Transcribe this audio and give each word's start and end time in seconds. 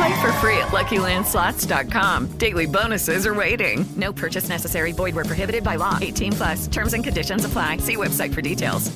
Play 0.00 0.22
for 0.22 0.32
free 0.40 0.56
at 0.64 0.68
LuckyLandSlots.com. 0.72 2.28
Daily 2.38 2.66
bonuses 2.66 3.26
are 3.26 3.34
waiting. 3.34 3.84
No 3.96 4.12
purchase 4.12 4.48
necessary. 4.48 4.92
Void 4.92 5.14
were 5.14 5.24
prohibited 5.24 5.62
by 5.62 5.76
law. 5.76 5.98
18 6.00 6.32
plus. 6.32 6.68
Terms 6.68 6.94
and 6.94 7.04
conditions 7.04 7.44
apply. 7.44 7.78
See 7.78 7.96
website 7.96 8.32
for 8.34 8.42
details. 8.42 8.90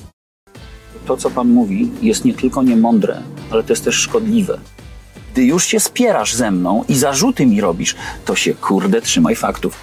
To, 1.05 1.17
co 1.17 1.29
pan 1.29 1.47
mówi, 1.47 1.91
jest 2.01 2.25
nie 2.25 2.33
tylko 2.33 2.63
niemądre, 2.63 3.21
ale 3.51 3.63
to 3.63 3.73
jest 3.73 3.83
też 3.85 3.95
szkodliwe. 3.95 4.57
Gdy 5.33 5.43
już 5.43 5.65
się 5.65 5.79
spierasz 5.79 6.33
ze 6.33 6.51
mną 6.51 6.83
i 6.87 6.95
zarzuty 6.95 7.45
mi 7.45 7.61
robisz, 7.61 7.95
to 8.25 8.35
się 8.35 8.53
kurde 8.53 9.01
trzymaj 9.01 9.35
faktów. 9.35 9.77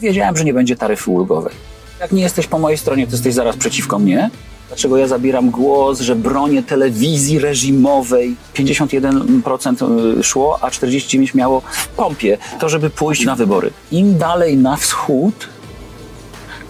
Wiedziałem, 0.00 0.36
że 0.36 0.44
nie 0.44 0.54
będzie 0.54 0.76
taryfy 0.76 1.10
ulgowej. 1.10 1.54
Jak 2.00 2.12
nie 2.12 2.22
jesteś 2.22 2.46
po 2.46 2.58
mojej 2.58 2.78
stronie, 2.78 3.06
to 3.06 3.12
jesteś 3.12 3.34
zaraz 3.34 3.56
przeciwko 3.56 3.98
mnie? 3.98 4.30
Dlaczego 4.72 4.96
ja 4.96 5.06
zabieram 5.06 5.50
głos, 5.50 6.00
że 6.00 6.16
bronię 6.16 6.62
telewizji 6.62 7.38
reżimowej? 7.38 8.36
51% 8.54 10.22
szło, 10.22 10.58
a 10.60 10.70
49% 10.70 11.34
miało 11.34 11.62
w 11.72 11.88
pompie 11.88 12.38
to, 12.60 12.68
żeby 12.68 12.90
pójść 12.90 13.24
na 13.24 13.36
wybory. 13.36 13.70
Im 13.90 14.18
dalej 14.18 14.56
na 14.56 14.76
wschód, 14.76 15.48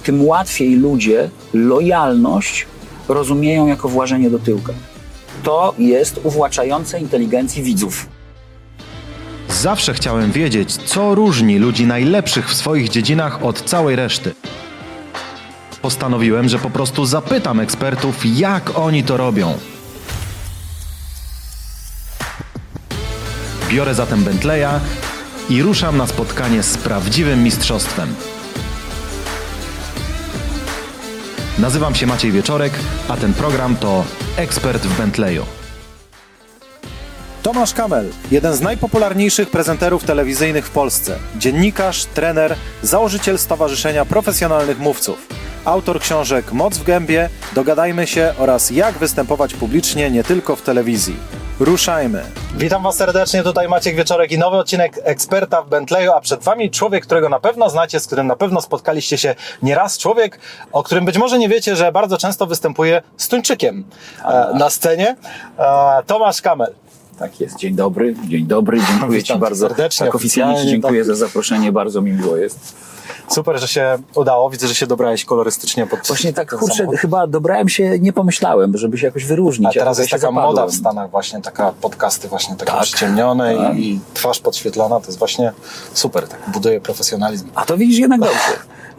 tym 0.03 0.27
łatwiej 0.27 0.77
ludzie 0.77 1.31
lojalność 1.55 2.67
rozumieją 3.09 3.67
jako 3.67 3.89
włażenie 3.89 4.31
do 4.31 4.39
tyłka. 4.39 4.73
To 5.43 5.75
jest 5.79 6.21
uwłaczające 6.25 7.01
inteligencji 7.01 7.63
widzów. 7.63 8.07
Zawsze 9.49 9.95
chciałem 9.95 10.33
wiedzieć, 10.33 10.77
co 10.77 11.15
różni 11.15 11.59
ludzi 11.59 11.87
najlepszych 11.87 12.51
w 12.51 12.55
swoich 12.55 12.89
dziedzinach 12.89 13.45
od 13.45 13.63
całej 13.63 13.97
reszty. 13.97 14.35
Postanowiłem, 15.83 16.49
że 16.49 16.59
po 16.59 16.71
prostu 16.71 17.07
zapytam 17.07 17.61
ekspertów, 17.61 18.17
jak 18.25 18.79
oni 18.79 19.05
to 19.05 19.17
robią. 19.17 19.59
Biorę 23.69 23.95
zatem 23.95 24.25
Bentleya 24.25 24.81
i 25.51 25.63
ruszam 25.63 25.97
na 25.97 26.07
spotkanie 26.07 26.63
z 26.63 26.79
prawdziwym 26.79 27.43
mistrzostwem. 27.43 28.15
Nazywam 31.59 31.95
się 31.95 32.07
Maciej 32.07 32.33
Wieczorek, 32.33 32.73
a 33.09 33.17
ten 33.17 33.35
program 33.35 33.77
to 33.77 34.05
Ekspert 34.37 34.83
w 34.83 34.99
Bentleyu. 34.99 35.47
Tomasz 37.43 37.75
Kamel, 37.75 38.11
jeden 38.31 38.57
z 38.57 38.61
najpopularniejszych 38.61 39.51
prezenterów 39.51 40.05
telewizyjnych 40.05 40.67
w 40.67 40.71
Polsce, 40.71 41.19
dziennikarz, 41.39 42.05
trener, 42.05 42.57
założyciel 42.83 43.39
Stowarzyszenia 43.39 44.05
Profesjonalnych 44.05 44.79
Mówców, 44.79 45.42
autor 45.65 46.01
książek 46.01 46.53
Moc 46.53 46.79
w 46.79 46.85
gębie, 46.85 47.29
Dogadajmy 47.55 48.07
się 48.07 48.35
oraz 48.39 48.71
Jak 48.71 48.99
występować 48.99 49.55
publicznie 49.55 50.11
nie 50.11 50.25
tylko 50.25 50.57
w 50.57 50.63
telewizji. 50.63 51.17
Ruszajmy! 51.61 52.23
Witam 52.57 52.83
Was 52.83 52.97
serdecznie, 52.97 53.43
tutaj 53.43 53.69
Maciek 53.69 53.97
Wieczorek 53.97 54.33
i 54.33 54.39
nowy 54.39 54.57
odcinek 54.57 54.99
Eksperta 55.05 55.63
w 55.63 55.69
Bentleyu, 55.69 56.13
a 56.13 56.21
przed 56.21 56.43
Wami 56.43 56.71
człowiek, 56.71 57.07
którego 57.07 57.29
na 57.29 57.41
pewno 57.41 57.71
znacie, 57.71 58.01
z 58.01 58.07
którym 58.07 58.27
na 58.27 58.37
pewno 58.37 58.61
spotkaliście 58.61 59.19
się 59.19 59.35
nieraz. 59.63 59.99
Człowiek, 59.99 60.39
o 60.73 60.83
którym 60.83 61.05
być 61.05 61.19
może 61.19 61.39
nie 61.39 61.49
wiecie, 61.49 61.77
że 61.77 61.93
bardzo 61.93 62.19
często 62.19 62.47
występuje 62.47 63.03
z 63.17 63.29
Tuńczykiem 63.29 63.85
e, 64.25 64.51
na 64.55 64.71
scenie. 64.71 65.17
E, 65.59 66.03
Tomasz 66.07 66.43
Kamel. 66.43 66.75
Tak 67.23 67.41
jest. 67.41 67.57
Dzień 67.57 67.75
dobry, 67.75 68.15
dzień 68.29 68.47
dobry. 68.47 68.79
Dziękuję 68.91 69.19
Witam 69.19 69.37
Ci 69.37 69.41
bardzo. 69.41 69.69
serdecznie, 69.69 70.07
tak 70.07 70.15
oficjalnie 70.15 70.67
dziękuję 70.67 71.01
tak. 71.01 71.07
za 71.07 71.15
zaproszenie, 71.15 71.73
bardzo 71.73 72.03
mi 72.03 72.13
miło 72.13 72.37
jest. 72.37 72.75
Super, 73.29 73.61
że 73.61 73.69
się 73.69 73.99
udało. 74.15 74.51
Widzę, 74.51 74.69
że 74.69 74.75
się 74.75 74.87
dobrałeś 74.87 75.25
kolorystycznie 75.25 75.87
pod 75.87 76.01
Właśnie 76.07 76.33
tak, 76.33 76.55
kurczę, 76.59 76.75
samochód. 76.77 76.99
chyba 77.01 77.27
dobrałem 77.27 77.69
się, 77.69 77.99
nie 77.99 78.13
pomyślałem, 78.13 78.77
żeby 78.79 78.99
się 78.99 79.07
jakoś 79.07 79.25
wyróżnić. 79.25 79.77
A 79.77 79.81
teraz 79.81 79.99
jest 79.99 80.11
taka 80.11 80.21
zapadłem. 80.21 80.45
moda 80.45 80.67
w 80.67 80.73
Stanach 80.75 81.11
właśnie, 81.11 81.41
taka 81.43 81.73
podcasty 81.81 82.29
właśnie 82.29 82.57
takie 82.57 82.73
Tak. 82.73 82.83
przyciemnione 82.83 83.57
Tak. 83.57 83.77
i, 83.79 84.01
twarz 84.15 84.41
podświetlona, 84.41 85.01
to 85.01 85.07
jest 85.07 85.19
właśnie 85.19 85.53
super, 85.95 86.29
tak 86.29 86.41
buduje 86.53 86.81
profesjonalizm. 86.81 87.49
A 87.55 87.65
to 87.65 87.77
widzisz 87.77 87.99
jednak 87.99 88.21
dobrze. 88.21 88.39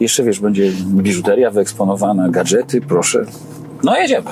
Jeszcze 0.00 0.22
wiesz, 0.22 0.40
będzie 0.40 0.72
biżuteria 0.86 1.50
wyeksponowana, 1.50 2.28
gadżety, 2.28 2.80
proszę. 2.80 3.24
No 3.82 3.96
jedziemy. 3.96 4.30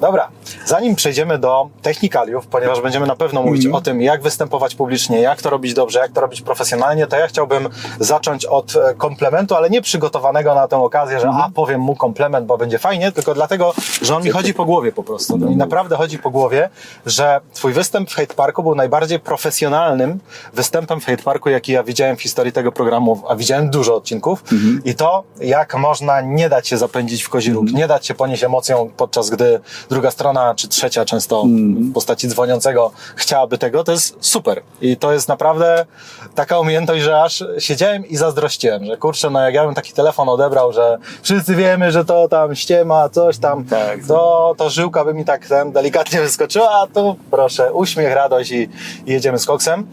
Dobra, 0.00 0.28
zanim 0.66 0.94
przejdziemy 0.96 1.38
do 1.38 1.68
technikaliów, 1.82 2.46
ponieważ 2.46 2.80
będziemy 2.80 3.06
na 3.06 3.16
pewno 3.16 3.42
mówić 3.42 3.64
Mhm. 3.64 3.74
o 3.74 3.84
tym, 3.84 4.02
jak 4.02 4.22
występować 4.22 4.74
publicznie, 4.74 5.20
jak 5.20 5.42
to 5.42 5.50
robić 5.50 5.74
dobrze, 5.74 5.98
jak 5.98 6.12
to 6.12 6.20
robić 6.20 6.40
profesjonalnie, 6.42 7.06
to 7.06 7.16
ja 7.16 7.26
chciałbym 7.26 7.68
zacząć 8.00 8.44
od 8.44 8.76
e, 8.76 8.94
komplementu, 8.94 9.54
ale 9.54 9.70
nie 9.70 9.82
przygotowanego 9.82 10.54
na 10.54 10.68
tę 10.68 10.76
okazję, 10.76 11.20
że 11.20 11.26
Mhm. 11.26 11.44
a, 11.44 11.50
powiem 11.54 11.80
mu 11.80 11.96
komplement, 11.96 12.46
bo 12.46 12.58
będzie 12.58 12.78
fajnie, 12.78 13.12
tylko 13.12 13.34
dlatego, 13.34 13.74
że 14.02 14.16
on 14.16 14.22
mi 14.22 14.30
chodzi 14.30 14.54
po 14.54 14.64
głowie 14.64 14.92
po 14.92 15.02
prostu. 15.02 15.36
No 15.38 15.48
i 15.50 15.56
naprawdę 15.56 15.96
chodzi 15.96 16.18
po 16.18 16.30
głowie, 16.30 16.68
że 17.06 17.40
twój 17.54 17.72
występ 17.72 18.10
w 18.10 18.14
Hate 18.14 18.34
Parku 18.34 18.62
był 18.62 18.74
najbardziej 18.74 19.20
profesjonalnym 19.20 20.20
występem 20.52 21.00
w 21.00 21.04
Hate 21.04 21.22
Parku, 21.22 21.48
jaki 21.48 21.72
ja 21.72 21.82
widziałem 21.82 22.16
w 22.16 22.22
historii 22.22 22.52
tego 22.52 22.72
programu, 22.72 23.22
a 23.28 23.36
widziałem 23.36 23.70
dużo 23.70 23.94
odcinków 23.96 24.44
i 24.84 24.94
to, 24.94 25.24
jak 25.40 25.74
można 25.74 26.20
nie 26.20 26.48
dać 26.48 26.68
się 26.68 26.76
zapędzić 26.78 27.22
w 27.22 27.28
kozi 27.28 27.52
róg, 27.52 27.72
nie 27.72 27.86
dać 27.88 28.06
się 28.06 28.14
ponieść 28.14 28.44
emocją, 28.44 28.90
podczas 28.96 29.30
gdy 29.30 29.60
druga 29.90 30.10
strona, 30.10 30.54
czy 30.54 30.68
trzecia 30.68 31.04
często 31.04 31.44
w 31.90 31.92
postaci 31.92 32.28
dzwoniącego 32.28 32.90
chciałaby 33.16 33.58
tego, 33.58 33.84
to 33.84 33.92
jest 33.92 34.16
super. 34.20 34.62
I 34.80 34.96
to 34.96 35.12
jest 35.12 35.28
naprawdę 35.28 35.86
taka 36.34 36.58
umiejętność, 36.58 37.02
że 37.02 37.22
aż 37.22 37.44
siedziałem 37.58 38.06
i 38.06 38.16
zazdrościłem, 38.16 38.84
że 38.84 38.96
kurczę, 38.96 39.30
no 39.30 39.40
jak 39.40 39.54
ja 39.54 39.64
bym 39.66 39.74
taki 39.74 39.92
telefon 39.92 40.28
odebrał, 40.28 40.72
że 40.72 40.98
wszyscy 41.22 41.54
wiemy, 41.56 41.92
że 41.92 42.04
to 42.04 42.28
tam 42.28 42.54
ściema, 42.54 43.08
coś 43.08 43.38
tam, 43.38 43.64
Tak. 43.64 43.98
to, 44.08 44.54
to 44.58 44.70
żyłka 44.70 45.04
by 45.04 45.14
mi 45.14 45.24
tak 45.24 45.46
ten 45.46 45.72
delikatnie 45.72 46.20
wyskoczyła, 46.20 46.70
a 46.70 46.86
tu 46.86 47.16
proszę, 47.30 47.72
uśmiech, 47.72 48.14
radość 48.14 48.50
i, 48.50 48.68
i 49.06 49.12
jedziemy 49.12 49.38
z 49.38 49.46
koksem. 49.46 49.86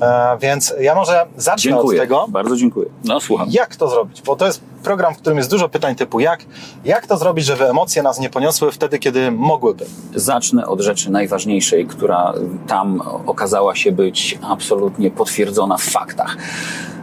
E, 0.00 0.38
więc 0.40 0.74
ja 0.80 0.94
może 0.94 1.26
zacznę 1.36 1.70
Dziękuję. 1.70 2.00
od 2.00 2.04
tego, 2.08 2.26
Bardzo 2.28 2.56
dziękuję. 2.56 2.88
No 3.04 3.20
słucham. 3.20 3.46
jak 3.50 3.76
to 3.76 3.88
zrobić? 3.88 4.22
Bo 4.22 4.36
to 4.36 4.46
jest 4.46 4.60
program, 4.82 5.14
w 5.14 5.18
którym 5.18 5.38
jest 5.38 5.50
dużo 5.50 5.68
pytań 5.68 5.94
typu 5.94 6.20
jak, 6.20 6.40
jak 6.84 7.06
to 7.06 7.16
zrobić, 7.16 7.44
żeby 7.44 7.68
emocje 7.70 8.02
nas 8.02 8.18
nie 8.20 8.30
poniosły 8.30 8.72
wtedy, 8.72 8.98
kiedy 8.98 9.30
mogłyby. 9.30 9.84
Zacznę 10.14 10.66
od 10.66 10.80
rzeczy 10.80 11.10
najważniejszej, 11.10 11.86
która 11.86 12.32
tam 12.66 13.02
okazała 13.26 13.74
się 13.74 13.92
być 13.92 14.38
absolutnie 14.42 15.10
potwierdzona 15.10 15.76
w 15.76 15.82
faktach. 15.82 16.36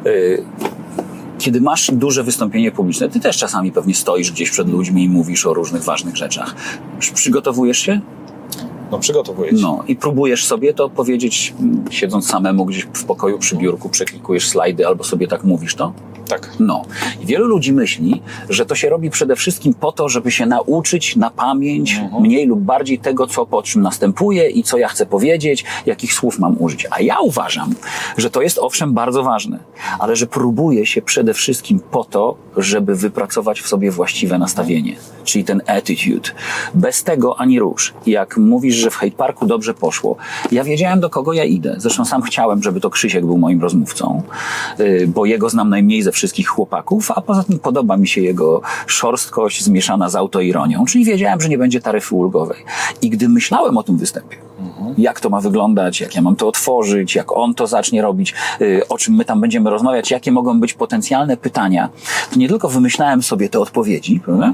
Y, 0.06 0.44
Kiedy 1.40 1.62
masz 1.62 1.92
duże 1.92 2.24
wystąpienie 2.24 2.72
publiczne, 2.72 3.10
ty 3.10 3.20
też 3.20 3.38
czasami 3.38 3.72
pewnie 3.72 3.96
stoisz 3.96 4.32
gdzieś 4.32 4.50
przed 4.52 4.70
ludźmi 4.70 5.04
i 5.04 5.10
mówisz 5.10 5.46
o 5.46 5.54
różnych 5.54 5.84
ważnych 5.84 6.16
rzeczach. 6.18 6.56
Przygotowujesz 7.14 7.78
się? 7.78 8.02
No 8.92 9.00
przygotowuję 9.00 9.50
się. 9.52 9.58
No 9.62 9.84
i 9.88 9.96
próbujesz 9.96 10.46
sobie 10.46 10.74
to 10.74 10.90
powiedzieć, 10.90 11.54
mm, 11.60 11.84
siedząc 11.92 12.28
samemu 12.28 12.66
gdzieś 12.66 12.84
w 12.94 13.04
pokoju 13.04 13.40
przy 13.40 13.56
biurku, 13.56 13.90
przeklikujesz 13.90 14.50
slajdy 14.50 14.88
albo 14.88 15.04
sobie 15.04 15.28
tak 15.28 15.44
mówisz 15.44 15.76
to? 15.76 15.94
Tak. 16.28 16.50
No. 16.60 16.86
I 17.22 17.26
wielu 17.26 17.48
ludzi 17.48 17.74
myśli, 17.74 18.22
że 18.50 18.66
to 18.66 18.76
się 18.76 18.90
robi 18.90 19.10
przede 19.10 19.36
wszystkim 19.36 19.74
po 19.74 19.92
to, 19.92 20.10
żeby 20.10 20.32
się 20.32 20.46
nauczyć 20.46 21.16
na 21.16 21.30
pamięć 21.30 21.96
Mhm. 21.96 22.24
mniej 22.24 22.48
lub 22.48 22.60
bardziej 22.60 23.00
tego, 23.00 23.28
co 23.28 23.46
po 23.46 23.64
czym 23.64 23.82
następuje 23.82 24.50
i 24.50 24.64
co 24.64 24.78
ja 24.78 24.88
chcę 24.88 25.06
powiedzieć, 25.06 25.66
jakich 25.86 26.14
słów 26.14 26.40
mam 26.40 26.56
użyć. 26.60 26.88
A 26.92 27.02
ja 27.02 27.20
uważam, 27.20 27.76
że 28.18 28.30
to 28.30 28.42
jest 28.42 28.58
owszem 28.58 28.94
bardzo 28.94 29.24
ważne, 29.24 29.60
ale 30.00 30.16
że 30.16 30.28
próbuje 30.28 30.86
się 30.86 31.02
przede 31.02 31.34
wszystkim 31.34 31.80
po 31.92 32.04
to, 32.04 32.36
żeby 32.58 32.96
wypracować 32.96 33.62
w 33.62 33.68
sobie 33.68 33.92
właściwe 33.92 34.38
nastawienie, 34.38 34.96
czyli 35.24 35.44
ten 35.44 35.62
attitude. 35.68 36.30
Bez 36.74 37.04
tego 37.04 37.40
ani 37.40 37.60
rusz. 37.60 37.94
Jak 38.06 38.38
mówisz, 38.38 38.76
że 38.82 38.90
w 38.90 38.96
Hate 38.96 39.12
Parku 39.12 39.46
dobrze 39.46 39.74
poszło. 39.74 40.16
Ja 40.52 40.64
wiedziałem, 40.64 41.00
do 41.00 41.10
kogo 41.10 41.34
ja 41.34 41.44
idę. 41.44 41.76
Zresztą 41.78 42.06
sam 42.06 42.22
chciałem, 42.22 42.64
żeby 42.64 42.82
to 42.82 42.90
Krzysiek 42.90 43.26
był 43.26 43.38
moim 43.38 43.62
rozmówcą, 43.62 44.24
y, 44.80 45.08
bo 45.08 45.26
jego 45.26 45.50
znam 45.50 45.70
najmniej 45.70 46.02
ze 46.02 46.12
wszystkich 46.12 46.48
chłopaków, 46.48 47.12
a 47.12 47.22
poza 47.22 47.44
tym 47.44 47.60
podoba 47.60 47.98
mi 47.98 48.08
się 48.08 48.22
jego 48.22 48.62
szorstkość 48.88 49.64
zmieszana 49.64 50.10
z 50.10 50.16
autoironią, 50.16 50.86
czyli 50.86 51.06
wiedziałem, 51.06 51.42
że 51.42 51.50
nie 51.50 51.58
będzie 51.58 51.82
taryfy 51.82 52.16
ulgowej. 52.16 52.64
I 53.02 53.10
gdy 53.10 53.30
myślałem 53.30 53.78
o 53.78 53.84
tym 53.84 53.98
występie, 53.98 54.38
jak 54.98 55.20
to 55.20 55.30
ma 55.30 55.42
wyglądać, 55.42 56.02
jak 56.02 56.16
ja 56.16 56.22
mam 56.22 56.36
to 56.36 56.48
otworzyć, 56.48 57.16
jak 57.16 57.38
on 57.38 57.54
to 57.54 57.68
zacznie 57.68 58.02
robić, 58.02 58.34
y, 58.62 58.88
o 58.90 58.98
czym 58.98 59.16
my 59.16 59.26
tam 59.26 59.42
będziemy 59.42 59.70
rozmawiać, 59.70 60.12
jakie 60.12 60.32
mogą 60.32 60.60
być 60.60 60.74
potencjalne 60.74 61.38
pytania, 61.38 61.90
to 62.34 62.40
nie 62.40 62.50
tylko 62.50 62.70
wymyślałem 62.70 63.24
sobie 63.24 63.50
te 63.50 63.60
odpowiedzi, 63.60 64.20
prawda? 64.26 64.54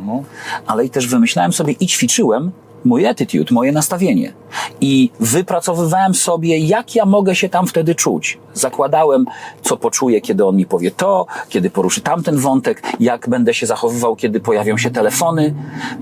ale 0.67 0.85
i 0.85 0.89
też 0.89 1.07
wymyślałem 1.07 1.53
sobie 1.53 1.73
i 1.79 1.87
ćwiczyłem 1.87 2.51
mój 2.87 3.07
attitude, 3.07 3.53
moje 3.53 3.71
nastawienie. 3.71 4.33
I 4.81 5.09
wypracowywałem 5.19 6.15
sobie, 6.15 6.57
jak 6.57 6.95
ja 6.95 7.05
mogę 7.05 7.35
się 7.35 7.49
tam 7.49 7.67
wtedy 7.67 7.95
czuć. 7.95 8.37
Zakładałem, 8.53 9.25
co 9.61 9.77
poczuję, 9.77 10.21
kiedy 10.21 10.45
on 10.45 10.55
mi 10.55 10.65
powie 10.65 10.91
to, 10.91 11.25
kiedy 11.49 11.69
poruszy 11.69 12.01
tamten 12.01 12.37
wątek, 12.37 12.83
jak 12.99 13.29
będę 13.29 13.53
się 13.53 13.65
zachowywał, 13.65 14.15
kiedy 14.15 14.39
pojawią 14.39 14.77
się 14.77 14.91
telefony. 14.91 15.53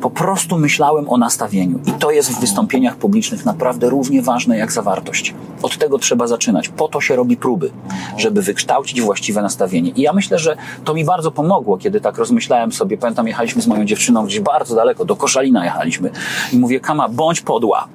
Po 0.02 0.10
prostu 0.10 0.58
myślałem 0.58 1.10
o 1.10 1.18
nastawieniu. 1.18 1.80
I 1.86 1.92
to 1.92 2.12
jest 2.12 2.32
w 2.32 2.40
wystąpieniach 2.40 2.96
publicznych 2.96 3.46
naprawdę 3.46 3.90
równie 3.90 4.22
ważne 4.22 4.58
jak 4.58 4.72
zawartość. 4.72 5.34
Od 5.62 5.78
tego 5.78 6.00
trzeba 6.00 6.28
zaczynać. 6.28 6.70
Po 6.70 6.88
to 6.88 7.02
się 7.02 7.16
robi 7.16 7.38
próby, 7.38 7.72
żeby 8.18 8.42
wykształcić 8.42 9.02
właściwe 9.02 9.42
nastawienie. 9.42 9.92
I 9.92 10.02
ja 10.02 10.14
myślę, 10.14 10.40
że 10.40 10.58
to 10.84 10.94
mi 10.94 11.06
bardzo 11.06 11.32
pomogło, 11.32 11.78
kiedy 11.78 12.02
tak 12.02 12.18
rozmyślałem 12.18 12.72
sobie. 12.72 12.98
Pamiętam, 12.98 13.28
jechaliśmy 13.28 13.62
z 13.62 13.68
moją 13.68 13.86
dziewczyną 13.86 14.26
gdzieś 14.26 14.40
bardzo 14.40 14.76
daleko, 14.76 15.06
do 15.06 15.16
Koszalina 15.16 15.66
jechaliśmy. 15.66 16.10
I 16.54 16.58
mówię, 16.58 16.75
Kama, 16.80 17.10
bądź 17.10 17.42
podła. 17.42 17.88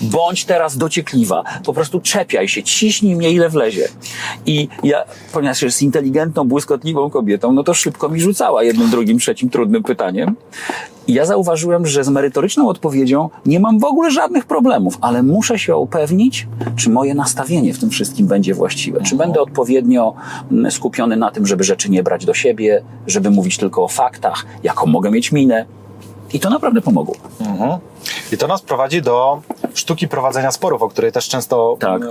Bądź 0.00 0.44
teraz 0.44 0.76
dociekliwa. 0.76 1.42
Po 1.64 1.72
prostu 1.72 2.00
czepiaj 2.00 2.48
się, 2.48 2.62
ciśnij 2.62 3.16
mnie 3.16 3.30
ile 3.30 3.48
wlezie. 3.48 3.88
I 4.46 4.68
ja, 4.82 5.04
ponieważ 5.32 5.62
jest 5.62 5.82
inteligentną, 5.82 6.44
błyskotliwą 6.44 7.10
kobietą, 7.10 7.52
no 7.52 7.64
to 7.64 7.74
szybko 7.74 8.08
mi 8.08 8.20
rzucała 8.20 8.62
jednym, 8.62 8.90
drugim, 8.90 9.18
trzecim 9.18 9.50
trudnym 9.50 9.82
pytaniem. 9.82 10.36
I 11.08 11.14
ja 11.14 11.24
zauważyłem, 11.24 11.86
że 11.86 12.04
z 12.04 12.08
merytoryczną 12.08 12.68
odpowiedzią 12.68 13.30
nie 13.46 13.60
mam 13.60 13.78
w 13.78 13.84
ogóle 13.84 14.10
żadnych 14.10 14.44
problemów, 14.44 14.98
ale 15.00 15.22
muszę 15.22 15.58
się 15.58 15.76
upewnić, 15.76 16.46
czy 16.76 16.90
moje 16.90 17.14
nastawienie 17.14 17.74
w 17.74 17.78
tym 17.78 17.90
wszystkim 17.90 18.26
będzie 18.26 18.54
właściwe. 18.54 19.00
Czy 19.02 19.16
będę 19.16 19.40
odpowiednio 19.40 20.14
mm, 20.50 20.70
skupiony 20.70 21.16
na 21.16 21.30
tym, 21.30 21.46
żeby 21.46 21.64
rzeczy 21.64 21.90
nie 21.90 22.02
brać 22.02 22.24
do 22.24 22.34
siebie, 22.34 22.82
żeby 23.06 23.30
mówić 23.30 23.56
tylko 23.56 23.84
o 23.84 23.88
faktach, 23.88 24.46
jaką 24.62 24.86
mogę 24.86 25.10
mieć 25.10 25.32
minę. 25.32 25.66
I 26.32 26.40
to 26.40 26.50
naprawdę 26.50 26.80
pomogło. 26.80 27.14
Mhm. 27.40 27.78
I 28.32 28.36
to 28.38 28.46
nas 28.46 28.62
prowadzi 28.62 29.02
do 29.02 29.42
sztuki 29.74 30.08
prowadzenia 30.08 30.50
sporów, 30.52 30.82
o 30.82 30.88
której 30.88 31.12
też 31.12 31.28
często, 31.28 31.76
Tak. 31.80 32.02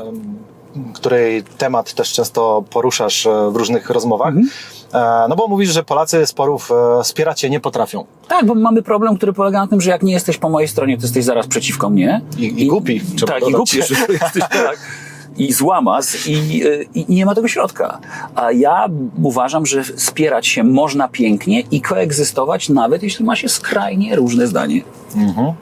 której 0.93 1.43
temat 1.43 1.93
też 1.93 2.13
często 2.13 2.63
poruszasz 2.69 3.25
e, 3.25 3.51
w 3.51 3.55
różnych 3.55 3.89
rozmowach. 3.89 4.27
Mhm. 4.27 4.49
E, 4.93 5.27
No 5.29 5.35
bo 5.35 5.47
mówisz, 5.47 5.69
że 5.69 5.83
Polacy 5.83 6.25
sporów 6.25 6.71
e, 6.99 7.03
wspierać 7.03 7.39
się 7.41 7.49
nie 7.49 7.59
potrafią. 7.59 8.05
Tak, 8.27 8.45
bo 8.45 8.55
mamy 8.55 8.81
problem, 8.83 9.17
który 9.17 9.33
polega 9.33 9.59
na 9.61 9.67
tym, 9.67 9.81
że 9.81 9.89
jak 9.91 10.03
nie 10.03 10.13
jesteś 10.13 10.37
po 10.37 10.49
mojej 10.49 10.67
stronie, 10.67 10.97
to 10.97 11.03
jesteś 11.03 11.25
zaraz 11.25 11.47
przeciwko 11.47 11.89
mnie. 11.89 12.21
I- 12.37 12.63
i 12.63 12.67
głupi, 12.67 13.01
Tak, 13.27 13.47
i 13.47 13.51
głupi 13.51 13.77
jesteś, 13.77 13.99
tak. 14.39 14.77
I 15.37 15.53
złamas 15.53 16.27
i, 16.27 16.65
y, 16.65 16.85
i 16.95 17.05
nie 17.09 17.25
ma 17.25 17.35
tego 17.35 17.47
środka. 17.47 17.99
A 18.35 18.51
ja 18.51 18.87
uważam, 19.23 19.65
że 19.65 19.83
wspierać 19.83 20.47
się 20.47 20.63
można 20.63 21.07
pięknie 21.07 21.63
i 21.71 21.81
koegzystować, 21.81 22.69
nawet 22.69 23.03
jeśli 23.03 23.25
ma 23.25 23.35
się 23.35 23.49
skrajnie 23.49 24.15
różne 24.15 24.47
zdanie. 24.47 24.81
E, 25.17 25.53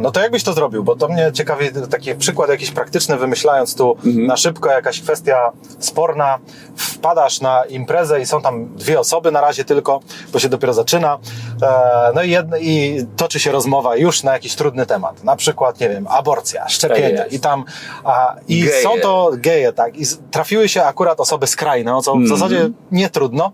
No 0.00 0.10
to 0.10 0.20
jakbyś 0.20 0.42
to 0.44 0.52
zrobił? 0.52 0.84
Bo 0.84 0.96
to 0.96 1.08
mnie 1.08 1.30
ciekawi 1.32 1.68
taki 1.90 2.14
przykład 2.14 2.50
jakiś 2.50 2.70
praktyczny, 2.70 3.16
wymyślając 3.16 3.74
tu 3.76 3.96
Mhm. 4.06 4.26
na 4.26 4.36
szybko 4.36 4.70
jakaś 4.70 5.00
kwestia 5.00 5.52
sporna. 5.78 6.38
Wpadasz 6.76 7.40
na 7.40 7.64
imprezę 7.64 8.20
i 8.20 8.26
są 8.26 8.42
tam 8.42 8.74
dwie 8.76 9.00
osoby 9.00 9.32
na 9.32 9.40
razie 9.40 9.64
tylko, 9.64 10.00
bo 10.32 10.38
się 10.38 10.48
dopiero 10.48 10.72
zaczyna. 10.74 11.18
E, 11.62 11.94
No 12.14 12.22
i, 12.22 12.30
jedno, 12.30 12.56
i 12.56 13.06
toczy 13.16 13.40
się 13.40 13.52
rozmowa 13.52 13.96
już 13.96 14.22
na 14.22 14.32
jakiś 14.32 14.54
trudny 14.54 14.86
temat. 14.86 15.24
Na 15.24 15.36
przykład, 15.36 15.80
nie 15.80 15.88
wiem, 15.88 16.06
aborcja, 16.10 16.68
szczepienia. 16.68 17.18
Tak. 17.22 17.32
I 17.32 17.40
tam, 17.40 17.64
a, 18.04 18.34
i 18.48 18.60
Geje. 18.64 18.82
są 18.82 18.90
to 19.02 19.30
geje, 19.36 19.72
tak. 19.72 19.96
I 19.96 20.04
trafiły 20.30 20.68
się 20.68 20.82
akurat 20.84 21.20
osoby 21.20 21.46
skrajne, 21.46 21.96
o 21.96 22.02
co 22.02 22.12
Mhm. 22.12 22.26
w 22.26 22.38
zasadzie 22.38 22.70
nie 22.92 23.10
trudno. 23.10 23.52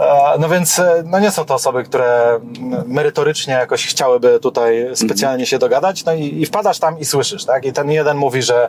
E, 0.00 0.36
No 0.38 0.48
więc, 0.48 0.78
e, 0.78 1.02
no 1.06 1.18
nie 1.18 1.30
są 1.30 1.44
to 1.44 1.54
osoby, 1.54 1.84
które 1.84 2.40
merytorycznie 2.86 3.54
jakoś 3.54 3.86
chciałyby 3.86 4.40
tutaj 4.40 4.86
specjalnie 4.94 5.46
się 5.46 5.55
dogadać, 5.58 6.04
no 6.04 6.14
i, 6.14 6.40
i 6.42 6.46
wpadasz 6.46 6.78
tam 6.78 6.98
i 6.98 7.04
słyszysz, 7.04 7.44
tak? 7.44 7.64
I 7.64 7.72
ten 7.72 7.90
jeden 7.90 8.16
mówi, 8.16 8.42
że, 8.42 8.68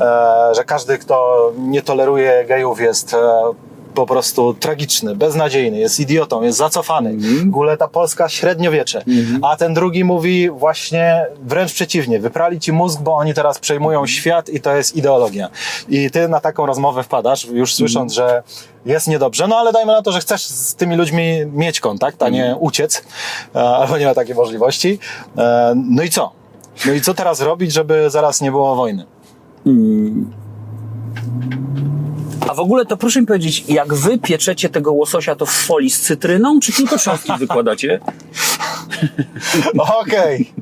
e, 0.00 0.54
że 0.54 0.64
każdy, 0.64 0.98
kto 0.98 1.52
nie 1.58 1.82
toleruje 1.82 2.44
gejów 2.44 2.80
jest 2.80 3.14
e, 3.14 3.52
po 3.96 4.06
prostu 4.06 4.54
tragiczny, 4.54 5.16
beznadziejny, 5.16 5.78
jest 5.78 6.00
idiotą, 6.00 6.42
jest 6.42 6.58
zacofany. 6.58 7.16
W 7.44 7.48
ogóle 7.48 7.76
ta 7.76 7.88
Polska 7.88 8.28
średniowiecze. 8.28 9.04
A 9.42 9.56
ten 9.56 9.74
drugi 9.74 10.04
mówi 10.04 10.50
właśnie 10.50 11.26
wręcz 11.42 11.72
przeciwnie, 11.72 12.20
wyprali 12.20 12.60
ci 12.60 12.72
mózg, 12.72 13.00
bo 13.00 13.14
oni 13.14 13.34
teraz 13.34 13.58
przejmują 13.58 14.06
świat 14.06 14.48
i 14.48 14.60
to 14.60 14.76
jest 14.76 14.96
ideologia. 14.96 15.48
I 15.88 16.10
ty 16.10 16.28
na 16.28 16.40
taką 16.40 16.66
rozmowę 16.66 17.02
wpadasz, 17.02 17.44
już 17.44 17.74
słysząc, 17.74 18.12
że 18.12 18.42
jest 18.86 19.08
niedobrze, 19.08 19.48
no 19.48 19.56
ale 19.56 19.72
dajmy 19.72 19.92
na 19.92 20.02
to, 20.02 20.12
że 20.12 20.20
chcesz 20.20 20.42
z 20.46 20.74
tymi 20.74 20.96
ludźmi 20.96 21.46
mieć 21.52 21.80
kontakt, 21.80 22.22
a 22.22 22.28
nie 22.28 22.56
uciec, 22.60 23.02
e, 23.54 23.60
albo 23.64 23.98
nie 23.98 24.06
ma 24.06 24.14
takiej 24.14 24.34
możliwości. 24.34 24.98
E, 25.38 25.74
No 25.90 26.02
i 26.02 26.10
co? 26.10 26.32
No 26.86 26.92
i 26.92 27.00
co 27.00 27.14
teraz 27.14 27.40
robić, 27.40 27.72
żeby 27.72 28.10
zaraz 28.10 28.40
nie 28.40 28.50
było 28.50 28.76
wojny? 28.76 29.04
A 32.48 32.54
w 32.54 32.60
ogóle 32.60 32.86
to 32.86 32.96
proszę 32.96 33.20
mi 33.20 33.26
powiedzieć, 33.26 33.64
jak 33.68 33.94
wy 33.94 34.18
pieczecie 34.18 34.68
tego 34.68 34.92
łososia, 34.92 35.34
to 35.34 35.46
w 35.46 35.50
folii 35.50 35.90
z 35.90 36.00
cytryną, 36.00 36.60
czy 36.60 36.72
tylko 36.72 36.98
cząstki 36.98 37.32
wykładacie? 37.38 38.00
Okej. 40.00 40.52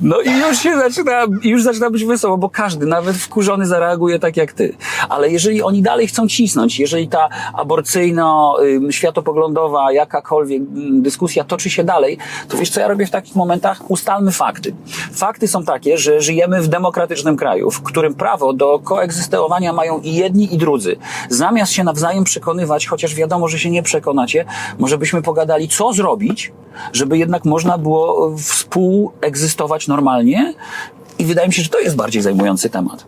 No 0.00 0.20
i 0.20 0.30
już 0.30 0.58
się 0.58 0.76
zaczyna, 0.76 1.26
już 1.42 1.62
zaczyna 1.62 1.90
być 1.90 2.04
wesoło, 2.04 2.38
bo 2.38 2.50
każdy, 2.50 2.86
nawet 2.86 3.16
wkurzony, 3.16 3.66
zareaguje 3.66 4.18
tak 4.18 4.36
jak 4.36 4.52
ty. 4.52 4.74
Ale 5.08 5.30
jeżeli 5.30 5.62
oni 5.62 5.82
dalej 5.82 6.06
chcą 6.06 6.28
cisnąć, 6.28 6.80
jeżeli 6.80 7.08
ta 7.08 7.28
aborcyjno-światopoglądowa, 7.54 9.92
jakakolwiek 9.92 10.62
dyskusja 10.90 11.44
toczy 11.44 11.70
się 11.70 11.84
dalej, 11.84 12.18
to 12.48 12.56
wiesz 12.56 12.70
co 12.70 12.80
ja 12.80 12.88
robię 12.88 13.06
w 13.06 13.10
takich 13.10 13.36
momentach? 13.36 13.90
Ustalmy 13.90 14.32
fakty. 14.32 14.74
Fakty 15.12 15.48
są 15.48 15.64
takie, 15.64 15.98
że 15.98 16.20
żyjemy 16.20 16.62
w 16.62 16.68
demokratycznym 16.68 17.36
kraju, 17.36 17.70
w 17.70 17.82
którym 17.82 18.14
prawo 18.14 18.52
do 18.52 18.78
koegzystowania 18.78 19.72
mają 19.72 20.00
i 20.00 20.14
jedni, 20.14 20.54
i 20.54 20.58
drudzy. 20.58 20.75
Zamiast 21.30 21.72
się 21.72 21.84
nawzajem 21.84 22.24
przekonywać, 22.24 22.86
chociaż 22.86 23.14
wiadomo, 23.14 23.48
że 23.48 23.58
się 23.58 23.70
nie 23.70 23.82
przekonacie, 23.82 24.44
może 24.78 24.98
byśmy 24.98 25.22
pogadali, 25.22 25.68
co 25.68 25.92
zrobić, 25.92 26.52
żeby 26.92 27.18
jednak 27.18 27.44
można 27.44 27.78
było 27.78 28.36
współegzystować 28.38 29.88
normalnie 29.88 30.54
i 31.18 31.24
wydaje 31.24 31.48
mi 31.48 31.54
się, 31.54 31.62
że 31.62 31.68
to 31.68 31.80
jest 31.80 31.96
bardziej 31.96 32.22
zajmujący 32.22 32.70
temat. 32.70 33.06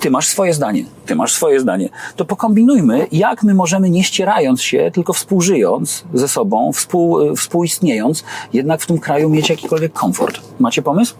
Ty 0.00 0.10
masz 0.10 0.26
swoje 0.26 0.54
zdanie, 0.54 0.84
ty 1.06 1.14
masz 1.14 1.32
swoje 1.32 1.60
zdanie. 1.60 1.88
To 2.16 2.24
pokombinujmy, 2.24 3.06
jak 3.12 3.42
my 3.42 3.54
możemy 3.54 3.90
nie 3.90 4.04
ścierając 4.04 4.62
się, 4.62 4.90
tylko 4.94 5.12
współżyjąc 5.12 6.04
ze 6.14 6.28
sobą, 6.28 6.72
współ, 6.72 7.36
współistniejąc, 7.36 8.24
jednak 8.52 8.80
w 8.80 8.86
tym 8.86 8.98
kraju 8.98 9.28
mieć 9.28 9.50
jakikolwiek 9.50 9.92
komfort. 9.92 10.40
Macie 10.58 10.82
pomysł? 10.82 11.14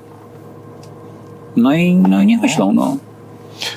No 1.56 1.75
i, 1.75 1.94
no 1.94 2.22
i 2.22 2.26
niech 2.26 2.40
myślą, 2.40 2.72
no. 2.72 2.96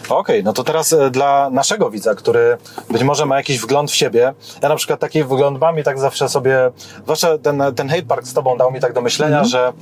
Okej, 0.09 0.43
no 0.43 0.53
to 0.53 0.63
teraz 0.63 0.93
e, 0.93 1.11
dla 1.11 1.49
naszego 1.49 1.89
widza, 1.89 2.15
który 2.15 2.57
być 2.89 3.03
może 3.03 3.25
ma 3.25 3.37
jakiś 3.37 3.59
wgląd 3.59 3.91
w 3.91 3.95
siebie. 3.95 4.33
Ja 4.61 4.69
na 4.69 4.75
przykład 4.75 4.99
taki 4.99 5.23
wgląd 5.23 5.59
mam 5.59 5.79
i 5.79 5.83
tak 5.83 5.99
zawsze 5.99 6.29
sobie, 6.29 6.71
zwłaszcza 7.03 7.37
ten, 7.37 7.63
ten 7.75 7.89
hate 7.89 8.03
park 8.03 8.27
z 8.27 8.33
tobą 8.33 8.57
dał 8.57 8.71
mi 8.71 8.79
tak 8.79 8.93
do 8.93 9.01
myślenia, 9.01 9.43
że 9.43 9.73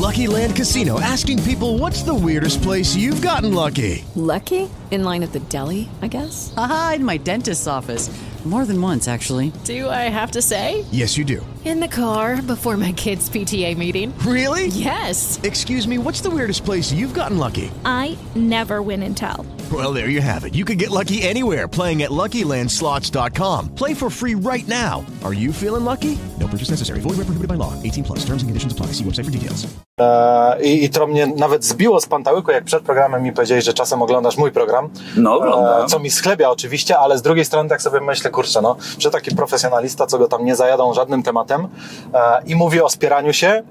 Lucky 0.00 0.26
Land 0.26 0.56
Casino 0.56 0.98
asking 1.14 1.42
people 1.44 1.78
what's 1.78 2.02
the 2.02 2.26
weirdest 2.26 2.60
place 2.62 2.96
you've 2.96 3.20
gotten 3.20 3.54
lucky? 3.54 4.04
Lucky? 4.16 4.68
In 4.90 5.04
line 5.04 5.24
at 5.24 5.32
the 5.32 5.40
deli, 5.40 5.88
I 6.02 6.08
guess? 6.08 6.52
Aha, 6.56 6.94
in 6.96 7.04
my 7.04 7.18
dentist's 7.18 7.68
office. 7.68 8.10
More 8.44 8.64
than 8.66 8.80
once, 8.82 9.06
actually. 9.06 9.52
Do 9.64 9.88
I 9.88 10.10
have 10.10 10.32
to 10.32 10.42
say? 10.42 10.84
Yes, 10.90 11.16
you 11.16 11.24
do. 11.24 11.46
In 11.64 11.78
the 11.78 11.86
car 11.86 12.42
before 12.42 12.76
my 12.76 12.90
kids' 12.90 13.30
PTA 13.30 13.76
meeting. 13.78 14.12
Really? 14.26 14.66
Yes. 14.66 15.38
Excuse 15.44 15.86
me, 15.86 15.96
what's 15.96 16.20
the 16.20 16.28
weirdest 16.30 16.64
place 16.64 16.90
you've 16.92 17.14
gotten 17.14 17.38
lucky? 17.38 17.70
I 17.84 18.18
never 18.34 18.82
win 18.82 19.04
and 19.04 19.16
tell. 19.16 19.46
Well, 19.72 19.92
there 19.94 20.08
you 20.08 20.20
have 20.20 20.42
it. 20.44 20.56
You 20.56 20.64
can 20.64 20.76
get 20.76 20.90
lucky 20.90 21.22
anywhere 21.22 21.68
playing 21.68 22.02
at 22.02 22.10
LuckyLandSlots.com. 22.10 23.68
Play 23.76 23.94
for 23.94 24.10
free 24.10 24.34
right 24.34 24.66
now. 24.66 25.04
Are 25.22 25.32
you 25.32 25.52
feeling 25.52 25.84
lucky? 25.84 26.18
No 26.40 26.48
purchase 26.48 26.70
necessary. 26.70 26.98
Void 27.00 27.16
where 27.18 27.24
prohibited 27.24 27.46
by 27.48 27.54
law. 27.54 27.72
18 27.84 28.02
plus. 28.04 28.18
Terms 28.24 28.42
and 28.42 28.50
conditions 28.50 28.72
apply. 28.72 28.86
See 28.92 29.04
website 29.04 29.24
for 29.24 29.30
details. 29.30 29.66
e, 30.00 30.62
i, 30.62 30.84
i 30.84 30.90
to 30.90 31.06
mnie 31.06 31.26
nawet 31.26 31.64
zbiło 31.64 32.00
z 32.00 32.06
pantałyku, 32.06 32.50
jak 32.50 32.64
przed 32.64 32.82
programem 32.82 33.22
mi 33.22 33.32
powiedzieli, 33.32 33.62
że 33.62 33.72
czasem 33.74 34.02
oglądasz 34.02 34.36
mój 34.36 34.50
program. 34.52 34.90
No, 35.16 35.34
oglądam. 35.34 35.84
E, 35.84 35.86
co 35.86 35.98
mi 35.98 36.10
schlebia 36.10 36.50
oczywiście, 36.50 36.98
ale 36.98 37.18
z 37.18 37.22
drugiej 37.22 37.44
strony 37.44 37.68
tak 37.68 37.82
sobie 37.82 38.00
myślę, 38.00 38.30
kurczę, 38.32 38.62
no, 38.62 38.76
że 38.98 39.10
taki 39.10 39.36
profesjonalista, 39.36 40.06
co 40.06 40.18
go 40.18 40.28
tam 40.28 40.44
nie 40.44 40.56
zajadą 40.56 40.94
żadnym 40.94 41.22
tematem 41.22 41.68
e, 42.14 42.42
i 42.46 42.56
mówi 42.56 42.80
o 42.80 42.88
spieraniu 42.88 43.32
się 43.32 43.62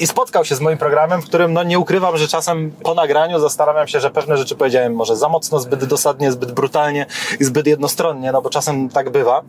i 0.00 0.06
spotkał 0.06 0.44
się 0.44 0.54
z 0.54 0.60
moim 0.60 0.78
programem, 0.78 1.22
w 1.22 1.24
którym 1.24 1.52
no 1.52 1.62
nie 1.62 1.78
ukrywam, 1.78 2.16
że 2.16 2.28
czasem 2.28 2.72
po 2.82 2.94
nagraniu 2.94 3.40
zastanawiam 3.40 3.88
się, 3.88 4.00
że 4.00 4.10
pewne 4.10 4.36
rzeczy 4.36 4.54
powiedziałem 4.54 4.94
może 4.94 5.16
za 5.16 5.28
mocno, 5.28 5.60
zbyt 5.60 5.84
dosadnie, 5.84 6.32
zbyt 6.32 6.52
brutalnie 6.52 7.06
i 7.40 7.44
zbyt 7.44 7.66
jednostronnie, 7.66 8.32
no 8.32 8.42
bo 8.42 8.50
czasem 8.50 8.88
tak 8.88 9.10
bywa. 9.10 9.42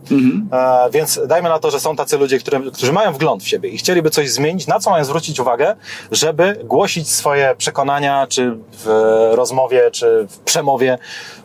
E, 0.51 0.89
więc 0.91 1.20
dajmy 1.27 1.50
na 1.50 1.60
to, 1.60 1.72
że 1.72 1.79
są 1.79 1.96
tacy 1.96 2.18
ludzie, 2.18 2.39
którzy, 2.39 2.72
którzy 2.72 2.94
mają 2.94 3.13
wgląd 3.13 3.44
w 3.44 3.48
siebie 3.48 3.70
i 3.70 3.77
chcieliby 3.77 4.10
coś 4.10 4.32
zmienić, 4.32 4.68
na 4.68 4.79
co 4.79 4.89
mają 4.89 5.06
zwrócić 5.06 5.39
uwagę, 5.39 5.75
żeby 6.12 6.60
głosić 6.63 7.10
swoje 7.10 7.56
przekonania, 7.58 8.27
czy 8.27 8.58
w 8.72 8.86
rozmowie, 9.34 9.91
czy 9.91 10.27
w 10.29 10.38
przemowie 10.38 10.98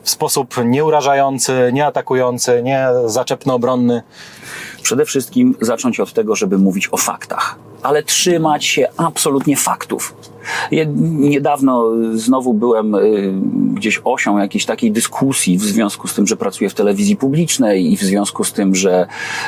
w 0.02 0.10
sposób 0.10 0.54
nieurażający, 0.64 1.70
nieatakujący, 1.72 2.62
nie 2.62 2.86
zaczepno-obronny. 3.06 4.02
Przede 4.82 5.04
wszystkim 5.04 5.56
zacząć 5.60 6.00
od 6.00 6.12
tego, 6.12 6.36
żeby 6.36 6.58
mówić 6.58 6.88
o 6.92 6.96
faktach, 6.96 7.58
ale 7.84 8.02
trzymać 8.02 8.64
się 8.64 8.86
absolutnie 8.96 9.56
faktów. 9.56 10.14
Niedawno 11.18 11.90
znowu 12.12 12.54
byłem 12.54 12.94
y, 12.94 13.32
gdzieś 13.74 14.00
osią 14.04 14.38
jakiejś 14.38 14.66
takiej 14.66 14.92
dyskusji 14.92 15.58
w 15.58 15.62
związku 15.62 16.08
z 16.08 16.14
tym, 16.14 16.26
że 16.26 16.36
pracuję 16.36 16.70
w 16.70 16.74
telewizji 16.74 17.16
publicznej 17.16 17.92
i 17.92 17.96
w 17.96 18.00
związku 18.00 18.44
z 18.44 18.52
tym, 18.52 18.74
że, 18.74 19.06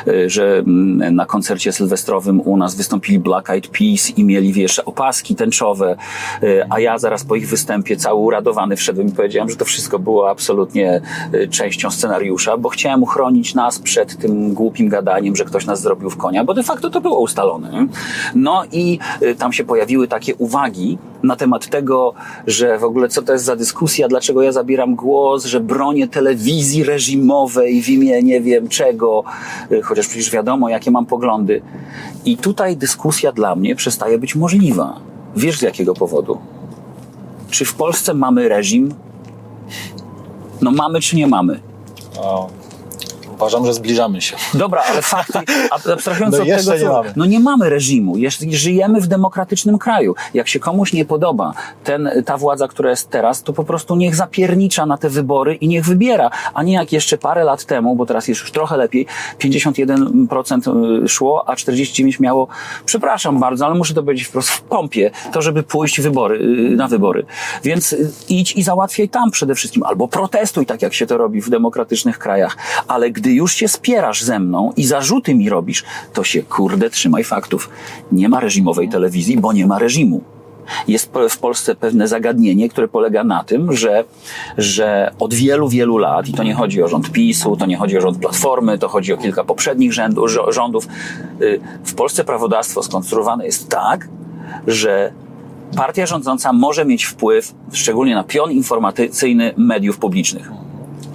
y, 0.08 0.30
że 0.30 0.58
mm, 0.58 1.14
na 1.14 1.26
koncercie 1.26 1.72
sylwestrowym 1.72 2.40
u 2.40 2.56
nas 2.56 2.74
wystąpili 2.74 3.18
Black 3.18 3.50
Eyed 3.50 3.68
Peas 3.68 4.18
i 4.18 4.24
mieli, 4.24 4.52
wiesz, 4.52 4.78
opaski 4.78 5.34
tęczowe, 5.34 5.96
y, 6.42 6.62
a 6.70 6.80
ja 6.80 6.98
zaraz 6.98 7.24
po 7.24 7.36
ich 7.36 7.48
występie 7.48 7.96
cały 7.96 8.20
uradowany 8.20 8.76
wszedłem 8.76 9.08
i 9.08 9.12
powiedziałem, 9.12 9.50
że 9.50 9.56
to 9.56 9.64
wszystko 9.64 9.98
było 9.98 10.30
absolutnie 10.30 11.00
y, 11.34 11.48
częścią 11.48 11.90
scenariusza, 11.90 12.56
bo 12.56 12.68
chciałem 12.68 13.02
uchronić 13.02 13.54
nas 13.54 13.78
przed 13.78 14.18
tym 14.18 14.54
głupim 14.54 14.88
gadaniem, 14.88 15.36
że 15.36 15.44
ktoś 15.44 15.66
nas 15.66 15.80
zrobił 15.80 16.10
w 16.10 16.16
konia, 16.16 16.44
bo 16.44 16.54
de 16.54 16.62
facto 16.62 16.90
to 16.90 17.00
było 17.00 17.20
ustalone. 17.20 17.86
No 18.34 18.64
i 18.72 18.98
tam 19.38 19.52
się 19.52 19.64
pojawiły 19.64 20.08
takie 20.08 20.34
uwagi 20.34 20.98
na 21.22 21.36
temat 21.36 21.66
tego, 21.66 22.14
że 22.46 22.78
w 22.78 22.84
ogóle 22.84 23.08
co 23.08 23.22
to 23.22 23.32
jest 23.32 23.44
za 23.44 23.56
dyskusja, 23.56 24.08
dlaczego 24.16 24.42
ja 24.42 24.52
zabieram 24.52 24.94
głos, 24.94 25.44
że 25.44 25.60
bronię 25.60 26.08
telewizji 26.08 26.84
reżimowej 26.84 27.82
w 27.82 27.88
imię 27.88 28.22
nie 28.22 28.40
wiem 28.40 28.68
czego, 28.68 29.24
y, 29.72 29.82
chociaż 29.82 30.08
przecież 30.08 30.30
wiadomo, 30.30 30.68
jakie 30.68 30.90
mam 30.90 31.06
poglądy. 31.06 31.62
I 32.24 32.36
tutaj 32.36 32.76
dyskusja 32.76 33.32
dla 33.32 33.56
mnie 33.56 33.76
przestaje 33.76 34.18
być 34.18 34.34
możliwa. 34.34 35.00
Wiesz 35.36 35.58
z 35.58 35.62
jakiego 35.62 35.94
powodu? 35.94 36.38
Czy 37.50 37.64
w 37.64 37.74
Polsce 37.74 38.14
mamy 38.14 38.48
reżim? 38.48 38.94
No 40.62 40.70
mamy 40.70 41.00
czy 41.00 41.16
nie 41.16 41.26
mamy? 41.26 41.60
O, 42.18 42.48
uważam, 43.36 43.66
że 43.66 43.72
zbliżamy 43.74 44.20
się. 44.20 44.36
Dobra, 44.54 44.82
ale 44.90 45.02
fakty, 45.02 45.38
abstrahując 45.70 46.36
No 46.36 46.42
od 46.42 46.48
jeszcze 46.48 46.72
tego, 46.72 46.84
nie 46.84 46.90
co, 46.90 46.92
mamy. 46.92 47.12
no 47.16 47.24
nie 47.24 47.40
mamy 47.40 47.70
reżimu, 47.70 48.16
Jest, 48.16 48.42
żyjemy 48.50 49.00
w 49.00 49.06
demokratycznym 49.06 49.78
kraju. 49.78 50.14
Jak 50.34 50.48
się 50.48 50.60
komuś 50.60 50.92
nie 50.92 51.04
podoba 51.04 51.52
ten, 51.84 52.10
ta 52.24 52.36
władza, 52.36 52.68
która 52.68 52.90
jest 52.90 53.10
teraz, 53.10 53.42
to 53.42 53.52
po 53.52 53.64
prostu 53.64 53.96
niech 53.96 54.14
zapiernicza 54.14 54.86
na 54.86 54.98
te 54.98 55.08
wybory 55.08 55.54
i 55.54 55.68
niech 55.68 55.84
wybiera, 55.84 56.30
a 56.54 56.62
nie 56.62 56.72
jak 56.72 56.92
jeszcze 56.92 57.18
parę 57.18 57.44
lat 57.44 57.64
temu, 57.64 57.96
bo 57.96 58.06
teraz 58.06 58.28
jest 58.28 58.40
już 58.40 58.50
trochę 58.52 58.76
lepiej, 58.76 59.06
51% 59.38 61.08
szło, 61.08 61.48
a 61.48 61.54
49% 61.54 62.20
miało, 62.20 62.48
przepraszam 62.84 63.40
bardzo, 63.40 63.66
ale 63.66 63.74
muszę 63.74 63.94
to 63.94 64.02
powiedzieć 64.02 64.26
wprost, 64.26 64.48
w 64.48 64.60
pompie, 64.62 65.10
to 65.32 65.42
żeby 65.42 65.62
pójść 65.62 66.00
wybory, 66.00 66.38
y, 66.72 66.76
na 66.76 66.88
wybory. 66.88 67.26
Więc 67.64 67.92
y, 67.92 68.12
idź 68.28 68.52
i 68.56 68.62
załatwiaj 68.62 69.08
tam 69.08 69.30
przede 69.30 69.54
wszystkim, 69.54 69.82
albo 69.82 70.08
protestuj, 70.08 70.66
tak 70.66 70.82
jak 70.82 70.94
się 70.94 71.06
to 71.06 71.18
robi 71.18 71.40
w 71.40 71.50
demokratycznych 71.50 72.18
krajach, 72.18 72.56
ale 72.88 73.10
gdy 73.10 73.25
już 73.32 73.54
się 73.54 73.68
spierasz 73.68 74.22
ze 74.22 74.38
mną 74.38 74.72
i 74.76 74.84
zarzuty 74.84 75.34
mi 75.34 75.48
robisz, 75.48 75.84
to 76.12 76.24
się 76.24 76.42
kurde 76.42 76.90
trzymaj 76.90 77.24
faktów. 77.24 77.70
Nie 78.12 78.28
ma 78.28 78.40
reżimowej 78.40 78.88
telewizji, 78.88 79.36
bo 79.38 79.52
nie 79.52 79.66
ma 79.66 79.78
reżimu. 79.78 80.20
Jest 80.88 81.12
w 81.30 81.38
Polsce 81.38 81.74
pewne 81.74 82.08
zagadnienie, 82.08 82.68
które 82.68 82.88
polega 82.88 83.24
na 83.24 83.44
tym, 83.44 83.72
że, 83.72 84.04
że 84.58 85.14
od 85.18 85.34
wielu, 85.34 85.68
wielu 85.68 85.98
lat, 85.98 86.28
i 86.28 86.32
to 86.32 86.42
nie 86.42 86.54
chodzi 86.54 86.82
o 86.82 86.88
rząd 86.88 87.12
PiSu, 87.12 87.56
to 87.56 87.66
nie 87.66 87.76
chodzi 87.76 87.98
o 87.98 88.00
rząd 88.00 88.18
Platformy, 88.18 88.78
to 88.78 88.88
chodzi 88.88 89.12
o 89.12 89.16
kilka 89.16 89.44
poprzednich 89.44 89.92
rzędu, 89.92 90.28
rządów, 90.48 90.88
y, 91.40 91.60
w 91.84 91.94
Polsce 91.94 92.24
prawodawstwo 92.24 92.82
skonstruowane 92.82 93.46
jest 93.46 93.68
tak, 93.68 94.08
że 94.66 95.12
partia 95.76 96.06
rządząca 96.06 96.52
może 96.52 96.84
mieć 96.84 97.04
wpływ, 97.04 97.54
szczególnie 97.72 98.14
na 98.14 98.24
pion 98.24 98.52
informacyjny 98.52 99.54
mediów 99.56 99.98
publicznych. 99.98 100.50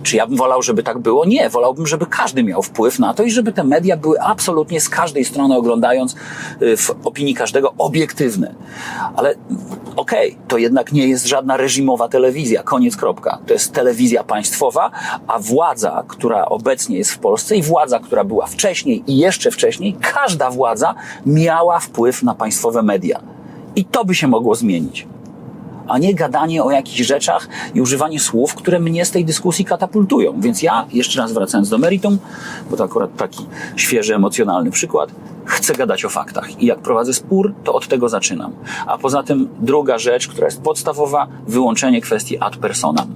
Czy 0.04 0.16
ja 0.16 0.28
bym 0.28 0.38
wolał, 0.38 0.62
żeby 0.62 0.84
tak 0.84 1.00
było? 1.00 1.26
Nie, 1.26 1.50
wolałbym, 1.50 1.88
żeby 1.88 2.06
każdy 2.06 2.44
miał 2.44 2.62
wpływ 2.62 3.00
na 3.00 3.14
to 3.14 3.24
i 3.24 3.32
żeby 3.32 3.52
te 3.52 3.64
media 3.64 3.98
były 3.98 4.22
absolutnie 4.22 4.82
z 4.82 4.90
każdej 4.90 5.26
strony 5.26 5.58
oglądając 5.58 6.16
y, 6.62 6.78
w 6.78 6.96
opinii 7.04 7.34
każdego 7.34 7.74
obiektywne. 7.78 8.56
Ale 9.16 9.36
okej, 9.96 10.38
to 10.48 10.58
jednak 10.58 10.92
nie 10.92 11.08
jest 11.08 11.28
żadna 11.28 11.58
reżimowa 11.58 12.10
telewizja, 12.10 12.64
koniec 12.64 12.98
kropka. 12.98 13.40
To 13.48 13.54
jest 13.54 13.74
telewizja 13.74 14.24
państwowa, 14.24 14.92
a 15.28 15.40
władza, 15.40 16.04
która 16.08 16.46
obecnie 16.46 16.98
jest 16.98 17.12
w 17.12 17.20
Polsce 17.20 17.56
i 17.56 17.62
władza, 17.62 18.00
która 18.00 18.24
była 18.24 18.48
wcześniej 18.48 19.04
i 19.08 19.18
jeszcze 19.18 19.52
wcześniej, 19.52 19.98
każda 20.14 20.50
władza 20.50 20.96
miała 21.26 21.80
wpływ 21.80 22.24
na 22.24 22.36
państwowe 22.36 22.84
media. 22.84 23.20
I 23.76 23.86
to 23.86 24.06
by 24.06 24.16
się 24.16 24.28
mogło 24.28 24.56
zmienić 24.56 25.08
a 25.88 25.98
nie 25.98 26.16
gadanie 26.16 26.64
o 26.64 26.72
jakichś 26.72 27.00
rzeczach 27.00 27.48
i 27.76 27.82
używanie 27.82 28.20
słów, 28.20 28.56
które 28.56 28.80
mnie 28.80 29.06
z 29.06 29.12
tej 29.12 29.26
dyskusji 29.26 29.66
katapultują. 29.66 30.42
Więc 30.42 30.62
ja, 30.62 30.86
jeszcze 30.94 31.22
raz 31.22 31.34
wracając 31.34 31.70
do 31.70 31.78
meritum, 31.78 32.18
bo 32.70 32.78
to 32.78 32.84
akurat 32.84 33.16
taki 33.18 33.46
świeży, 33.76 34.16
emocjonalny 34.16 34.72
przykład, 34.72 35.10
chcę 35.46 35.74
gadać 35.74 36.06
o 36.06 36.10
faktach. 36.10 36.62
I 36.62 36.66
jak 36.66 36.80
prowadzę 36.80 37.14
spór, 37.14 37.54
to 37.64 37.74
od 37.74 37.88
tego 37.88 38.10
zaczynam. 38.10 38.52
A 38.88 38.98
poza 38.98 39.24
tym 39.24 39.50
druga 39.60 39.98
rzecz, 39.98 40.28
która 40.28 40.48
jest 40.48 40.62
podstawowa, 40.62 41.28
wyłączenie 41.48 42.02
kwestii 42.02 42.38
ad 42.40 42.58
personam. 42.58 43.08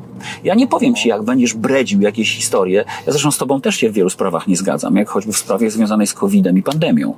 Ja 0.44 0.56
nie 0.56 0.68
powiem 0.68 0.96
Ci, 0.96 1.10
jak 1.10 1.24
będziesz 1.24 1.54
bredził 1.54 2.02
jakieś 2.02 2.36
historie. 2.36 2.86
Ja 3.06 3.12
zresztą 3.12 3.32
z 3.32 3.38
Tobą 3.38 3.62
też 3.62 3.76
się 3.76 3.90
w 3.90 3.94
wielu 3.94 4.10
sprawach 4.10 4.48
nie 4.48 4.58
zgadzam, 4.58 4.96
jak 4.96 5.10
choćby 5.10 5.34
w 5.34 5.38
sprawie 5.38 5.72
związanej 5.72 6.08
z 6.08 6.14
COVID-em 6.14 6.58
i 6.58 6.64
pandemią. 6.64 7.14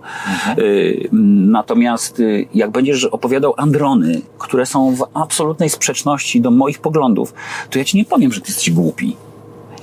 Y, 0.58 1.10
Natomiast 1.48 2.20
y, 2.20 2.48
jak 2.54 2.72
będziesz 2.72 3.06
opowiadał 3.06 3.54
androny, 3.58 4.22
które 4.38 4.66
są 4.66 4.96
w 4.96 5.06
absolutnej 5.14 5.70
sprzeczności 5.70 6.42
do 6.42 6.52
moich 6.52 6.80
poglądów, 6.80 7.34
to 7.70 7.80
ja 7.80 7.86
Ci 7.86 7.98
nie 7.98 8.06
powiem, 8.06 8.34
że 8.34 8.42
Ty 8.42 8.48
jesteś 8.48 8.72
głupi. 8.72 9.16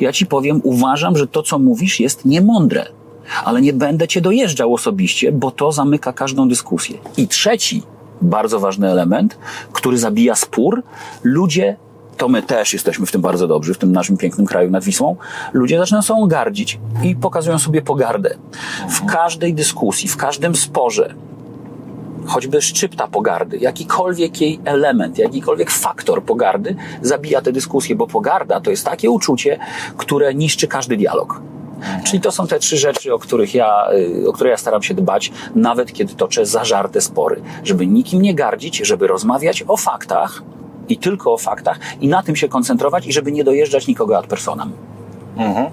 Ja 0.01 0.13
Ci 0.13 0.27
powiem, 0.27 0.61
uważam, 0.65 1.17
że 1.17 1.27
to, 1.27 1.43
co 1.43 1.59
mówisz, 1.59 2.01
jest 2.01 2.25
niemądre. 2.25 2.87
Ale 3.45 3.61
nie 3.63 3.73
będę 3.73 4.09
Cię 4.09 4.21
dojeżdżał 4.21 4.75
osobiście, 4.75 5.33
bo 5.33 5.51
to 5.51 5.73
zamyka 5.73 6.13
każdą 6.13 6.49
dyskusję. 6.49 6.99
I 7.17 7.29
trzeci, 7.29 7.83
bardzo 8.23 8.61
ważny 8.61 8.91
element, 8.91 9.39
który 9.73 9.99
zabija 9.99 10.35
spór, 10.35 10.83
ludzie 11.23 11.77
to 12.17 12.29
my 12.29 12.43
też 12.43 12.73
jesteśmy 12.73 13.07
w 13.07 13.13
tym 13.13 13.21
bardzo 13.21 13.49
dobrzy, 13.49 13.75
w 13.75 13.79
tym 13.79 13.93
naszym 13.93 14.17
pięknym 14.17 14.47
kraju 14.47 14.71
nad 14.71 14.85
Wisłą, 14.85 15.17
ludzie 15.53 15.79
zaczynają 15.79 16.03
sobą 16.03 16.27
gardzić 16.27 16.79
i 17.03 17.17
pokazują 17.17 17.59
sobie 17.59 17.83
pogardę. 17.83 18.35
W 18.89 19.05
każdej 19.05 19.55
dyskusji, 19.55 20.09
w 20.09 20.17
każdym 20.17 20.57
sporze, 20.57 21.15
choćby 22.27 22.63
szczypta 22.63 23.07
pogardy, 23.07 23.57
jakikolwiek 23.57 24.41
jej 24.41 24.61
element, 24.65 25.19
jakikolwiek 25.19 25.71
faktor 25.71 26.23
pogardy 26.23 26.77
zabija 27.03 27.43
tę 27.43 27.53
dyskusję, 27.53 27.97
bo 27.97 28.07
pogarda 28.07 28.61
to 28.61 28.71
jest 28.71 28.85
takie 28.85 29.11
uczucie, 29.11 29.59
które 29.97 30.35
niszczy 30.35 30.69
każdy 30.69 30.97
dialog. 30.97 31.41
Czyli 32.05 32.21
to 32.21 32.33
są 32.33 32.47
te 32.47 32.59
trzy 32.59 32.77
rzeczy, 32.77 33.15
o 33.15 33.19
których 33.19 33.55
ja, 33.55 33.87
y, 34.23 34.29
o 34.29 34.33
które 34.33 34.51
ja 34.51 34.57
staram 34.57 34.83
się 34.83 34.95
dbać, 34.95 35.33
nawet 35.55 35.93
kiedy 35.93 36.15
toczę 36.15 36.47
zażarte 36.47 37.01
spory. 37.01 37.43
Żeby 37.65 37.87
nikim 37.87 38.23
nie 38.23 38.35
gardzić, 38.35 38.77
żeby 38.77 39.07
rozmawiać 39.07 39.65
o 39.69 39.77
faktach 39.77 40.43
i 40.89 40.99
tylko 40.99 41.33
o 41.33 41.39
faktach 41.39 41.79
i 42.01 42.09
na 42.09 42.23
tym 42.23 42.37
się 42.37 42.49
koncentrować 42.49 43.07
i 43.07 43.13
żeby 43.13 43.33
nie 43.33 43.45
dojeżdżać 43.45 43.87
nikogo 43.87 44.19
ad 44.19 44.27
personam. 44.27 44.73
Mhm. 45.37 45.67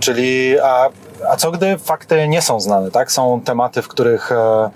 Czyli, 0.00 0.60
a, 0.60 0.88
a 1.30 1.36
co 1.36 1.50
gdy 1.50 1.78
fakty 1.78 2.28
nie 2.28 2.42
są 2.42 2.60
znane, 2.60 2.90
tak? 2.90 3.12
Są 3.12 3.40
tematy, 3.44 3.82
w 3.82 3.88
których 3.88 4.32
e, 4.32 4.70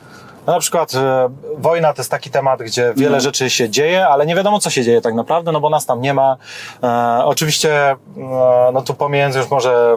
no 0.46 0.52
na 0.52 0.60
przykład 0.60 0.94
e, 0.94 1.28
wojna 1.58 1.92
to 1.92 2.00
jest 2.02 2.10
taki 2.10 2.30
temat, 2.30 2.62
gdzie 2.62 2.92
wiele 2.96 3.16
No. 3.16 3.20
rzeczy 3.20 3.50
się 3.50 3.70
dzieje, 3.70 4.08
ale 4.08 4.26
nie 4.26 4.34
wiadomo, 4.34 4.58
co 4.58 4.70
się 4.70 4.84
dzieje 4.84 5.00
tak 5.00 5.14
naprawdę, 5.14 5.52
no 5.52 5.60
bo 5.60 5.70
nas 5.70 5.86
tam 5.86 6.00
nie 6.00 6.14
ma. 6.14 6.36
E, 6.82 6.88
oczywiście, 7.24 7.90
e, 7.90 7.96
no 8.72 8.82
tu 8.82 8.94
pomijając 8.94 9.36
już 9.36 9.50
może 9.50 9.96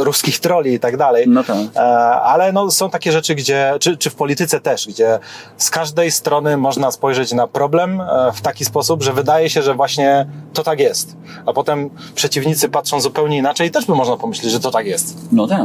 e, 0.00 0.04
ruskich 0.04 0.40
troli 0.40 0.72
i 0.74 0.80
tak 0.80 0.96
dalej, 0.96 1.24
No 1.28 1.44
tak. 1.44 1.56
e, 1.76 1.80
ale 2.20 2.52
no 2.52 2.70
są 2.70 2.90
takie 2.90 3.12
rzeczy, 3.12 3.34
gdzie, 3.34 3.72
czy, 3.80 3.96
czy 3.96 4.10
w 4.10 4.14
polityce 4.14 4.60
też, 4.60 4.86
gdzie 4.88 5.18
z 5.56 5.70
każdej 5.70 6.10
strony 6.10 6.56
można 6.56 6.90
spojrzeć 6.90 7.32
na 7.32 7.46
problem 7.46 8.00
e, 8.00 8.32
w 8.34 8.40
taki 8.40 8.64
sposób, 8.64 9.02
że 9.02 9.12
wydaje 9.12 9.50
się, 9.50 9.62
że 9.62 9.74
właśnie 9.74 10.26
to 10.54 10.62
tak 10.62 10.80
jest. 10.80 11.16
A 11.46 11.52
potem 11.52 11.90
przeciwnicy 12.14 12.68
patrzą 12.68 13.00
zupełnie 13.00 13.36
inaczej 13.36 13.68
i 13.68 13.70
też 13.70 13.86
by 13.86 13.94
można 13.94 14.16
pomyśleć, 14.16 14.52
że 14.52 14.60
to 14.60 14.70
tak 14.70 14.86
jest. 14.86 15.16
No 15.32 15.46
tak. 15.46 15.60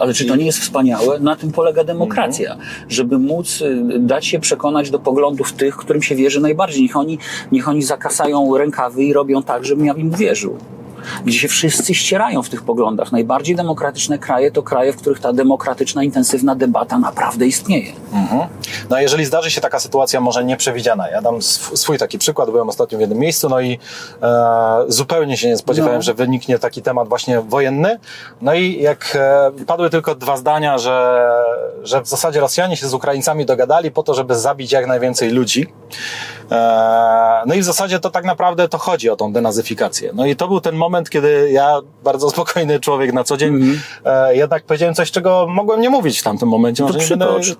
Ale 0.00 0.14
czy 0.14 0.24
to 0.24 0.36
nie 0.36 0.46
jest 0.46 0.58
wspaniałe? 0.58 1.20
Na 1.20 1.36
tym 1.36 1.52
polega 1.52 1.84
demokracja. 1.84 2.56
Żeby 2.88 3.18
móc 3.18 3.60
y, 3.60 3.98
dać 3.98 4.26
się 4.26 4.38
przekonać 4.38 4.90
do 4.90 4.98
poglądów 4.98 5.52
tych, 5.52 5.76
którym 5.76 6.02
się 6.02 6.14
wierzy 6.14 6.40
najbardziej. 6.40 6.82
Niech 6.82 6.96
oni, 6.96 7.18
niech 7.52 7.68
oni 7.68 7.82
zakasają 7.82 8.58
rękawy 8.58 9.04
i 9.04 9.12
robią 9.12 9.42
tak, 9.42 9.64
żebym 9.64 9.86
ja 9.86 9.92
im 9.92 10.10
wierzył. 10.10 10.58
Gdzie 11.24 11.38
się 11.38 11.48
wszyscy 11.48 11.94
ścierają 11.94 12.42
w 12.42 12.48
tych 12.48 12.62
poglądach. 12.62 13.12
Najbardziej 13.12 13.56
demokratyczne 13.56 14.18
kraje 14.18 14.50
to 14.50 14.62
kraje, 14.62 14.92
w 14.92 14.96
których 14.96 15.20
ta 15.20 15.32
demokratyczna, 15.32 16.04
intensywna 16.04 16.54
debata 16.54 16.98
naprawdę 16.98 17.46
istnieje. 17.46 17.92
Mhm. 18.12 18.48
No 18.90 18.96
a 18.96 19.02
jeżeli 19.02 19.24
zdarzy 19.24 19.50
się 19.50 19.60
taka 19.60 19.80
sytuacja 19.80 20.20
może 20.20 20.44
nieprzewidziana, 20.44 21.08
ja 21.08 21.22
dam 21.22 21.36
sw- 21.36 21.76
swój 21.76 21.98
taki 21.98 22.18
przykład, 22.18 22.50
byłem 22.50 22.68
ostatnio 22.68 22.98
w 22.98 23.00
jednym 23.00 23.18
miejscu, 23.18 23.48
no 23.48 23.60
i 23.60 23.78
e, 24.22 24.28
zupełnie 24.88 25.36
się 25.36 25.48
nie 25.48 25.56
spodziewałem, 25.56 25.96
No. 25.96 26.02
że 26.02 26.14
wyniknie 26.14 26.58
taki 26.58 26.82
temat 26.82 27.08
właśnie 27.08 27.40
wojenny, 27.40 27.98
no 28.42 28.54
i 28.54 28.82
jak 28.82 29.16
e, 29.20 29.50
padły 29.66 29.90
tylko 29.90 30.14
dwa 30.14 30.36
zdania, 30.36 30.78
że, 30.78 31.28
że 31.82 32.00
w 32.02 32.08
zasadzie 32.08 32.40
Rosjanie 32.40 32.76
się 32.76 32.88
z 32.88 32.94
Ukraińcami 32.94 33.46
dogadali 33.46 33.90
po 33.90 34.02
to, 34.02 34.14
żeby 34.14 34.34
zabić 34.34 34.72
jak 34.72 34.86
najwięcej 34.86 35.30
ludzi, 35.30 35.66
e, 36.50 37.42
no 37.46 37.54
i 37.54 37.60
w 37.60 37.64
zasadzie 37.64 38.00
to 38.00 38.10
tak 38.10 38.24
naprawdę 38.24 38.68
to 38.68 38.78
chodzi 38.78 39.10
o 39.10 39.16
tą 39.16 39.32
denazyfikację. 39.32 40.10
No 40.14 40.26
i 40.26 40.36
to 40.36 40.48
był 40.48 40.60
ten 40.60 40.74
moment, 40.74 40.89
kiedy 41.10 41.50
ja, 41.52 41.80
bardzo 42.04 42.30
spokojny 42.30 42.80
człowiek 42.80 43.12
na 43.12 43.24
co 43.24 43.36
dzień, 43.36 43.80
e, 44.04 44.36
jednak 44.36 44.64
powiedziałem 44.64 44.94
coś, 44.94 45.10
czego 45.10 45.46
mogłem 45.48 45.80
nie 45.80 45.90
mówić 45.90 46.20
w 46.20 46.22
tamtym 46.22 46.48
momencie. 46.48 46.84
Mhm. 46.84 47.18
To 47.18 47.32
Może 47.32 47.54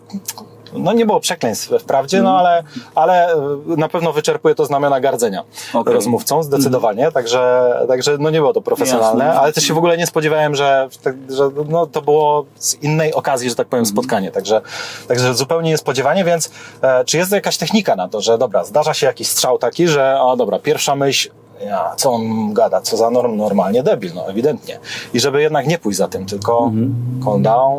no 0.73 0.93
nie 0.93 1.07
było 1.07 1.21
przekleństw 1.21 1.73
wprawdzie, 1.81 2.23
no 2.23 2.39
ale, 2.39 2.63
ale 2.95 3.33
e, 3.33 3.37
na 3.67 3.89
pewno 3.89 4.13
wyczerpuje 4.13 4.55
to 4.55 4.67
znamiona 4.67 5.01
gardzenia 5.01 5.45
Okej. 5.75 5.95
rozmówcą, 5.95 6.43
zdecydowanie, 6.43 7.13
także, 7.13 7.73
także 7.89 8.17
no 8.19 8.31
nie 8.31 8.39
było 8.39 8.53
to 8.53 8.61
profesjonalne, 8.61 9.25
Jasne. 9.25 9.41
ale 9.41 9.53
też 9.53 9.65
się 9.65 9.75
w 9.75 9.79
ogóle 9.79 9.99
nie 9.99 10.07
spodziewałem, 10.07 10.55
że, 10.55 10.89
że 11.29 11.51
no, 11.69 11.87
to 11.87 12.03
było 12.03 12.45
z 12.57 12.75
innej 12.75 13.15
okazji, 13.15 13.49
że 13.49 13.55
tak 13.55 13.69
powiem, 13.69 13.81
Mhm. 13.81 13.97
spotkanie, 13.97 14.31
także, 14.31 14.61
także 15.09 15.35
zupełnie 15.35 15.71
niespodziewanie, 15.71 16.25
więc 16.25 16.51
e, 16.83 17.05
czy 17.05 17.17
jest 17.17 17.33
jakaś 17.33 17.57
technika 17.57 17.97
na 17.97 18.09
to, 18.09 18.21
że 18.21 18.39
dobra, 18.39 18.65
zdarza 18.65 18.95
się 18.95 19.07
jakiś 19.07 19.29
strzał 19.29 19.59
taki, 19.59 19.89
że 19.89 20.21
o 20.21 20.37
dobra, 20.37 20.59
pierwsza 20.59 20.97
myśl, 20.97 21.31
ja, 21.67 21.95
co 21.97 22.13
on 22.13 22.55
gada, 22.55 22.81
co 22.81 22.97
za 22.97 23.11
norm, 23.11 23.37
normalnie 23.37 23.83
debil, 23.83 24.11
no 24.15 24.29
ewidentnie. 24.29 24.79
I 25.15 25.21
żeby 25.21 25.43
jednak 25.43 25.67
nie 25.67 25.79
pójść 25.79 25.99
za 25.99 26.09
tym, 26.09 26.27
tylko 26.27 26.65
Mhm. 26.65 26.95
calm 27.25 27.43
down, 27.43 27.79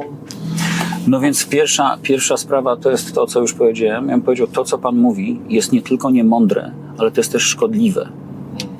No 1.07 1.19
więc 1.19 1.45
pierwsza, 1.45 1.97
pierwsza 2.01 2.37
sprawa 2.37 2.75
to 2.77 2.91
jest 2.91 3.15
to, 3.15 3.27
co 3.27 3.39
już 3.39 3.53
powiedziałem. 3.53 4.07
Ja 4.07 4.11
bym 4.11 4.21
powiedział, 4.21 4.47
to, 4.47 4.63
co 4.63 4.77
Pan 4.77 4.97
mówi, 4.97 5.39
jest 5.49 5.71
nie 5.71 5.81
tylko 5.81 6.09
niemądre, 6.11 6.71
ale 6.97 7.11
to 7.11 7.19
jest 7.19 7.31
też 7.31 7.43
szkodliwe. 7.43 8.09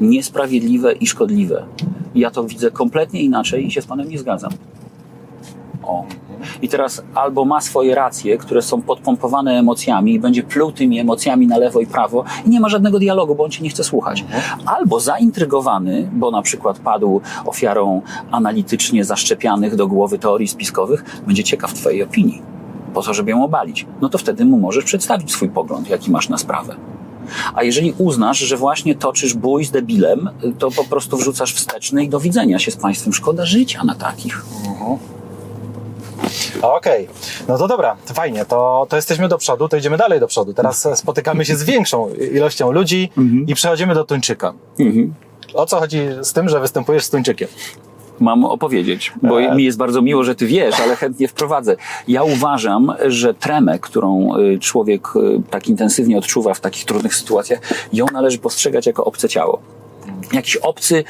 Niesprawiedliwe 0.01 0.93
i 0.93 1.07
szkodliwe. 1.07 1.63
Ja 2.15 2.31
to 2.31 2.43
widzę 2.43 2.71
kompletnie 2.71 3.21
inaczej 3.21 3.67
i 3.67 3.71
się 3.71 3.81
z 3.81 3.85
Panem 3.85 4.09
nie 4.09 4.17
zgadzam. 4.17 4.51
O. 5.83 6.05
I 6.61 6.69
teraz 6.69 7.03
albo 7.15 7.45
ma 7.45 7.61
swoje 7.61 7.95
racje, 7.95 8.37
które 8.37 8.61
są 8.61 8.81
podpompowane 8.81 9.59
emocjami 9.59 10.13
i 10.13 10.19
będzie 10.19 10.43
pluł 10.43 10.71
tymi 10.71 10.99
emocjami 10.99 11.47
na 11.47 11.57
lewo 11.57 11.79
i 11.79 11.87
prawo 11.87 12.23
i 12.45 12.49
nie 12.49 12.59
ma 12.59 12.69
żadnego 12.69 12.99
dialogu, 12.99 13.35
bo 13.35 13.43
on 13.43 13.51
cię 13.51 13.63
nie 13.63 13.69
chce 13.69 13.83
słuchać. 13.83 14.25
Albo 14.65 14.99
zaintrygowany, 14.99 16.09
bo 16.13 16.31
na 16.31 16.41
przykład 16.41 16.79
padł 16.79 17.21
ofiarą 17.45 18.01
analitycznie 18.31 19.05
zaszczepianych 19.05 19.75
do 19.75 19.87
głowy 19.87 20.19
teorii 20.19 20.47
spiskowych, 20.47 21.05
będzie 21.27 21.43
ciekaw 21.43 21.73
twojej 21.73 22.03
opinii, 22.03 22.41
po 22.93 23.01
to, 23.01 23.13
żeby 23.13 23.31
ją 23.31 23.43
obalić. 23.43 23.85
No 24.01 24.09
to 24.09 24.17
wtedy 24.17 24.45
mu 24.45 24.57
możesz 24.57 24.83
przedstawić 24.83 25.31
swój 25.31 25.49
pogląd, 25.49 25.89
jaki 25.89 26.11
masz 26.11 26.29
na 26.29 26.37
sprawę. 26.37 26.75
A 27.53 27.63
jeżeli 27.63 27.93
uznasz, 27.97 28.39
że 28.39 28.57
właśnie 28.57 28.95
toczysz 28.95 29.33
bój 29.33 29.65
z 29.65 29.71
debilem, 29.71 30.29
to 30.59 30.71
po 30.71 30.83
prostu 30.83 31.17
wrzucasz 31.17 31.53
wsteczny 31.53 32.03
i 32.03 32.09
do 32.09 32.19
widzenia 32.19 32.59
się 32.59 32.71
z 32.71 32.77
państwem. 32.77 33.13
Szkoda 33.13 33.45
życia 33.45 33.83
na 33.83 33.95
takich. 33.95 34.45
Okej, 36.61 37.07
no 37.47 37.57
to 37.57 37.67
dobra, 37.67 37.97
to 38.07 38.13
fajnie, 38.13 38.45
to, 38.45 38.85
to 38.89 38.95
jesteśmy 38.95 39.27
do 39.27 39.37
przodu, 39.37 39.69
to 39.69 39.77
idziemy 39.77 39.97
dalej 39.97 40.19
do 40.19 40.27
przodu. 40.27 40.53
Teraz 40.53 40.85
e, 40.85 40.95
spotykamy 40.95 41.45
się 41.45 41.55
z 41.55 41.63
większą 41.63 42.13
ilością 42.13 42.71
ludzi 42.71 43.11
i 43.47 43.55
przechodzimy 43.55 43.93
do 43.93 44.03
Tuńczyka. 44.03 44.53
O 45.53 45.65
co 45.65 45.79
chodzi 45.79 45.99
z 46.21 46.33
tym, 46.33 46.49
że 46.49 46.59
występujesz 46.59 47.03
z 47.03 47.09
Tuńczykiem? 47.09 47.47
Mam 48.19 48.45
opowiedzieć, 48.45 49.13
bo 49.21 49.41
E. 49.41 49.55
mi 49.55 49.63
jest 49.63 49.77
bardzo 49.77 50.01
miło, 50.01 50.23
że 50.23 50.35
ty 50.35 50.47
wiesz, 50.47 50.79
ale 50.79 50.95
chętnie 50.95 51.27
wprowadzę. 51.27 51.75
Ja 52.07 52.23
uważam, 52.23 52.93
że 53.07 53.33
tremę, 53.33 53.79
którą 53.79 54.37
y, 54.37 54.59
człowiek 54.59 55.07
tak 55.49 55.67
intensywnie 55.67 56.17
odczuwa 56.17 56.53
w 56.53 56.59
takich 56.59 56.85
trudnych 56.85 57.15
sytuacjach, 57.15 57.59
ją 57.93 58.05
należy 58.13 58.37
postrzegać 58.37 58.87
jako 58.87 59.05
obce 59.05 59.29
ciało. 59.29 59.61
Jakiś 60.33 60.55
obcy, 60.55 61.03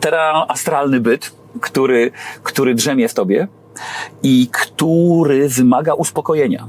terastralny 0.00 1.00
byt, 1.00 1.32
który, 1.60 2.10
który 2.42 2.74
drzemie 2.74 3.08
w 3.08 3.14
tobie 3.14 3.48
i 4.22 4.48
który 4.52 5.48
wymaga 5.48 5.94
uspokojenia. 5.94 6.66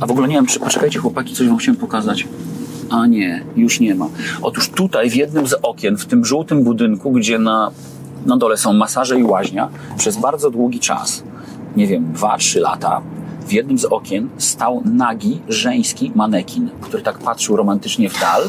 A 0.00 0.06
w 0.06 0.10
ogóle 0.10 0.28
nie 0.28 0.34
wiem, 0.34 0.46
czy 0.46 0.60
poczekajcie 0.60 0.98
chłopaki, 0.98 1.34
coś 1.34 1.48
wam 1.48 1.56
chciałem 1.56 1.80
pokazać. 1.80 2.28
A 2.90 3.06
nie, 3.06 3.44
już 3.56 3.80
nie 3.80 3.94
ma. 3.94 4.08
Otóż 4.42 4.68
tutaj 4.68 5.10
w 5.10 5.14
jednym 5.14 5.46
z 5.46 5.54
okien, 5.62 5.96
w 5.96 6.06
tym 6.06 6.24
żółtym 6.24 6.64
budynku, 6.64 7.12
gdzie 7.12 7.38
na, 7.38 7.70
na 8.26 8.36
dole 8.36 8.56
są 8.56 8.72
masaże 8.72 9.18
i 9.20 9.24
łaźnia, 9.24 9.68
przez 9.96 10.16
bardzo 10.16 10.50
długi 10.50 10.80
czas, 10.80 11.22
nie 11.76 11.86
wiem, 11.86 12.12
dwa, 12.12 12.38
trzy 12.38 12.60
lata, 12.60 13.02
w 13.46 13.52
jednym 13.52 13.78
z 13.78 13.84
okien 13.84 14.28
stał 14.38 14.82
nagi, 14.84 15.40
żeński 15.48 16.12
manekin, 16.14 16.70
który 16.80 17.02
tak 17.02 17.18
patrzył 17.18 17.56
romantycznie 17.56 18.10
w 18.10 18.20
dal 18.20 18.42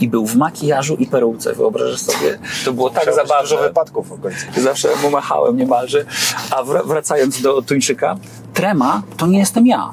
i 0.00 0.08
był 0.08 0.26
w 0.26 0.36
makijażu 0.36 0.94
i 0.94 1.06
peruce. 1.06 1.52
Wyobrażasz 1.54 2.00
sobie? 2.00 2.38
To 2.64 2.72
było 2.72 2.90
tak 2.90 3.06
Musiało 3.06 3.16
zabawne. 3.26 3.42
Dużo 3.48 3.58
wypadków 3.58 4.08
w 4.08 4.12
okolicy. 4.12 4.46
Zawsze 4.56 4.88
mu 5.02 5.10
machałem 5.10 5.56
niemalże. 5.56 6.04
A 6.50 6.62
wr- 6.62 6.86
wracając 6.86 7.42
do 7.42 7.62
Tuńczyka, 7.62 8.16
trema 8.54 9.02
to 9.16 9.26
nie 9.26 9.38
jestem 9.38 9.66
ja. 9.66 9.92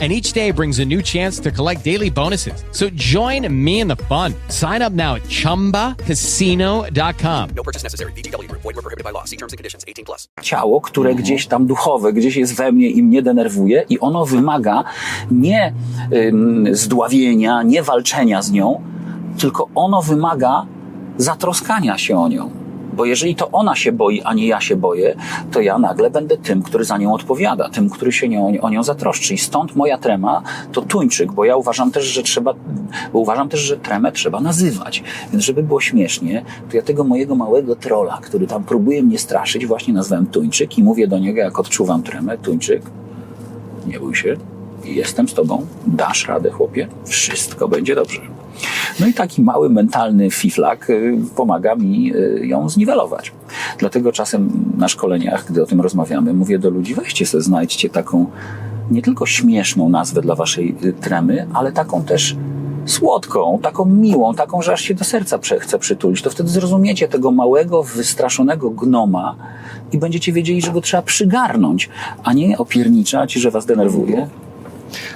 And 0.00 0.12
each 0.12 0.32
day 0.32 0.52
brings 0.52 0.78
a 0.78 0.84
new 0.84 1.02
chance 1.02 1.40
to 1.40 1.50
collect 1.50 1.82
daily 1.84 2.08
bonuses. 2.10 2.62
So 2.70 2.88
join 2.94 3.48
me 3.50 3.80
in 3.80 3.88
the 3.88 3.96
fun. 3.96 4.32
Sign 4.48 4.80
up 4.80 4.92
now 4.92 5.16
at 5.16 5.22
chumbacasino.com. 5.22 7.50
No 7.56 7.62
purchase 7.64 7.82
necessary. 7.82 8.12
VGW 8.12 8.46
Group. 8.48 8.62
Void 8.62 8.76
were 8.76 8.82
prohibited 8.82 9.02
by 9.04 9.10
law. 9.10 9.24
See 9.24 9.36
terms 9.36 9.52
and 9.52 9.58
conditions. 9.58 9.84
18 9.88 10.04
plus. 10.04 10.28
ciało, 10.42 10.80
które 10.80 11.14
gdzieś 11.14 11.46
tam 11.46 11.66
duchowe, 11.66 12.12
gdzieś 12.12 12.36
jest 12.36 12.56
we 12.56 12.72
mnie 12.72 12.90
i 12.90 13.02
mnie 13.02 13.22
denerwuje 13.22 13.84
i 13.88 14.00
ono 14.00 14.26
wymaga 14.26 14.84
nie 15.30 15.72
ym, 16.12 16.66
zdławienia, 16.72 17.62
nie 17.62 17.82
walczenia 17.82 18.42
z 18.42 18.50
nią, 18.50 18.80
tylko 19.38 19.68
ono 19.74 20.02
wymaga 20.02 20.66
zatroskania 21.16 21.98
się 21.98 22.18
o 22.18 22.28
nią. 22.28 22.50
Bo 22.98 23.04
jeżeli 23.04 23.34
to 23.34 23.50
ona 23.50 23.76
się 23.76 23.92
boi, 23.92 24.22
a 24.22 24.34
nie 24.34 24.46
ja 24.46 24.60
się 24.60 24.76
boję, 24.76 25.16
to 25.52 25.60
ja 25.60 25.78
nagle 25.78 26.10
będę 26.10 26.36
tym, 26.36 26.62
który 26.62 26.84
za 26.84 26.98
nią 26.98 27.14
odpowiada, 27.14 27.68
tym, 27.68 27.90
który 27.90 28.12
się 28.12 28.28
nią, 28.28 28.60
o 28.60 28.70
nią 28.70 28.82
zatroszczy. 28.82 29.34
I 29.34 29.38
stąd 29.38 29.76
moja 29.76 29.98
trema 29.98 30.42
to 30.72 30.82
tuńczyk, 30.82 31.32
bo 31.32 31.44
ja 31.44 31.56
uważam 31.56 31.90
też, 31.90 32.04
że 32.04 32.22
trzeba, 32.22 32.54
bo 33.12 33.18
uważam 33.18 33.48
też, 33.48 33.60
że 33.60 33.76
tremę 33.76 34.12
trzeba 34.12 34.40
nazywać. 34.40 35.02
Więc 35.32 35.44
żeby 35.44 35.62
było 35.62 35.80
śmiesznie, 35.80 36.44
to 36.70 36.76
ja 36.76 36.82
tego 36.82 37.04
mojego 37.04 37.34
małego 37.34 37.76
trola, 37.76 38.18
który 38.22 38.46
tam 38.46 38.64
próbuje 38.64 39.02
mnie 39.02 39.18
straszyć, 39.18 39.66
właśnie 39.66 39.94
nazwałem 39.94 40.26
tuńczyk 40.26 40.78
i 40.78 40.82
mówię 40.82 41.08
do 41.08 41.18
niego, 41.18 41.40
jak 41.40 41.60
odczuwam 41.60 42.02
tremę, 42.02 42.38
tuńczyk, 42.38 42.82
nie 43.86 44.00
bój 44.00 44.14
się, 44.14 44.36
jestem 44.84 45.28
z 45.28 45.34
tobą, 45.34 45.66
dasz 45.86 46.28
radę, 46.28 46.50
chłopie, 46.50 46.88
wszystko 47.04 47.68
będzie 47.68 47.94
dobrze. 47.94 48.37
No 49.00 49.06
i 49.06 49.14
taki 49.14 49.42
mały 49.42 49.70
mentalny 49.70 50.30
fiflak 50.30 50.90
y, 50.90 51.18
pomaga 51.36 51.74
mi 51.74 52.14
y, 52.14 52.46
ją 52.46 52.68
zniwelować. 52.68 53.32
Dlatego 53.78 54.12
czasem 54.12 54.50
na 54.78 54.88
szkoleniach, 54.88 55.46
gdy 55.50 55.62
o 55.62 55.66
tym 55.66 55.80
rozmawiamy, 55.80 56.34
mówię 56.34 56.58
do 56.58 56.70
ludzi, 56.70 56.94
weźcie 56.94 57.26
sobie, 57.26 57.42
znajdźcie 57.42 57.90
taką 57.90 58.26
nie 58.90 59.02
tylko 59.02 59.26
śmieszną 59.26 59.88
nazwę 59.88 60.20
dla 60.20 60.34
waszej 60.34 60.76
y, 60.84 60.92
tremy, 60.92 61.46
ale 61.54 61.72
taką 61.72 62.02
też 62.02 62.36
słodką, 62.86 63.58
taką 63.62 63.84
miłą, 63.84 64.34
taką, 64.34 64.62
że 64.62 64.72
aż 64.72 64.80
się 64.80 64.94
do 64.94 65.04
serca 65.04 65.38
chce 65.60 65.78
przytulić. 65.78 66.22
To 66.22 66.30
wtedy 66.30 66.48
zrozumiecie 66.48 67.08
tego 67.08 67.30
małego, 67.30 67.82
wystraszonego 67.82 68.70
gnoma 68.70 69.36
i 69.92 69.98
będziecie 69.98 70.32
wiedzieli, 70.32 70.62
że 70.62 70.72
go 70.72 70.80
trzeba 70.80 71.02
przygarnąć, 71.02 71.88
a 72.24 72.32
nie 72.32 72.58
opierniczać, 72.58 73.32
że 73.32 73.50
was 73.50 73.66
denerwuje. 73.66 74.28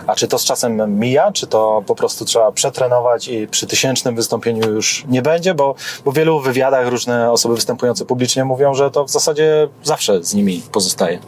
A 0.07 0.15
czy 0.15 0.29
to 0.29 0.39
z 0.39 0.45
czasem 0.45 0.99
mija, 0.99 1.33
czy 1.33 1.47
to 1.47 1.83
po 1.87 1.95
prostu 1.95 2.25
trzeba 2.25 2.53
przetrenować 2.53 3.29
i 3.29 3.49
przy 3.49 3.67
tysięcznym 3.67 4.15
wystąpieniu 4.15 4.71
już 4.71 5.05
nie 5.09 5.23
będzie? 5.23 5.55
Bo, 5.55 5.75
bo 6.05 6.13
w 6.13 6.15
wielu 6.15 6.41
wywiadach 6.41 6.89
różne 6.89 7.33
osoby 7.33 7.55
występujące 7.55 8.05
publicznie 8.05 8.45
mówią, 8.45 8.75
że 8.75 8.91
to 8.91 9.05
w 9.05 9.11
zasadzie 9.11 9.69
zawsze 9.83 10.25
z 10.25 10.35
nimi 10.35 10.63
pozostaje. 10.73 11.19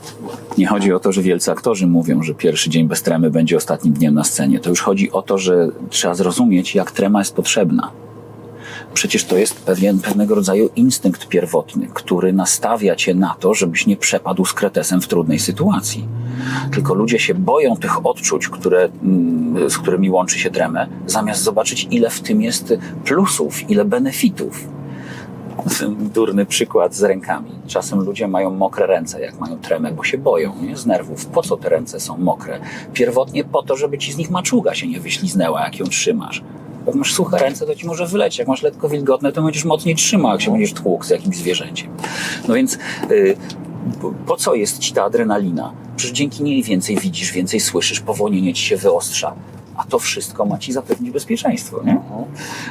Nie 0.58 0.66
chodzi 0.66 0.92
o 0.92 1.00
to, 1.00 1.12
że 1.12 1.22
wielcy 1.22 1.50
aktorzy 1.50 1.86
mówią, 1.86 2.22
że 2.22 2.34
pierwszy 2.34 2.70
dzień 2.70 2.88
bez 2.88 3.02
tremy 3.02 3.30
będzie 3.30 3.56
ostatnim 3.56 3.94
dniem 3.94 4.14
na 4.14 4.24
scenie. 4.24 4.60
To 4.60 4.70
już 4.70 4.82
chodzi 4.82 5.12
o 5.12 5.22
to, 5.22 5.38
że 5.38 5.68
trzeba 5.90 6.14
zrozumieć, 6.14 6.74
jak 6.74 6.90
trema 6.90 7.18
jest 7.18 7.34
potrzebna. 7.34 8.03
Przecież 8.94 9.24
to 9.24 9.36
jest 9.36 9.54
pewien, 9.54 9.98
pewnego 9.98 10.34
rodzaju 10.34 10.70
instynkt 10.76 11.28
pierwotny, 11.28 11.88
który 11.94 12.32
nastawia 12.32 12.96
cię 12.96 13.14
na 13.14 13.34
to, 13.40 13.54
żebyś 13.54 13.86
nie 13.86 13.96
przepadł 13.96 14.44
z 14.44 14.52
kretesem 14.52 15.00
w 15.00 15.08
trudnej 15.08 15.38
sytuacji. 15.38 16.08
Tylko 16.72 16.94
ludzie 16.94 17.18
się 17.18 17.34
boją 17.34 17.76
tych 17.76 18.06
odczuć, 18.06 18.48
które, 18.48 18.88
mm, 19.02 19.70
z 19.70 19.78
którymi 19.78 20.10
łączy 20.10 20.38
się 20.38 20.50
tremę, 20.50 20.86
zamiast 21.06 21.42
zobaczyć, 21.42 21.88
ile 21.90 22.10
w 22.10 22.20
tym 22.20 22.42
jest 22.42 22.74
plusów, 23.04 23.70
ile 23.70 23.84
benefitów. 23.84 24.68
Durny 26.14 26.46
przykład 26.46 26.94
z 26.94 27.02
rękami. 27.02 27.50
Czasem 27.66 28.00
ludzie 28.00 28.28
mają 28.28 28.50
mokre 28.50 28.86
ręce, 28.86 29.20
jak 29.20 29.40
mają 29.40 29.58
tremę, 29.58 29.92
bo 29.92 30.04
się 30.04 30.18
boją 30.18 30.52
nie? 30.62 30.76
z 30.76 30.86
nerwów. 30.86 31.26
Po 31.26 31.42
co 31.42 31.56
te 31.56 31.68
ręce 31.68 32.00
są 32.00 32.18
mokre? 32.18 32.60
Pierwotnie 32.92 33.44
po 33.44 33.62
to, 33.62 33.76
żeby 33.76 33.98
ci 33.98 34.12
z 34.12 34.16
nich 34.16 34.30
maczuga 34.30 34.74
się 34.74 34.86
nie 34.86 35.00
wyśliznęła, 35.00 35.64
jak 35.64 35.78
ją 35.78 35.86
trzymasz. 35.86 36.42
Jak 36.86 36.94
masz 36.94 37.14
suche 37.14 37.38
ręce, 37.38 37.66
to 37.66 37.74
ci 37.74 37.86
może 37.86 38.06
wylecieć. 38.06 38.38
Jak 38.38 38.48
masz 38.48 38.62
lekko 38.62 38.88
wilgotne, 38.88 39.32
to 39.32 39.42
będziesz 39.42 39.64
mocniej 39.64 39.94
trzymał, 39.94 40.32
jak 40.32 40.40
się 40.40 40.50
będziesz 40.50 40.72
tłukł 40.72 41.04
z 41.04 41.10
jakimś 41.10 41.36
zwierzęciem. 41.36 41.90
No 42.48 42.54
więc 42.54 42.78
yy, 43.10 43.36
po 44.26 44.36
co 44.36 44.54
jest 44.54 44.78
ci 44.78 44.92
ta 44.92 45.04
adrenalina? 45.04 45.72
Przecież 45.96 46.16
dzięki 46.16 46.42
niej 46.42 46.62
więcej 46.62 46.96
widzisz, 46.96 47.32
więcej 47.32 47.60
słyszysz, 47.60 48.00
powolnienie 48.00 48.54
ci 48.54 48.62
się 48.62 48.76
wyostrza. 48.76 49.34
A 49.76 49.84
to 49.84 49.98
wszystko 49.98 50.44
ma 50.44 50.58
ci 50.58 50.72
zapewnić 50.72 51.10
bezpieczeństwo, 51.10 51.82
nie? 51.84 52.00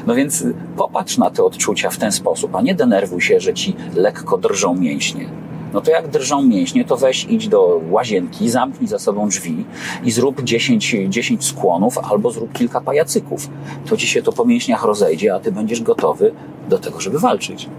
No 0.07 0.15
więc 0.15 0.45
popatrz 0.77 1.17
na 1.17 1.29
te 1.29 1.43
odczucia 1.43 1.89
w 1.89 1.97
ten 1.97 2.11
sposób, 2.11 2.55
a 2.55 2.61
nie 2.61 2.75
denerwuj 2.75 3.21
się, 3.21 3.39
że 3.39 3.53
ci 3.53 3.75
lekko 3.95 4.37
drżą 4.37 4.75
mięśnie. 4.75 5.29
No 5.73 5.81
to 5.81 5.91
jak 5.91 6.07
drżą 6.07 6.41
mięśnie, 6.41 6.85
to 6.85 6.97
weź 6.97 7.25
idź 7.25 7.47
do 7.47 7.81
łazienki, 7.89 8.49
zamknij 8.49 8.87
za 8.87 8.99
sobą 8.99 9.29
drzwi 9.29 9.65
i 10.03 10.11
zrób 10.11 10.43
10, 10.43 10.95
10 11.09 11.45
skłonów 11.45 11.97
albo 11.97 12.31
zrób 12.31 12.53
kilka 12.53 12.81
pajacyków. 12.81 13.49
To 13.89 13.97
ci 13.97 14.07
się 14.07 14.21
to 14.21 14.31
po 14.31 14.45
mięśniach 14.45 14.83
rozejdzie, 14.83 15.35
a 15.35 15.39
ty 15.39 15.51
będziesz 15.51 15.81
gotowy 15.81 16.33
do 16.69 16.79
tego, 16.79 17.01
żeby 17.01 17.19
walczyć. 17.19 17.69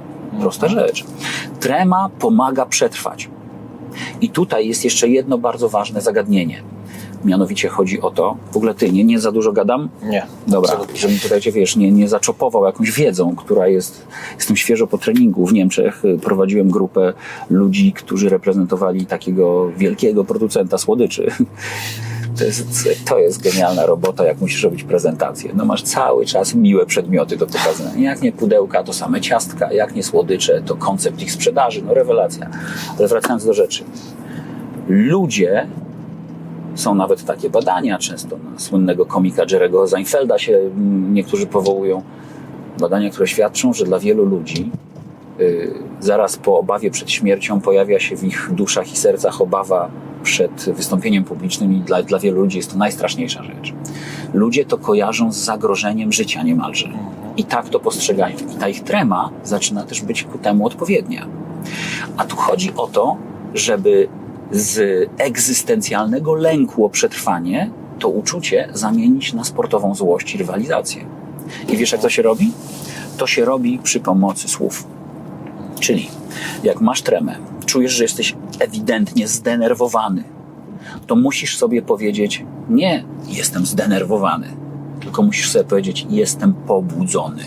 Prosta 0.41 0.69
rzecz. 0.69 1.05
Trema 1.61 2.11
pomaga 2.19 2.67
przetrwać. 2.67 3.29
I 4.21 4.29
tutaj 4.29 4.69
jest 4.69 4.85
jeszcze 4.85 5.09
jedno 5.09 5.39
bardzo 5.39 5.69
ważne 5.69 6.01
zagadnienie. 6.01 6.74
Mianowicie 7.25 7.69
chodzi 7.69 8.01
o 8.01 8.11
to, 8.11 8.37
w 8.53 8.57
ogóle 8.57 8.75
ty, 8.75 8.93
nie, 8.93 9.05
nie 9.05 9.21
za 9.21 9.33
dużo 9.33 9.53
gadam? 9.53 9.89
Nie. 10.03 10.27
Dobra, 10.47 10.77
żebym 10.95 11.19
tutaj 11.19 11.41
cię, 11.41 11.53
wiesz, 11.53 11.77
nie, 11.77 11.93
nie 11.93 12.09
zaczopował 12.09 12.65
jakąś 12.65 12.91
wiedzą, 12.91 13.37
która 13.37 13.69
jest, 13.69 14.07
jestem 14.37 14.57
świeżo 14.57 14.87
po 14.87 14.99
treningu 14.99 15.47
w 15.47 15.53
Niemczech. 15.53 16.03
Prowadziłem 16.23 16.71
grupę 16.71 17.13
ludzi, 17.51 17.93
którzy 17.93 18.29
reprezentowali 18.29 19.07
takiego 19.07 19.71
wielkiego 19.77 20.25
producenta 20.25 20.79
słodyczy. 20.79 21.31
To 22.39 22.45
jest, 22.45 22.89
to 23.09 23.19
jest 23.19 23.43
genialna 23.43 23.87
robota, 23.87 24.25
jak 24.25 24.41
musisz 24.41 24.63
robić 24.63 24.83
prezentację. 24.85 25.51
No 25.55 25.65
masz 25.65 25.83
cały 25.83 26.27
czas 26.27 26.55
miłe 26.55 26.87
przedmioty 26.87 27.37
do 27.37 27.47
pokazania. 27.47 28.11
Jak 28.11 28.23
nie 28.23 28.33
pudełka, 28.33 28.83
to 28.83 28.93
same 28.93 29.21
ciastka, 29.21 29.73
jak 29.73 29.95
nie 29.95 30.03
słodycze, 30.03 30.63
to 30.67 30.77
koncept 30.77 31.23
ich 31.23 31.33
sprzedaży, 31.33 31.83
no 31.83 31.95
rewelacja. 31.95 32.51
Ale 32.99 33.09
wracając 33.09 33.45
do 33.45 33.55
rzeczy. 33.55 33.85
Ludzie 34.89 35.67
są 36.75 36.95
nawet 36.95 37.25
takie 37.25 37.51
badania, 37.51 37.99
często 37.99 38.37
na 38.37 38.59
słynnego 38.59 39.07
komika 39.07 39.43
Jerego 39.51 39.89
Seinfelda 39.89 40.39
się 40.39 40.57
mm, 40.57 41.15
niektórzy 41.15 41.47
powołują. 41.47 42.03
Badania, 42.81 43.11
które 43.11 43.27
świadczą, 43.27 43.73
że 43.73 43.85
dla 43.85 43.99
wielu 43.99 44.25
ludzi 44.25 44.71
yy, 45.39 45.75
zaraz 46.01 46.37
po 46.37 46.59
obawie 46.59 46.91
przed 46.91 47.11
śmiercią 47.11 47.61
pojawia 47.61 48.01
się 48.01 48.17
w 48.17 48.25
ich 48.25 48.51
duszach 48.53 48.93
i 48.93 48.97
sercach 48.97 49.41
obawa 49.41 49.91
przed 50.23 50.71
wystąpieniem 50.77 51.25
publicznym 51.25 51.73
i 51.73 51.81
dla, 51.81 52.03
dla 52.03 52.19
wielu 52.19 52.41
ludzi 52.41 52.57
jest 52.57 52.73
to 52.73 52.79
najstraszniejsza 52.79 53.43
rzecz. 53.43 53.73
Ludzie 54.35 54.65
to 54.65 54.79
kojarzą 54.79 55.33
z 55.33 55.37
zagrożeniem 55.37 56.13
życia 56.13 56.43
niemalże. 56.43 56.89
I 57.37 57.45
tak 57.45 57.69
to 57.69 57.81
postrzegają. 57.81 58.37
I 58.55 58.57
ta 58.61 58.69
ich 58.69 58.83
trema 58.83 59.31
zaczyna 59.45 59.83
też 59.83 60.03
być 60.03 60.23
ku 60.23 60.39
temu 60.39 60.67
odpowiednia. 60.67 61.27
A 62.17 62.25
tu 62.25 62.37
chodzi 62.37 62.73
o 62.77 62.87
to, 62.87 63.17
żeby 63.55 64.09
z 64.51 65.09
egzystencjalnego 65.19 66.35
lęku 66.35 66.85
o 66.85 66.91
przetrwanie 66.91 67.71
to 67.99 68.09
uczucie 68.09 68.69
zamienić 68.73 69.33
na 69.33 69.45
sportową 69.45 69.95
złość 69.95 70.35
i 70.35 70.39
rywalizację. 70.39 71.05
I 71.69 71.77
wiesz, 71.77 71.93
jak 71.93 72.01
to 72.01 72.11
się 72.11 72.23
robi? 72.23 72.53
To 73.17 73.27
się 73.27 73.45
robi 73.45 73.79
przy 73.79 74.01
pomocy 74.01 74.49
słów. 74.49 74.87
Czyli 75.81 76.09
jak 76.65 76.81
masz 76.81 77.03
tremę, 77.03 77.37
czujesz, 77.67 77.93
że 77.93 78.05
jesteś 78.05 78.37
ewidentnie 78.61 79.29
zdenerwowany, 79.29 80.25
to 81.07 81.17
musisz 81.17 81.57
sobie 81.57 81.83
powiedzieć: 81.83 82.45
Nie, 82.69 83.05
jestem 83.29 83.67
zdenerwowany, 83.67 84.47
tylko 85.01 85.23
musisz 85.23 85.51
sobie 85.51 85.65
powiedzieć: 85.65 86.07
Jestem 86.11 86.55
pobudzony. 86.55 87.45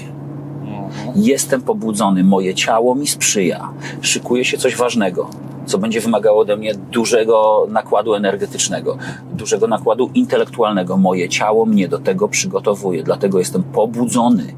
Jestem 1.15 1.61
pobudzony, 1.61 2.23
moje 2.23 2.55
ciało 2.55 2.95
mi 2.95 3.07
sprzyja, 3.07 3.69
szykuje 4.01 4.45
się 4.45 4.57
coś 4.57 4.75
ważnego, 4.75 5.29
co 5.67 5.77
będzie 5.77 6.01
wymagało 6.01 6.41
ode 6.41 6.57
mnie 6.57 6.75
dużego 6.75 7.67
nakładu 7.69 8.13
energetycznego, 8.13 8.97
dużego 9.33 9.67
nakładu 9.67 10.09
intelektualnego. 10.13 10.97
Moje 10.97 11.29
ciało 11.29 11.65
mnie 11.65 11.87
do 11.87 11.99
tego 11.99 12.27
przygotowuje, 12.27 13.03
dlatego 13.03 13.39
jestem 13.39 13.63
pobudzony, 13.63 14.53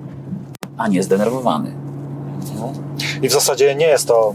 a 0.77 0.87
nie 0.87 1.03
zdenerwowany. 1.03 1.71
I 3.21 3.29
w 3.29 3.31
zasadzie 3.31 3.75
nie 3.75 3.85
jest 3.85 4.07
to 4.07 4.33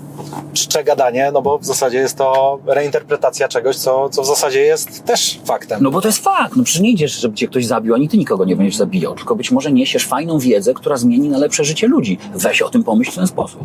czcze 0.52 0.84
gadanie, 0.84 1.30
no 1.32 1.42
bo 1.42 1.58
w 1.58 1.64
zasadzie 1.64 1.98
jest 1.98 2.18
to 2.18 2.58
reinterpretacja 2.66 3.48
czegoś, 3.48 3.76
co, 3.76 4.08
co 4.08 4.22
w 4.22 4.26
zasadzie 4.26 4.60
jest 4.60 5.04
też 5.04 5.40
faktem. 5.44 5.82
No 5.82 5.90
bo 5.90 6.00
to 6.00 6.08
jest 6.08 6.24
fakt. 6.24 6.56
No 6.56 6.64
przecież 6.64 6.82
nie 6.82 6.90
idziesz, 6.90 7.20
żeby 7.20 7.34
cię 7.34 7.48
ktoś 7.48 7.66
zabił, 7.66 7.94
ani 7.94 8.08
ty 8.08 8.18
nikogo 8.18 8.44
nie 8.44 8.56
będziesz 8.56 8.76
zabijał, 8.76 9.14
tylko 9.14 9.36
być 9.36 9.50
może 9.50 9.72
niesiesz 9.72 10.06
fajną 10.06 10.38
wiedzę, 10.38 10.74
która 10.74 10.96
zmieni 10.96 11.28
na 11.28 11.38
lepsze 11.38 11.64
życie 11.64 11.88
ludzi. 11.88 12.18
Weź 12.34 12.62
o 12.62 12.70
tym 12.70 12.84
pomyśl 12.84 13.10
w 13.10 13.14
ten 13.14 13.26
sposób. 13.26 13.64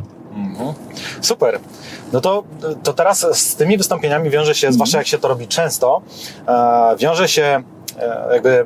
Mhm. 0.59 0.75
Super. 1.21 1.59
No 2.13 2.21
to, 2.21 2.43
to 2.83 2.93
teraz 2.93 3.27
z 3.31 3.55
tymi 3.55 3.77
wystąpieniami 3.77 4.29
wiąże 4.29 4.55
się, 4.55 4.71
zwłaszcza 4.71 4.97
jak 4.97 5.07
się 5.07 5.17
to 5.17 5.27
robi 5.27 5.47
często, 5.47 6.01
e, 6.47 6.95
wiąże 6.99 7.27
się 7.27 7.63
e, 7.99 8.27
jakby 8.33 8.65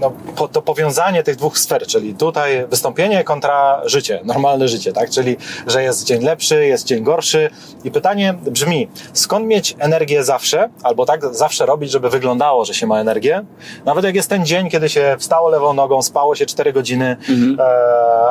no, 0.00 0.12
po, 0.36 0.48
to 0.48 0.62
powiązanie 0.62 1.22
tych 1.22 1.36
dwóch 1.36 1.58
sfer, 1.58 1.86
czyli 1.86 2.14
tutaj 2.14 2.66
wystąpienie 2.66 3.24
kontra 3.24 3.82
życie, 3.84 4.20
normalne 4.24 4.68
życie, 4.68 4.92
tak? 4.92 5.10
Czyli, 5.10 5.36
że 5.66 5.82
jest 5.82 6.04
dzień 6.04 6.24
lepszy, 6.24 6.66
jest 6.66 6.86
dzień 6.86 7.04
gorszy. 7.04 7.50
I 7.84 7.90
pytanie 7.90 8.34
brzmi, 8.50 8.88
skąd 9.12 9.46
mieć 9.46 9.76
energię 9.78 10.24
zawsze, 10.24 10.68
albo 10.82 11.06
tak 11.06 11.34
zawsze 11.34 11.66
robić, 11.66 11.90
żeby 11.90 12.10
wyglądało, 12.10 12.64
że 12.64 12.74
się 12.74 12.86
ma 12.86 13.00
energię? 13.00 13.44
Nawet 13.84 14.04
jak 14.04 14.14
jest 14.14 14.30
ten 14.30 14.46
dzień, 14.46 14.70
kiedy 14.70 14.88
się 14.88 15.16
wstało 15.18 15.48
lewą 15.48 15.74
nogą, 15.74 16.02
spało 16.02 16.34
się 16.34 16.46
4 16.46 16.72
godziny, 16.72 17.16
e, 17.58 17.62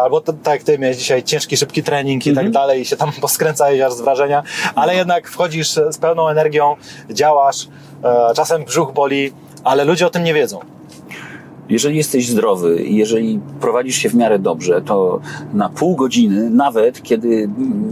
albo 0.02 0.22
to, 0.22 0.34
tak 0.34 0.54
jak 0.54 0.64
ty 0.64 0.80
miałeś 0.80 0.98
dzisiaj 0.98 1.24
ciężki, 1.24 1.58
szybki 1.58 1.84
trening 1.84 2.28
i 2.28 2.36
tak 2.36 2.52
dalej, 2.52 2.82
i 2.82 2.86
się 2.86 2.98
tam 2.98 3.12
poskręcałeś 3.22 3.82
aż 3.82 3.94
z 3.94 4.02
wrażenia, 4.02 4.44
ale 4.76 4.96
jednak 4.96 5.30
wchodzisz 5.30 5.70
z 5.70 5.98
pełną 5.98 6.28
energią, 6.28 6.76
działasz, 7.10 7.68
e, 8.04 8.34
czasem 8.36 8.64
brzuch 8.64 8.92
boli, 8.94 9.34
ale 9.64 9.86
ludzie 9.86 10.08
o 10.08 10.10
tym 10.10 10.24
nie 10.24 10.34
wiedzą. 10.34 10.77
Jeżeli 11.70 11.98
jesteś 11.98 12.30
zdrowy 12.30 12.84
i 12.84 12.96
jeżeli 12.96 13.40
prowadzisz 13.62 13.96
się 13.96 14.10
w 14.10 14.16
miarę 14.16 14.40
dobrze, 14.40 14.82
to 14.82 15.20
na 15.54 15.70
pół 15.70 15.96
godziny, 15.96 16.50
nawet 16.50 17.04
kiedy 17.04 17.50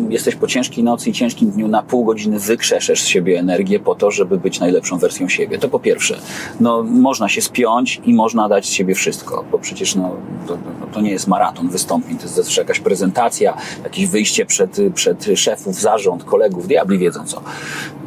jesteś 0.10 0.36
po 0.36 0.48
ciężkiej 0.48 0.84
nocy 0.84 1.10
i 1.10 1.14
ciężkim 1.14 1.52
dniu, 1.52 1.68
na 1.68 1.84
pół 1.84 2.06
godziny 2.06 2.40
wykrzeszesz 2.40 3.02
z 3.02 3.06
siebie 3.06 3.40
energię 3.40 3.80
po 3.80 3.96
to, 3.96 4.12
żeby 4.12 4.38
być 4.38 4.60
najlepszą 4.60 4.98
wersją 4.98 5.30
siebie. 5.30 5.58
To 5.58 5.70
po 5.70 5.80
pierwsze. 5.80 6.18
No, 6.60 6.84
można 6.84 7.30
się 7.30 7.42
spiąć 7.42 8.02
i 8.06 8.14
można 8.14 8.50
dać 8.50 8.66
z 8.66 8.70
siebie 8.70 8.96
wszystko, 8.96 9.46
bo 9.52 9.60
przecież 9.60 9.96
no, 9.96 10.12
to, 10.48 10.58
to 10.94 11.02
nie 11.02 11.12
jest 11.12 11.28
maraton 11.28 11.70
wystąpień, 11.70 12.18
to 12.18 12.24
jest 12.24 12.36
zawsze 12.36 12.62
jakaś 12.62 12.80
prezentacja, 12.80 13.58
jakieś 13.84 14.08
wyjście 14.08 14.46
przed, 14.46 14.78
przed 14.94 15.26
szefów, 15.36 15.76
zarząd, 15.76 16.24
kolegów, 16.24 16.68
diabli 16.68 16.98
wiedzą 16.98 17.26
co. 17.26 17.42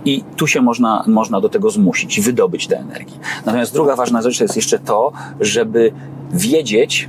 I 0.04 0.24
tu 0.37 0.46
się 0.46 0.62
można, 0.62 1.04
można 1.07 1.40
do 1.40 1.48
tego 1.48 1.70
zmusić 1.70 2.20
wydobyć 2.20 2.66
tę 2.66 2.78
energię. 2.78 3.14
Natomiast 3.46 3.72
druga 3.72 3.96
ważna 3.96 4.22
rzecz 4.22 4.38
to 4.38 4.44
jest 4.44 4.57
jeszcze 4.57 4.78
to, 4.78 5.12
żeby 5.59 5.92
wiedzieć, 6.33 7.09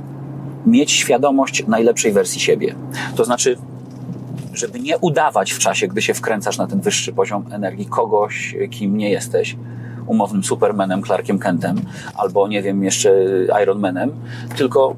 mieć 0.66 0.90
świadomość 0.92 1.66
najlepszej 1.66 2.12
wersji 2.12 2.40
siebie. 2.40 2.74
To 3.16 3.24
znaczy, 3.24 3.56
żeby 4.54 4.80
nie 4.80 4.98
udawać 4.98 5.52
w 5.52 5.58
czasie, 5.58 5.88
gdy 5.88 6.02
się 6.02 6.14
wkręcasz 6.14 6.58
na 6.58 6.66
ten 6.66 6.80
wyższy 6.80 7.12
poziom 7.12 7.44
energii 7.52 7.86
kogoś, 7.86 8.54
kim 8.70 8.96
nie 8.96 9.10
jesteś, 9.10 9.56
umownym 10.06 10.44
Supermanem, 10.44 11.02
Clarkiem 11.02 11.38
Kentem, 11.38 11.80
albo 12.14 12.48
nie 12.48 12.62
wiem, 12.62 12.84
jeszcze 12.84 13.26
Ironmanem, 13.62 14.12
tylko 14.56 14.96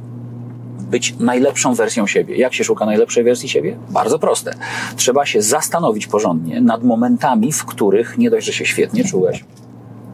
być 0.90 1.14
najlepszą 1.20 1.74
wersją 1.74 2.06
siebie. 2.06 2.36
Jak 2.36 2.54
się 2.54 2.64
szuka 2.64 2.86
najlepszej 2.86 3.24
wersji 3.24 3.48
siebie? 3.48 3.76
Bardzo 3.90 4.18
proste. 4.18 4.54
Trzeba 4.96 5.26
się 5.26 5.42
zastanowić 5.42 6.06
porządnie 6.06 6.60
nad 6.60 6.84
momentami, 6.84 7.52
w 7.52 7.64
których 7.64 8.18
nie 8.18 8.30
dość, 8.30 8.46
że 8.46 8.52
się 8.52 8.64
świetnie 8.64 9.04
czułeś, 9.04 9.44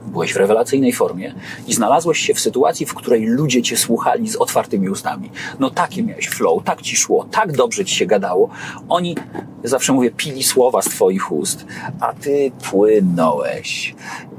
byłeś 0.09 0.33
w 0.33 0.37
rewelacyjnej 0.37 0.93
formie 0.93 1.35
i 1.67 1.75
znalazłeś 1.75 2.19
się 2.19 2.35
w 2.35 2.41
sytuacji, 2.41 2.87
w 2.87 2.95
której 2.95 3.27
ludzie 3.27 3.63
cię 3.63 3.77
słuchali 3.77 4.29
z 4.29 4.37
otwartymi 4.37 4.89
ustami. 4.89 5.31
No 5.59 5.71
takie 5.71 6.03
miałeś 6.03 6.29
flow, 6.29 6.65
tak 6.65 6.83
ci 6.83 6.97
szło, 6.97 7.27
tak 7.31 7.53
dobrze 7.53 7.85
ci 7.85 7.95
się 7.95 8.07
gadało. 8.07 8.49
Oni, 8.89 9.17
zawsze 9.65 9.93
mówię, 9.93 10.11
pili 10.11 10.43
słowa 10.43 10.83
z 10.83 10.89
twoich 10.89 11.33
ust, 11.33 11.67
a 12.01 12.13
ty 12.13 12.51
płynąłeś. 12.71 13.95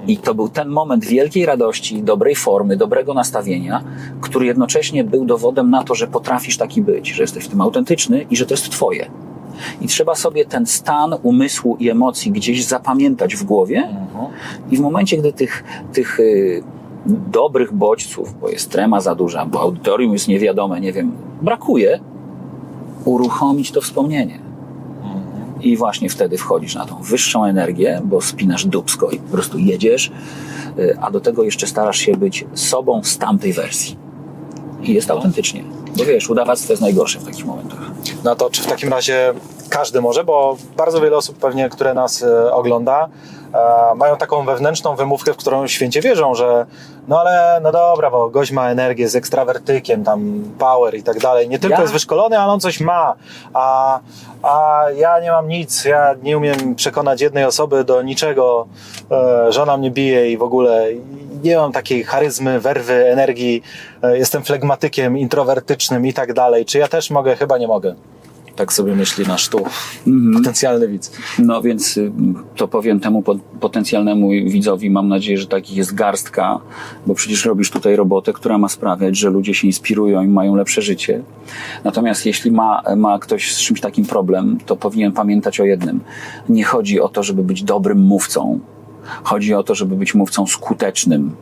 I 0.07 0.17
to 0.17 0.35
był 0.35 0.49
ten 0.49 0.69
moment 0.69 1.05
wielkiej 1.05 1.45
radości, 1.45 2.03
dobrej 2.03 2.35
formy, 2.35 2.77
dobrego 2.77 3.13
nastawienia, 3.13 3.83
który 4.21 4.45
jednocześnie 4.45 5.03
był 5.03 5.25
dowodem 5.25 5.69
na 5.69 5.83
to, 5.83 5.95
że 5.95 6.07
potrafisz 6.07 6.57
taki 6.57 6.81
być, 6.81 7.09
że 7.09 7.23
jesteś 7.23 7.45
w 7.45 7.47
tym 7.47 7.61
autentyczny 7.61 8.25
i 8.29 8.37
że 8.37 8.45
to 8.45 8.53
jest 8.53 8.69
twoje. 8.69 9.11
I 9.81 9.87
trzeba 9.87 10.15
sobie 10.15 10.45
ten 10.45 10.65
stan 10.65 11.15
umysłu 11.23 11.77
i 11.79 11.89
emocji 11.89 12.31
gdzieś 12.31 12.65
zapamiętać 12.65 13.35
w 13.35 13.43
głowie. 13.43 13.89
I 14.71 14.77
w 14.77 14.79
momencie, 14.79 15.17
gdy 15.17 15.33
tych, 15.33 15.63
tych 15.93 16.19
y, 16.19 16.63
dobrych 17.05 17.73
bodźców, 17.73 18.39
bo 18.41 18.49
jest 18.49 18.71
trema 18.71 19.01
za 19.01 19.15
duża, 19.15 19.45
bo 19.45 19.61
audytorium 19.61 20.13
jest 20.13 20.27
niewiadome, 20.27 20.81
nie 20.81 20.93
wiem, 20.93 21.11
brakuje, 21.41 21.99
uruchomić 23.05 23.71
to 23.71 23.81
wspomnienie. 23.81 24.39
I 25.61 25.77
właśnie 25.77 26.09
wtedy 26.09 26.37
wchodzisz 26.37 26.75
na 26.75 26.85
tą 26.85 27.01
wyższą 27.01 27.45
energię, 27.45 28.01
bo 28.05 28.21
spinasz 28.21 28.65
dubsko 28.65 29.09
i 29.09 29.17
po 29.17 29.31
prostu 29.31 29.57
jedziesz, 29.57 30.11
y, 30.79 30.97
a 31.01 31.11
do 31.11 31.19
tego 31.19 31.43
jeszcze 31.43 31.67
starasz 31.67 31.97
się 31.97 32.11
być 32.11 32.45
sobą 32.53 33.03
z 33.03 33.17
tamtej 33.17 33.53
wersji. 33.53 33.97
I 34.83 34.93
jest 34.93 35.11
autentycznie. 35.11 35.63
Bo 35.97 36.05
wiesz, 36.05 36.29
udawactwo 36.29 36.73
jest 36.73 36.81
najgorsze 36.81 37.19
w 37.19 37.25
takich 37.25 37.45
momentach. 37.45 37.79
No 38.23 38.35
to 38.35 38.49
czy 38.49 38.61
w 38.61 38.67
takim 38.67 38.89
razie 38.89 39.33
każdy 39.69 40.01
może, 40.01 40.23
bo 40.23 40.57
bardzo 40.77 41.01
wiele 41.01 41.17
osób 41.17 41.37
pewnie, 41.37 41.69
które 41.69 41.93
nas 41.93 42.23
e, 42.23 42.53
ogląda, 42.53 43.09
e, 43.53 43.95
mają 43.95 44.17
taką 44.17 44.45
wewnętrzną 44.45 44.95
wymówkę, 44.95 45.33
w 45.33 45.37
którą 45.37 45.67
święcie 45.67 46.01
wierzą, 46.01 46.35
że 46.35 46.65
no 47.07 47.19
ale 47.19 47.59
no 47.63 47.71
dobra, 47.71 48.11
bo 48.11 48.29
gość 48.29 48.51
ma 48.51 48.69
energię 48.69 49.09
z 49.09 49.15
ekstrawertykiem, 49.15 50.03
tam 50.03 50.43
power 50.59 50.95
i 50.95 51.03
tak 51.03 51.19
dalej. 51.19 51.49
Nie 51.49 51.59
tylko 51.59 51.75
Ja? 51.75 51.81
jest 51.81 51.93
wyszkolony, 51.93 52.39
ale 52.39 52.51
on 52.53 52.59
coś 52.59 52.79
ma, 52.79 53.15
a, 53.53 53.99
a 54.43 54.83
ja 54.95 55.19
nie 55.19 55.31
mam 55.31 55.47
nic, 55.47 55.85
ja 55.85 56.15
nie 56.23 56.37
umiem 56.37 56.75
przekonać 56.75 57.21
jednej 57.21 57.45
osoby 57.45 57.83
do 57.83 58.01
niczego, 58.01 58.67
e, 59.11 59.51
żona 59.51 59.77
mnie 59.77 59.91
bije 59.91 60.31
i 60.31 60.37
w 60.37 60.43
ogóle 60.43 60.87
nie 61.43 61.57
mam 61.57 61.71
takiej 61.71 62.03
charyzmy, 62.03 62.59
werwy, 62.59 62.93
energii, 62.93 63.63
e, 64.03 64.17
jestem 64.17 64.43
flegmatykiem, 64.43 65.17
introwertycznym 65.17 66.05
i 66.05 66.13
tak 66.13 66.33
dalej. 66.33 66.65
Czy 66.65 66.77
ja 66.77 66.87
też 66.87 67.09
mogę? 67.09 67.35
Chyba 67.35 67.57
nie 67.57 67.67
mogę. 67.67 67.95
Tak 68.55 68.73
sobie 68.73 68.95
myśli 68.95 69.27
nasz 69.27 69.49
tu 69.49 69.63
potencjalny 70.33 70.87
widz. 70.87 71.11
No 71.39 71.61
więc 71.61 71.97
y, 71.97 72.11
to 72.55 72.67
powiem 72.67 72.99
temu 72.99 73.21
pot- 73.21 73.41
potencjalnemu 73.59 74.29
widzowi, 74.29 74.89
mam 74.89 75.07
nadzieję, 75.07 75.37
że 75.37 75.47
takich 75.47 75.77
jest 75.77 75.95
garstka, 75.95 76.59
bo 77.07 77.13
przecież 77.13 77.45
robisz 77.45 77.71
tutaj 77.71 77.95
robotę, 77.95 78.33
która 78.33 78.57
ma 78.57 78.69
sprawiać, 78.69 79.17
że 79.17 79.29
ludzie 79.29 79.53
się 79.53 79.67
inspirują 79.67 80.23
i 80.23 80.27
mają 80.27 80.55
lepsze 80.55 80.81
życie. 80.81 81.21
Natomiast 81.83 82.25
jeśli 82.25 82.51
ma, 82.51 82.81
ma 82.97 83.19
ktoś 83.19 83.55
z 83.55 83.59
czymś 83.59 83.81
takim 83.81 84.05
problem, 84.05 84.57
to 84.65 84.75
powinien 84.75 85.11
pamiętać 85.11 85.59
o 85.59 85.65
jednym. 85.65 85.99
Nie 86.49 86.63
chodzi 86.63 87.01
o 87.01 87.09
to, 87.09 87.23
żeby 87.23 87.43
być 87.43 87.63
dobrym 87.63 87.99
mówcą. 87.99 88.59
Chodzi 89.23 89.53
o 89.53 89.63
to, 89.63 89.75
żeby 89.75 89.95
być 89.95 90.15
mówcą 90.15 90.47
skutecznym. 90.47 91.35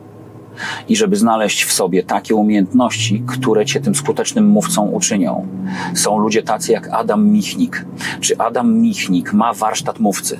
I 0.89 0.95
żeby 0.95 1.15
znaleźć 1.15 1.63
w 1.63 1.73
sobie 1.73 2.03
takie 2.03 2.36
umiejętności, 2.36 3.23
które 3.27 3.65
cię 3.65 3.82
tym 3.82 3.95
skutecznym 3.95 4.47
mówcą 4.47 4.88
uczynią. 4.88 5.47
Są 5.95 6.17
ludzie 6.17 6.43
tacy 6.43 6.71
jak 6.71 6.88
Adam 6.88 7.27
Michnik. 7.27 7.86
Czy 8.21 8.38
Adam 8.38 8.73
Michnik 8.73 9.34
ma 9.34 9.53
warsztat 9.53 9.99
mówcy? 9.99 10.39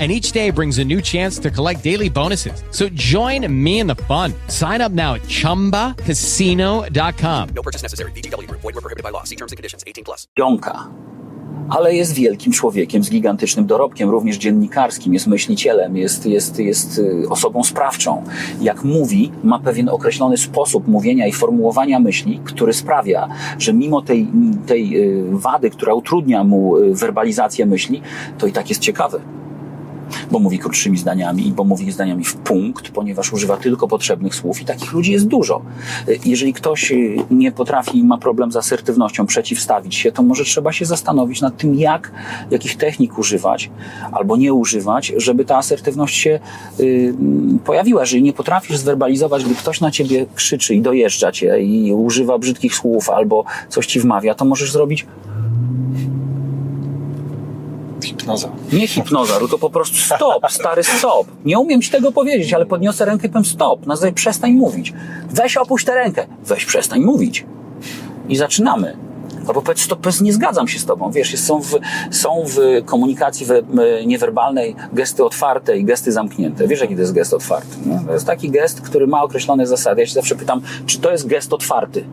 And 0.00 0.10
each 0.10 0.32
day 0.32 0.50
brings 0.50 0.78
a 0.78 0.84
new 0.84 1.00
chance 1.00 1.38
to 1.38 1.52
collect 1.52 1.84
daily 1.84 2.10
bonuses. 2.10 2.64
So 2.72 2.88
join 2.94 3.46
me 3.64 3.78
in 3.78 3.86
the 3.86 3.94
fun. 3.94 4.34
Sign 4.48 4.80
up 4.80 4.90
now 4.90 5.14
at 5.14 5.22
chumbacasino.com. 5.22 7.48
No 7.54 7.62
purchase 7.62 7.84
necessary. 7.84 8.10
VGW 8.10 8.48
Group. 8.48 8.62
Void 8.62 8.74
were 8.74 8.80
prohibited 8.80 9.04
by 9.04 9.10
law. 9.10 9.22
See 9.22 9.36
terms 9.36 9.52
and 9.52 9.56
conditions. 9.56 9.84
18 9.86 10.02
plus. 10.02 10.26
jąka. 10.36 10.90
Ale 11.68 11.94
jest 11.94 12.12
wielkim 12.12 12.52
człowiekiem 12.52 13.04
z 13.04 13.10
gigantycznym 13.10 13.66
dorobkiem, 13.66 14.10
również 14.10 14.36
dziennikarskim, 14.36 15.14
jest 15.14 15.26
myślicielem, 15.26 15.96
jest, 15.96 16.26
jest, 16.26 16.58
jest 16.58 16.98
y, 16.98 17.28
osobą 17.28 17.64
sprawczą. 17.64 18.24
Jak 18.60 18.84
mówi, 18.84 19.32
ma 19.42 19.58
pewien 19.58 19.88
określony 19.88 20.36
sposób 20.36 20.88
mówienia 20.88 21.26
i 21.26 21.32
formułowania 21.32 22.00
myśli, 22.00 22.40
który 22.44 22.72
sprawia, 22.72 23.28
że 23.58 23.72
mimo 23.72 24.02
tej, 24.02 24.28
tej 24.66 24.98
y, 24.98 25.24
wady, 25.30 25.70
która 25.70 25.94
utrudnia 25.94 26.44
mu 26.44 26.76
y, 26.76 26.94
werbalizację 26.94 27.66
myśli, 27.66 28.02
to 28.38 28.46
i 28.46 28.52
tak 28.52 28.68
jest 28.68 28.80
ciekawy. 28.80 29.20
Bo 30.30 30.38
mówi 30.38 30.58
krótszymi 30.58 30.98
zdaniami, 30.98 31.52
bo 31.56 31.64
mówi 31.64 31.92
zdaniami 31.92 32.24
w 32.24 32.36
punkt, 32.36 32.88
ponieważ 32.88 33.32
używa 33.32 33.56
tylko 33.56 33.88
potrzebnych 33.88 34.34
słów 34.34 34.62
i 34.62 34.64
takich 34.64 34.92
ludzi 34.92 35.12
jest 35.12 35.26
dużo. 35.26 35.62
Jeżeli 36.24 36.52
ktoś 36.52 36.92
y, 36.92 37.16
nie 37.30 37.52
potrafi 37.52 37.98
i 37.98 38.04
ma 38.04 38.18
problem 38.18 38.52
z 38.52 38.56
asertywnością, 38.56 39.26
przeciwstawić 39.26 39.94
się, 39.94 40.12
to 40.12 40.22
może 40.22 40.44
trzeba 40.44 40.72
się 40.72 40.84
zastanowić 40.84 41.40
nad 41.40 41.56
tym, 41.56 41.74
jak, 41.74 42.12
jakich 42.50 42.76
technik 42.76 43.18
używać 43.18 43.70
albo 44.12 44.36
nie 44.36 44.52
używać, 44.52 45.12
żeby 45.16 45.44
ta 45.44 45.56
asertywność 45.56 46.16
się 46.16 46.40
y, 46.80 47.14
pojawiła. 47.64 48.00
Jeżeli 48.00 48.22
nie 48.22 48.32
potrafisz 48.32 48.76
zwerbalizować, 48.76 49.44
gdy 49.44 49.54
ktoś 49.54 49.80
na 49.80 49.90
ciebie 49.90 50.26
krzyczy 50.34 50.74
i 50.74 50.80
dojeżdża 50.80 51.32
cię 51.32 51.60
i 51.60 51.92
używa 51.92 52.38
brzydkich 52.38 52.74
słów 52.74 53.10
albo 53.10 53.44
coś 53.68 53.86
ci 53.86 54.00
wmawia, 54.00 54.34
to 54.34 54.44
możesz 54.44 54.72
zrobić 54.72 55.06
Hipnoza. 58.04 58.48
nie 58.72 58.88
hipnoza, 58.88 59.38
tylko 59.38 59.58
po 59.58 59.70
prostu 59.70 59.96
stop, 59.96 60.50
stary 60.50 60.82
stop. 60.84 61.26
Nie 61.44 61.58
umiem 61.58 61.82
ci 61.82 61.90
tego 61.90 62.12
powiedzieć, 62.12 62.52
ale 62.52 62.66
podniosę 62.66 63.04
rękę 63.04 63.26
i 63.26 63.30
powiem 63.30 63.44
stop. 63.44 63.86
Na 63.86 63.96
zasadzie 63.96 64.12
przestań 64.12 64.52
mówić. 64.52 64.92
Weź 65.30 65.56
opuść 65.56 65.86
tę 65.86 65.94
rękę. 65.94 66.26
Weź 66.46 66.64
przestań 66.64 67.00
mówić. 67.00 67.46
I 68.28 68.36
zaczynamy. 68.36 68.96
Albo 69.48 69.62
powiedz 69.62 69.80
stop, 69.80 70.06
nie 70.20 70.32
zgadzam 70.32 70.68
się 70.68 70.78
z 70.78 70.84
tobą. 70.84 71.10
Wiesz, 71.10 71.40
są, 71.40 71.62
w, 71.62 71.78
są 72.10 72.44
w 72.46 72.84
komunikacji 72.84 73.46
we, 73.46 73.62
niewerbalnej 74.06 74.76
gesty 74.92 75.24
otwarte 75.24 75.78
i 75.78 75.84
gesty 75.84 76.12
zamknięte. 76.12 76.68
Wiesz, 76.68 76.80
jaki 76.80 76.94
to 76.94 77.00
jest 77.00 77.12
gest 77.12 77.34
otwarty? 77.34 77.76
Nie? 77.86 78.00
To 78.06 78.12
jest 78.12 78.26
taki 78.26 78.50
gest, 78.50 78.80
który 78.80 79.06
ma 79.06 79.22
określone 79.22 79.66
zasady. 79.66 80.00
Ja 80.00 80.06
się 80.06 80.14
zawsze 80.14 80.34
pytam, 80.34 80.60
czy 80.86 81.00
to 81.00 81.10
jest 81.10 81.26
gest 81.26 81.52
otwarty? 81.52 82.04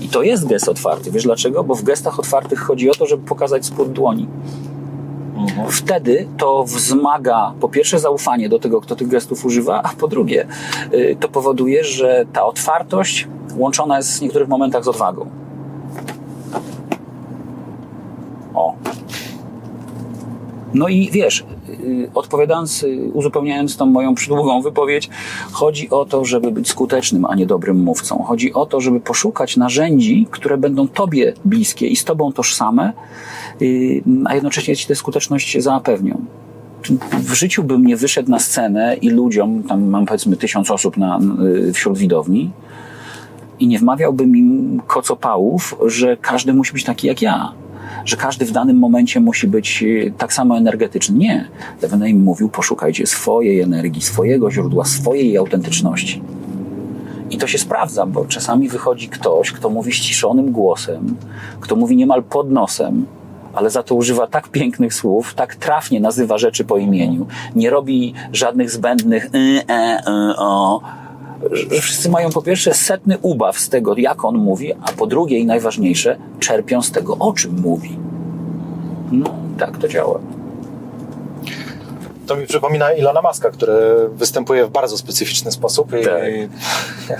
I 0.00 0.08
to 0.08 0.22
jest 0.22 0.46
gest 0.46 0.68
otwarty. 0.68 1.10
Wiesz 1.10 1.22
dlaczego? 1.22 1.64
Bo 1.64 1.74
w 1.74 1.82
gestach 1.82 2.18
otwartych 2.20 2.58
chodzi 2.58 2.90
o 2.90 2.94
to, 2.94 3.06
żeby 3.06 3.28
pokazać 3.28 3.66
spód 3.66 3.92
dłoni. 3.92 4.26
Wtedy 5.70 6.26
to 6.36 6.64
wzmaga 6.64 7.52
po 7.60 7.68
pierwsze 7.68 7.98
zaufanie 7.98 8.48
do 8.48 8.58
tego, 8.58 8.80
kto 8.80 8.96
tych 8.96 9.08
gestów 9.08 9.44
używa, 9.44 9.82
a 9.82 9.88
po 9.88 10.08
drugie 10.08 10.46
y, 10.94 11.16
to 11.20 11.28
powoduje, 11.28 11.84
że 11.84 12.24
ta 12.32 12.44
otwartość 12.44 13.28
łączona 13.56 13.96
jest 13.96 14.18
w 14.18 14.22
niektórych 14.22 14.48
momentach 14.48 14.84
z 14.84 14.88
odwagą. 14.88 15.26
O. 18.54 18.74
No 20.74 20.88
i 20.88 21.10
wiesz, 21.12 21.44
y, 21.68 22.10
odpowiadając, 22.14 22.82
y, 22.82 23.10
uzupełniając 23.14 23.76
tą 23.76 23.86
moją 23.86 24.14
przydługą 24.14 24.62
wypowiedź, 24.62 25.10
chodzi 25.52 25.90
o 25.90 26.04
to, 26.04 26.24
żeby 26.24 26.50
być 26.50 26.68
skutecznym, 26.68 27.24
a 27.24 27.34
nie 27.34 27.46
dobrym 27.46 27.82
mówcą. 27.82 28.22
Chodzi 28.22 28.52
o 28.52 28.66
to, 28.66 28.80
żeby 28.80 29.00
poszukać 29.00 29.56
narzędzi, 29.56 30.26
które 30.30 30.58
będą 30.58 30.88
tobie 30.88 31.32
bliskie 31.44 31.86
i 31.86 31.96
z 31.96 32.04
tobą 32.04 32.32
tożsame, 32.32 32.92
a 34.24 34.34
jednocześnie 34.34 34.76
ci 34.76 34.86
tę 34.86 34.94
skuteczność 34.94 35.62
zapewnią. 35.62 36.24
W 37.12 37.34
życiu 37.34 37.64
bym 37.64 37.86
nie 37.86 37.96
wyszedł 37.96 38.30
na 38.30 38.38
scenę 38.38 38.96
i 38.96 39.10
ludziom, 39.10 39.62
tam 39.62 39.84
mam 39.84 40.06
powiedzmy 40.06 40.36
tysiąc 40.36 40.70
osób 40.70 40.96
na, 40.96 41.20
y, 41.68 41.72
wśród 41.72 41.98
widowni, 41.98 42.50
i 43.60 43.66
nie 43.66 43.78
wmawiałbym 43.78 44.36
im 44.36 44.80
kocopałów, 44.86 45.76
że 45.86 46.16
każdy 46.16 46.52
musi 46.54 46.72
być 46.72 46.84
taki 46.84 47.06
jak 47.06 47.22
ja. 47.22 47.52
Że 48.04 48.16
każdy 48.16 48.44
w 48.44 48.52
danym 48.52 48.78
momencie 48.78 49.20
musi 49.20 49.48
być 49.48 49.82
y, 49.82 50.12
tak 50.18 50.32
samo 50.32 50.58
energetyczny. 50.58 51.18
Nie. 51.18 51.48
Będę 51.90 52.10
im 52.10 52.22
mówił, 52.22 52.48
poszukajcie 52.48 53.06
swojej 53.06 53.60
energii, 53.60 54.02
swojego 54.02 54.50
źródła, 54.50 54.84
swojej 54.84 55.36
autentyczności. 55.36 56.22
I 57.30 57.38
to 57.38 57.46
się 57.46 57.58
sprawdza, 57.58 58.06
bo 58.06 58.24
czasami 58.24 58.68
wychodzi 58.68 59.08
ktoś, 59.08 59.52
kto 59.52 59.70
mówi 59.70 59.92
ściszonym 59.92 60.52
głosem, 60.52 61.16
kto 61.60 61.76
mówi 61.76 61.96
niemal 61.96 62.22
pod 62.22 62.50
nosem, 62.50 63.06
ale 63.56 63.70
za 63.70 63.82
to 63.82 63.94
używa 63.94 64.26
tak 64.26 64.48
pięknych 64.48 64.94
słów, 64.94 65.34
tak 65.34 65.54
trafnie 65.54 66.00
nazywa 66.00 66.38
rzeczy 66.38 66.64
po 66.64 66.76
imieniu, 66.76 67.26
nie 67.54 67.70
robi 67.70 68.14
żadnych 68.32 68.70
zbędnych 68.70 69.24
y, 69.24 69.62
e, 69.68 69.98
y, 69.98 70.36
o, 70.36 70.80
że 71.52 71.80
wszyscy 71.80 72.10
mają 72.10 72.30
po 72.30 72.42
pierwsze 72.42 72.74
setny 72.74 73.18
ubaw 73.22 73.58
z 73.58 73.68
tego, 73.68 73.94
jak 73.96 74.24
on 74.24 74.38
mówi, 74.38 74.72
a 74.72 74.92
po 74.92 75.06
drugie 75.06 75.38
i 75.38 75.46
najważniejsze, 75.46 76.16
czerpią 76.40 76.82
z 76.82 76.90
tego, 76.90 77.16
o 77.18 77.32
czym 77.32 77.60
mówi. 77.60 77.98
No, 79.12 79.34
tak 79.58 79.78
to 79.78 79.88
działa. 79.88 80.20
To 82.26 82.36
mi 82.36 82.46
przypomina 82.46 82.92
Ilona 82.92 83.22
Maska, 83.22 83.50
który 83.50 83.72
występuje 84.12 84.66
w 84.66 84.70
bardzo 84.70 84.98
specyficzny 84.98 85.52
sposób 85.52 85.92
i 85.92 86.48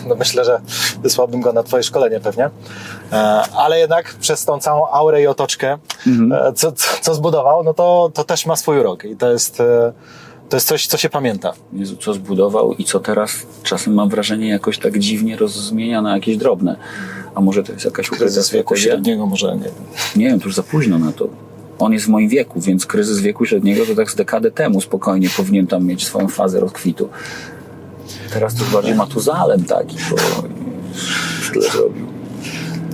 no 0.08 0.14
myślę, 0.14 0.44
że 0.44 0.60
wysłałbym 1.02 1.40
go 1.40 1.52
na 1.52 1.62
twoje 1.62 1.82
szkolenie 1.82 2.20
pewnie. 2.20 2.50
E, 3.12 3.16
Ale 3.56 3.78
jednak 3.78 4.14
przez 4.20 4.44
tą 4.44 4.60
całą 4.60 4.88
aurę 4.88 5.22
i 5.22 5.26
otoczkę, 5.26 5.78
e, 6.32 6.52
co, 6.52 6.72
co, 6.72 6.88
co 7.00 7.14
zbudował, 7.14 7.62
no 7.62 7.74
to, 7.74 8.10
to 8.14 8.24
też 8.24 8.46
ma 8.46 8.56
swój 8.56 8.78
urok 8.78 9.04
i 9.04 9.16
to 9.16 9.32
jest, 9.32 9.60
e, 9.60 9.92
to 10.48 10.56
jest 10.56 10.68
coś, 10.68 10.86
co 10.86 10.96
się 10.96 11.08
pamięta. 11.08 11.52
Jezu, 11.72 11.96
co 11.96 12.14
zbudował 12.14 12.74
i 12.74 12.84
co 12.84 13.00
teraz 13.00 13.30
czasem 13.62 13.94
mam 13.94 14.08
wrażenie 14.08 14.48
jakoś 14.48 14.78
tak 14.78 14.98
dziwnie 14.98 15.36
rozmienia 15.36 16.02
na 16.02 16.14
jakieś 16.14 16.36
drobne. 16.36 16.76
A 17.34 17.40
może 17.40 17.62
to 17.62 17.72
jest 17.72 17.84
jakaś 17.84 18.12
ukryta 18.12 18.42
strategia? 18.42 18.76
średniego 18.76 19.26
może, 19.26 19.56
nie 19.56 19.62
wiem. 19.62 19.72
Nie 20.16 20.26
wiem, 20.26 20.40
to 20.40 20.44
już 20.44 20.54
za 20.54 20.62
późno 20.62 20.98
na 20.98 21.12
to. 21.12 21.45
On 21.78 21.92
jest 21.92 22.06
w 22.06 22.08
moim 22.08 22.28
wieku, 22.28 22.60
więc 22.60 22.86
kryzys 22.86 23.20
wieku 23.20 23.46
średniego 23.46 23.86
to 23.86 23.94
tak 23.94 24.10
z 24.10 24.14
dekadę 24.14 24.50
temu 24.50 24.80
spokojnie 24.80 25.28
powinien 25.36 25.66
tam 25.66 25.84
mieć 25.84 26.06
swoją 26.06 26.28
fazę 26.28 26.60
rozkwitu. 26.60 27.08
Teraz 28.32 28.54
to 28.54 28.64
bardziej 28.72 28.94
Matuzalem 28.94 29.64
taki, 29.64 29.96
bo 30.10 30.16
tyle 31.52 31.70
zrobił. 31.70 32.15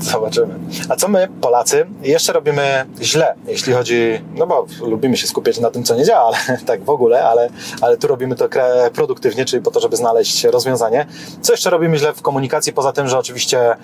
Zobaczymy. 0.02 0.54
A 0.88 0.96
co 0.96 1.08
my, 1.08 1.28
Polacy, 1.40 1.86
jeszcze 2.02 2.32
robimy 2.32 2.84
źle, 3.00 3.34
jeśli 3.46 3.72
chodzi, 3.72 4.20
no 4.34 4.46
bo 4.46 4.66
lubimy 4.80 5.16
się 5.16 5.26
skupiać 5.26 5.60
na 5.60 5.70
tym, 5.70 5.84
co 5.84 5.94
nie 5.94 6.04
działa, 6.04 6.24
ale 6.26 6.58
tak 6.66 6.84
w 6.84 6.90
ogóle, 6.90 7.24
ale, 7.24 7.50
ale 7.80 7.96
tu 7.96 8.06
robimy 8.06 8.36
to 8.36 8.48
produktywnie, 8.92 9.44
czyli 9.44 9.62
po 9.62 9.70
to, 9.70 9.80
żeby 9.80 9.96
znaleźć 9.96 10.44
rozwiązanie. 10.44 11.06
Co 11.40 11.52
jeszcze 11.52 11.70
robimy 11.70 11.98
źle 11.98 12.12
w 12.12 12.22
komunikacji, 12.22 12.72
poza 12.72 12.92
tym, 12.92 13.08
że 13.08 13.18
oczywiście 13.18 13.70
e, 13.70 13.76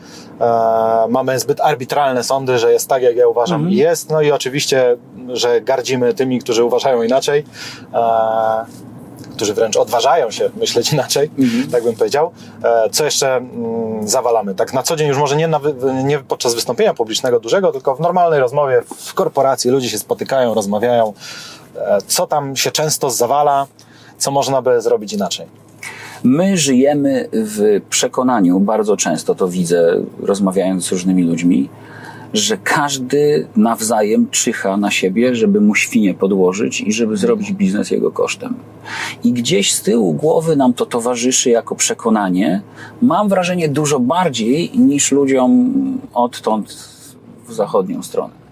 mamy 1.09 1.38
zbyt 1.38 1.61
arbitralne 1.61 2.24
sądy, 2.24 2.59
że 2.59 2.72
jest 2.72 2.88
tak, 2.88 3.02
jak 3.02 3.16
ja 3.16 3.28
uważam 3.28 3.70
i 3.70 3.76
jest, 3.76 4.11
no 4.11 4.22
i 4.22 4.31
oczywiście, 4.31 4.96
że 5.28 5.61
gardzimy 5.61 6.14
tymi, 6.14 6.38
którzy 6.38 6.64
uważają 6.64 7.02
inaczej. 7.02 7.44
E, 7.94 8.88
którzy 9.38 9.55
wręcz 9.55 9.77
odważają 9.77 10.31
się 10.31 10.51
myśleć 10.57 10.92
inaczej, 10.92 11.31
tak 11.72 11.85
bym 11.85 11.94
powiedział. 11.94 12.31
E, 12.64 12.90
Co 12.90 13.05
jeszcze 13.05 13.37
mm, 13.37 14.09
zawalamy? 14.09 14.55
Tak 14.55 14.72
na 14.72 14.83
co 14.83 14.96
dzień, 14.96 15.09
już 15.09 15.18
może 15.18 15.37
nie, 15.37 15.48
na, 15.48 15.61
nie 16.05 16.18
podczas 16.18 16.55
wystąpienia 16.55 16.94
publicznego 16.94 17.40
dużego, 17.40 17.72
tylko 17.72 17.96
w 17.96 18.01
normalnej 18.01 18.40
rozmowie 18.40 18.83
w 18.96 19.14
korporacji 19.14 19.70
ludzie 19.70 19.88
się 19.88 19.98
spotykają, 19.98 20.55
rozmawiają. 20.55 21.12
E, 21.77 21.98
Co 22.07 22.27
tam 22.27 22.57
się 22.57 22.70
często 22.70 23.11
zawala, 23.11 23.66
co 24.18 24.31
można 24.31 24.62
by 24.62 24.81
zrobić 24.81 25.12
inaczej? 25.12 25.46
My 26.24 26.57
żyjemy 26.57 27.29
w 27.33 27.81
przekonaniu, 27.90 28.61
bardzo 28.61 28.96
często 28.96 29.35
to 29.35 29.48
widzę, 29.48 30.01
rozmawiając 30.22 30.85
z 30.85 30.92
różnymi 30.92 31.22
ludźmi, 31.22 31.68
że 32.32 32.56
każdy 32.56 33.46
nawzajem 33.56 34.30
czyha 34.30 34.76
na 34.76 34.90
siebie, 34.90 35.34
żeby 35.34 35.60
mu 35.60 35.74
świnie 35.74 36.14
podłożyć 36.14 36.80
i 36.80 36.92
żeby 36.92 37.16
zrobić 37.16 37.52
biznes 37.52 37.90
jego 37.90 38.10
kosztem. 38.10 38.54
I 39.24 39.32
gdzieś 39.32 39.74
z 39.74 39.82
tyłu 39.82 40.12
głowy 40.12 40.56
nam 40.56 40.74
to 40.74 40.86
towarzyszy 40.86 41.50
jako 41.50 41.74
przekonanie, 41.74 42.62
mam 43.02 43.28
wrażenie 43.28 43.68
dużo 43.68 44.00
bardziej 44.00 44.70
niż 44.78 45.12
ludziom 45.12 45.72
odtąd 46.14 46.72
w 47.48 47.52
zachodnią 47.52 48.02
stronę. 48.02 48.47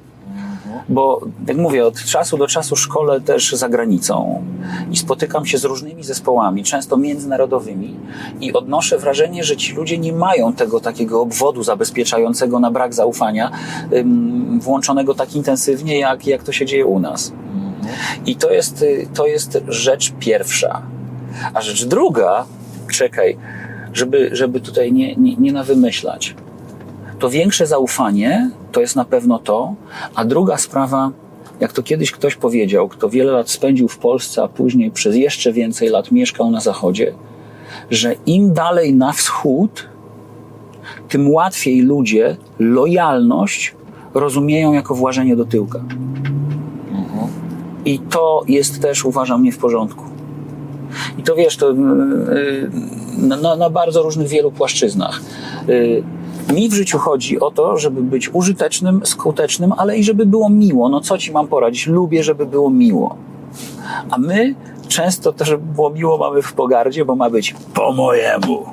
Bo, 0.88 1.20
jak 1.46 1.56
mówię, 1.56 1.86
od 1.86 2.04
czasu 2.04 2.38
do 2.38 2.46
czasu 2.46 2.76
szkole 2.76 3.20
też 3.20 3.52
za 3.52 3.68
granicą 3.68 4.42
i 4.90 4.96
spotykam 4.96 5.46
się 5.46 5.58
z 5.58 5.64
różnymi 5.64 6.04
zespołami, 6.04 6.64
często 6.64 6.96
międzynarodowymi, 6.96 7.96
i 8.40 8.52
odnoszę 8.52 8.98
wrażenie, 8.98 9.44
że 9.44 9.56
ci 9.56 9.72
ludzie 9.72 9.98
nie 9.98 10.12
mają 10.12 10.52
tego 10.52 10.80
takiego 10.80 11.20
obwodu 11.20 11.62
zabezpieczającego 11.62 12.60
na 12.60 12.70
brak 12.70 12.94
zaufania, 12.94 13.50
włączonego 14.60 15.14
tak 15.14 15.36
intensywnie, 15.36 15.98
jak, 15.98 16.26
jak 16.26 16.42
to 16.42 16.52
się 16.52 16.66
dzieje 16.66 16.86
u 16.86 16.98
nas. 16.98 17.32
I 18.26 18.36
to 18.36 18.50
jest, 18.50 18.82
y, 18.82 19.08
to 19.14 19.26
jest 19.26 19.58
rzecz 19.68 20.12
pierwsza. 20.18 20.82
A 21.54 21.60
rzecz 21.60 21.84
druga, 21.84 22.46
czekaj, 22.92 23.38
żeby, 23.92 24.28
żeby 24.32 24.60
tutaj 24.60 24.92
nie, 24.92 25.16
nie, 25.16 25.36
nie 25.36 25.52
nawymyślać 25.52 26.34
to 27.18 27.30
większe 27.30 27.66
zaufanie 27.66 28.50
to 28.72 28.80
jest 28.80 28.96
na 28.96 29.04
pewno 29.04 29.38
to. 29.38 29.74
A 30.14 30.24
druga 30.24 30.56
sprawa, 30.56 31.10
jak 31.60 31.72
to 31.72 31.82
kiedyś 31.82 32.10
ktoś 32.10 32.34
powiedział, 32.34 32.88
kto 32.88 33.08
wiele 33.08 33.32
lat 33.32 33.50
spędził 33.50 33.88
w 33.88 33.98
Polsce, 33.98 34.42
a 34.42 34.48
później 34.48 34.90
przez 34.90 35.16
jeszcze 35.16 35.52
więcej 35.52 35.88
lat 35.88 36.12
mieszkał 36.12 36.50
na 36.50 36.60
Zachodzie, 36.60 37.14
że 37.90 38.14
im 38.26 38.52
dalej 38.52 38.94
na 38.94 39.12
wschód, 39.12 39.88
tym 41.08 41.30
łatwiej 41.30 41.82
ludzie 41.82 42.36
lojalność 42.58 43.74
rozumieją 44.14 44.72
jako 44.72 44.94
włażenie 44.94 45.36
do 45.36 45.44
tyłka. 45.44 45.80
I 47.84 47.98
to 47.98 48.44
jest 48.48 48.82
też, 48.82 49.04
uważam, 49.04 49.42
nie 49.42 49.52
w 49.52 49.58
porządku. 49.58 50.04
I 51.18 51.22
to 51.22 51.34
wiesz, 51.34 51.56
to 51.56 51.72
yy, 51.72 52.70
na, 53.18 53.36
na, 53.36 53.56
na 53.56 53.70
bardzo 53.70 54.02
różnych 54.02 54.28
wielu 54.28 54.50
płaszczyznach. 54.50 55.20
Yy, 55.68 56.02
mi 56.52 56.68
w 56.68 56.74
życiu 56.74 56.98
chodzi 56.98 57.40
o 57.40 57.50
to, 57.50 57.78
żeby 57.78 58.02
być 58.02 58.34
użytecznym, 58.34 59.00
skutecznym, 59.04 59.72
ale 59.76 59.98
i 59.98 60.04
żeby 60.04 60.26
było 60.26 60.48
miło. 60.48 60.88
No 60.88 61.00
co 61.00 61.18
ci 61.18 61.32
mam 61.32 61.48
poradzić? 61.48 61.86
Lubię, 61.86 62.24
żeby 62.24 62.46
było 62.46 62.70
miło. 62.70 63.16
A 64.10 64.18
my 64.18 64.54
często 64.88 65.32
to, 65.32 65.44
żeby 65.44 65.72
było 65.74 65.90
miło, 65.90 66.18
mamy 66.18 66.42
w 66.42 66.52
pogardzie, 66.52 67.04
bo 67.04 67.16
ma 67.16 67.30
być 67.30 67.54
po 67.74 67.92
mojemu. 67.92 68.66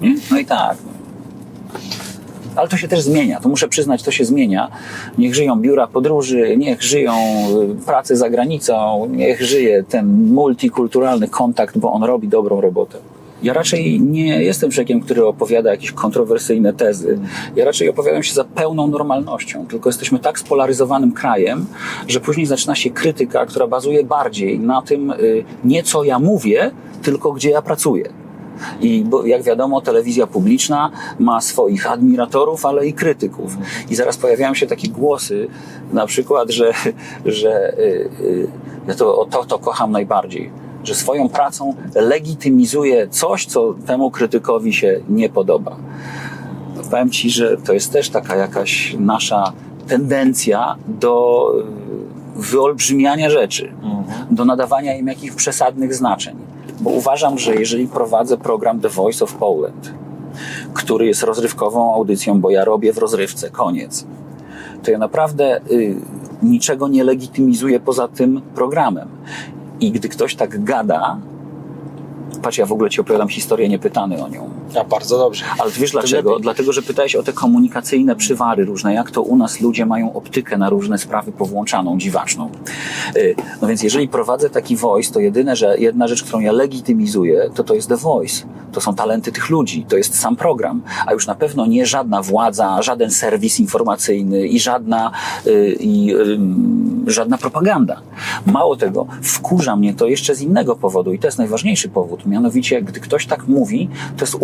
Nie? 0.00 0.14
No 0.30 0.38
i 0.38 0.44
tak. 0.44 0.76
Ale 2.56 2.68
to 2.68 2.76
się 2.76 2.88
też 2.88 3.00
zmienia. 3.00 3.40
To 3.40 3.48
muszę 3.48 3.68
przyznać, 3.68 4.02
to 4.02 4.10
się 4.10 4.24
zmienia. 4.24 4.68
Niech 5.18 5.34
żyją 5.34 5.56
biura 5.56 5.86
podróży, 5.86 6.56
niech 6.56 6.82
żyją 6.82 7.14
y, 7.80 7.86
prace 7.86 8.16
za 8.16 8.30
granicą, 8.30 9.06
niech 9.10 9.42
żyje 9.42 9.84
ten 9.88 10.32
multikulturalny 10.32 11.28
kontakt, 11.28 11.78
bo 11.78 11.92
on 11.92 12.04
robi 12.04 12.28
dobrą 12.28 12.60
robotę. 12.60 12.98
Ja 13.42 13.52
raczej 13.52 14.00
nie 14.00 14.42
jestem 14.42 14.70
człowiekiem, 14.70 15.00
który 15.00 15.26
opowiada 15.26 15.70
jakieś 15.70 15.92
kontrowersyjne 15.92 16.72
tezy. 16.72 17.18
Ja 17.56 17.64
raczej 17.64 17.88
opowiadam 17.88 18.22
się 18.22 18.34
za 18.34 18.44
pełną 18.44 18.86
normalnością. 18.86 19.66
Tylko 19.66 19.88
jesteśmy 19.88 20.18
tak 20.18 20.38
spolaryzowanym 20.38 21.12
krajem, 21.12 21.66
że 22.08 22.20
później 22.20 22.46
zaczyna 22.46 22.74
się 22.74 22.90
krytyka, 22.90 23.46
która 23.46 23.66
bazuje 23.66 24.04
bardziej 24.04 24.58
na 24.58 24.82
tym, 24.82 25.10
y, 25.10 25.44
nie 25.64 25.82
co 25.82 26.04
ja 26.04 26.18
mówię, 26.18 26.70
tylko 27.02 27.32
gdzie 27.32 27.50
ja 27.50 27.62
pracuję. 27.62 28.12
I 28.80 29.04
bo, 29.04 29.26
jak 29.26 29.42
wiadomo, 29.42 29.80
telewizja 29.80 30.26
publiczna 30.26 30.90
ma 31.18 31.40
swoich 31.40 31.90
admiratorów, 31.90 32.66
ale 32.66 32.86
i 32.86 32.92
krytyków. 32.92 33.56
I 33.90 33.94
zaraz 33.94 34.16
pojawiają 34.16 34.54
się 34.54 34.66
takie 34.66 34.88
głosy, 34.88 35.48
na 35.92 36.06
przykład, 36.06 36.50
że, 36.50 36.72
że 37.24 37.78
y, 37.78 38.10
y, 38.20 38.48
ja 38.88 38.94
to, 38.94 39.18
o 39.18 39.24
to, 39.24 39.44
to 39.44 39.58
kocham 39.58 39.92
najbardziej, 39.92 40.50
że 40.84 40.94
swoją 40.94 41.28
pracą 41.28 41.74
legitymizuje 41.94 43.08
coś, 43.08 43.46
co 43.46 43.74
temu 43.86 44.10
krytykowi 44.10 44.72
się 44.72 45.00
nie 45.08 45.28
podoba. 45.28 45.76
Powiem 46.90 47.10
Ci, 47.10 47.30
że 47.30 47.56
to 47.56 47.72
jest 47.72 47.92
też 47.92 48.10
taka 48.10 48.36
jakaś 48.36 48.96
nasza 48.98 49.52
tendencja 49.88 50.76
do 50.88 51.46
y, 52.36 52.42
wyolbrzymiania 52.42 53.30
rzeczy, 53.30 53.72
do 54.30 54.44
nadawania 54.44 54.96
im 54.96 55.06
jakichś 55.06 55.34
przesadnych 55.34 55.94
znaczeń. 55.94 56.36
Bo 56.80 56.90
uważam, 56.90 57.38
że 57.38 57.54
jeżeli 57.54 57.88
prowadzę 57.88 58.38
program 58.38 58.80
The 58.80 58.88
Voice 58.88 59.24
of 59.24 59.34
Poland, 59.34 59.94
który 60.74 61.06
jest 61.06 61.22
rozrywkową 61.22 61.94
audycją, 61.94 62.40
bo 62.40 62.50
ja 62.50 62.64
robię 62.64 62.92
w 62.92 62.98
rozrywce, 62.98 63.50
koniec, 63.50 64.06
to 64.82 64.90
ja 64.90 64.98
naprawdę 64.98 65.60
y, 65.70 65.96
niczego 66.42 66.88
nie 66.88 67.04
legitymizuję 67.04 67.80
poza 67.80 68.08
tym 68.08 68.40
programem. 68.54 69.08
I 69.80 69.92
gdy 69.92 70.08
ktoś 70.08 70.34
tak 70.34 70.64
gada, 70.64 71.16
patrz, 72.42 72.58
ja 72.58 72.66
w 72.66 72.72
ogóle 72.72 72.90
ci 72.90 73.00
opowiadam 73.00 73.28
historię 73.28 73.68
niepytany 73.68 74.24
o 74.24 74.28
nią. 74.28 74.59
A 74.74 74.84
bardzo 74.84 75.18
dobrze. 75.18 75.44
Ale 75.58 75.70
wiesz 75.70 75.90
dlaczego? 75.90 76.30
lepiej. 76.30 76.42
Dlatego, 76.42 76.72
że 76.72 76.82
pytałeś 76.82 77.16
o 77.16 77.22
te 77.22 77.32
komunikacyjne 77.32 78.16
przywary 78.16 78.64
różne, 78.64 78.94
jak 78.94 79.10
to 79.10 79.22
u 79.22 79.36
nas 79.36 79.60
ludzie 79.60 79.86
mają 79.86 80.12
optykę 80.12 80.58
na 80.58 80.70
różne 80.70 80.98
sprawy 80.98 81.32
powłączaną, 81.32 81.98
dziwaczną. 81.98 82.50
Y, 83.16 83.34
No 83.62 83.68
więc 83.68 83.82
jeżeli 83.82 84.08
prowadzę 84.08 84.50
taki 84.50 84.76
voice, 84.76 85.12
to 85.12 85.20
jedyne, 85.20 85.56
że 85.56 85.78
jedna 85.78 86.08
rzecz, 86.08 86.22
którą 86.22 86.40
ja 86.40 86.52
legitymizuję, 86.52 87.50
to 87.54 87.64
to 87.64 87.74
jest 87.74 87.88
the 87.88 87.96
voice. 87.96 88.44
To 88.72 88.80
są 88.80 88.94
talenty 88.94 89.32
tych 89.32 89.50
ludzi, 89.50 89.86
to 89.88 89.96
jest 89.96 90.20
sam 90.20 90.36
program, 90.36 90.82
a 91.06 91.12
już 91.12 91.26
na 91.26 91.34
pewno 91.34 91.66
nie 91.66 91.86
żadna 91.86 92.22
władza, 92.22 92.82
żaden 92.82 93.10
serwis 93.10 93.60
informacyjny 93.60 94.46
i 94.46 94.60
żadna, 94.60 95.10
y, 95.46 95.76
i, 95.80 96.14
ym, 96.14 97.04
żadna 97.06 97.38
propaganda. 97.38 98.00
Mało 98.46 98.76
tego, 98.76 99.06
wkurza 99.22 99.76
mnie 99.76 99.94
to 99.94 100.06
jeszcze 100.06 100.34
z 100.34 100.40
innego 100.40 100.76
powodu 100.76 101.12
i 101.12 101.18
to 101.18 101.26
jest 101.26 101.38
najważniejszy 101.38 101.88
powód. 101.88 102.26
Mianowicie, 102.26 102.82
gdy 102.82 103.00
ktoś 103.00 103.26
tak 103.26 103.48
mówi, 103.48 103.88
to 104.16 104.24
jest 104.24 104.34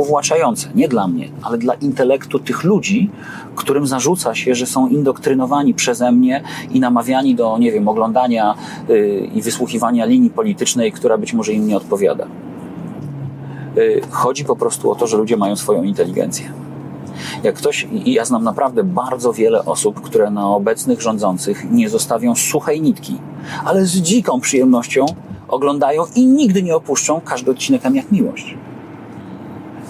Nie 0.74 0.88
dla 0.88 1.09
mnie, 1.09 1.29
ale 1.42 1.59
dla 1.59 1.74
intelektu 1.74 2.38
tych 2.38 2.64
ludzi, 2.64 3.11
którym 3.55 3.87
zarzuca 3.87 4.35
się, 4.35 4.55
że 4.55 4.66
są 4.66 4.88
indoktrynowani 4.88 5.74
przeze 5.74 6.12
mnie 6.12 6.42
i 6.70 6.81
namawiani 6.81 7.35
do, 7.35 7.59
nie 7.59 7.72
wiem, 7.72 7.88
oglądania 7.88 8.55
y, 8.90 9.31
i 9.35 9.42
wysłuchiwania 9.42 10.05
linii 10.05 10.31
politycznej, 10.31 10.92
która 10.92 11.18
być 11.18 11.33
może 11.33 11.52
im 11.52 11.66
nie 11.66 11.76
odpowiada. 11.76 12.26
Y, 13.76 14.00
chodzi 14.11 14.44
po 14.44 14.57
prostu 14.57 14.90
o 14.90 14.94
to, 14.94 15.07
że 15.07 15.16
ludzie 15.16 15.37
mają 15.37 15.57
swoją 15.57 15.83
inteligencję. 15.83 16.52
Jak 17.42 17.55
ktoś, 17.55 17.88
i 17.92 18.12
ja 18.12 18.24
znam 18.24 18.44
naprawdę 18.44 18.85
bardzo 18.85 19.33
wiele 19.33 19.64
osób, 19.64 20.00
które 20.00 20.31
na 20.31 20.48
obecnych 20.48 21.00
rządzących 21.00 21.70
nie 21.70 21.88
zostawią 21.88 22.35
suchej 22.35 22.83
nitki, 22.83 23.18
ale 23.64 23.87
z 23.87 23.96
dziką 23.96 24.40
przyjemnością 24.40 25.07
oglądają 25.48 26.05
i 26.14 26.26
nigdy 26.26 26.62
nie 26.62 26.77
opuszczą 26.77 27.21
każdy 27.21 27.50
odcinek 27.50 27.83
jak 27.94 28.12
miłość. 28.12 28.56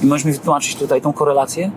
I 0.03 0.07
możesz 0.07 0.24
mi 0.24 0.32
wytłumaczyć 0.32 0.76
tutaj 0.76 1.01
tą 1.01 1.12
korelację? 1.12 1.70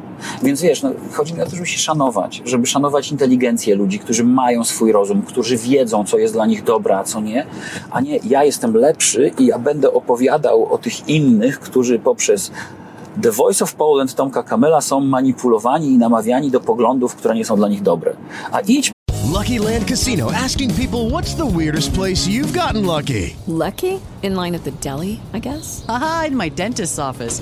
Więc 0.44 0.62
wiesz, 0.62 0.82
no, 0.82 0.92
chodzi 1.14 1.34
mi 1.34 1.42
o 1.42 1.46
to, 1.46 1.52
żeby 1.56 1.68
się 1.68 1.80
szanować, 1.80 2.42
żeby 2.46 2.68
szanować 2.68 3.12
inteligencję 3.12 3.76
ludzi, 3.76 4.00
którzy 4.00 4.24
mają 4.24 4.64
swój 4.64 4.92
rozum, 4.92 5.22
którzy 5.22 5.58
wiedzą, 5.58 6.06
co 6.06 6.18
jest 6.18 6.34
dla 6.34 6.46
nich 6.46 6.64
dobre, 6.64 6.98
a 6.98 7.04
co 7.04 7.22
nie, 7.22 7.46
a 7.92 8.02
nie 8.02 8.20
ja 8.24 8.44
jestem 8.44 8.74
lepszy 8.74 9.32
i 9.40 9.46
ja 9.46 9.60
będę 9.60 9.94
opowiadał 9.94 10.74
o 10.74 10.78
tych 10.78 11.10
innych, 11.10 11.60
którzy 11.60 12.00
poprzez 12.00 12.52
The 13.22 13.32
Voice 13.32 13.64
of 13.64 13.74
Poland 13.74 14.16
Tomka 14.16 14.44
Kamela 14.44 14.82
są 14.82 15.00
manipulowani 15.00 15.88
i 15.88 15.98
namawiani 15.98 16.52
do 16.52 16.60
poglądów, 16.60 17.16
które 17.16 17.36
nie 17.36 17.46
są 17.46 17.56
dla 17.56 17.68
nich 17.68 17.82
dobre. 17.82 18.16
A 18.52 18.60
idź 18.60 18.92
Lucky 19.34 19.60
Land 19.60 19.88
Casino 19.90 20.32
asking 20.46 20.74
people 20.74 21.00
what's 21.00 21.36
the 21.36 21.46
weirdest 21.58 21.94
place 21.94 22.28
you've 22.28 22.52
gotten 22.52 22.86
lucky? 22.86 23.36
Lucky? 23.48 24.00
In 24.24 24.36
line 24.36 24.56
at 24.56 24.64
the 24.64 24.72
deli, 24.72 25.20
I 25.34 25.40
guess? 25.40 25.84
Aha, 25.88 26.26
in 26.28 26.36
my 26.36 26.50
dentist's 26.50 27.00
office. 27.00 27.42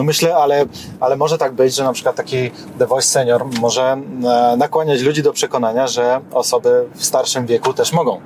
No 0.00 0.04
myślę, 0.04 0.36
ale, 0.36 0.64
ale 1.00 1.16
może 1.16 1.38
tak 1.38 1.52
być, 1.52 1.74
że 1.74 1.84
na 1.84 1.92
przykład 1.92 2.16
taki 2.16 2.50
The 2.78 2.86
Voice 2.86 3.08
Senior 3.08 3.46
może 3.60 3.82
e, 3.82 4.56
nakłaniać 4.56 5.00
ludzi 5.00 5.22
do 5.22 5.32
przekonania, 5.32 5.86
że 5.86 6.20
osoby 6.32 6.88
w 6.94 7.04
starszym 7.04 7.46
wieku 7.46 7.72
też 7.74 7.92
mogą. 7.92 8.20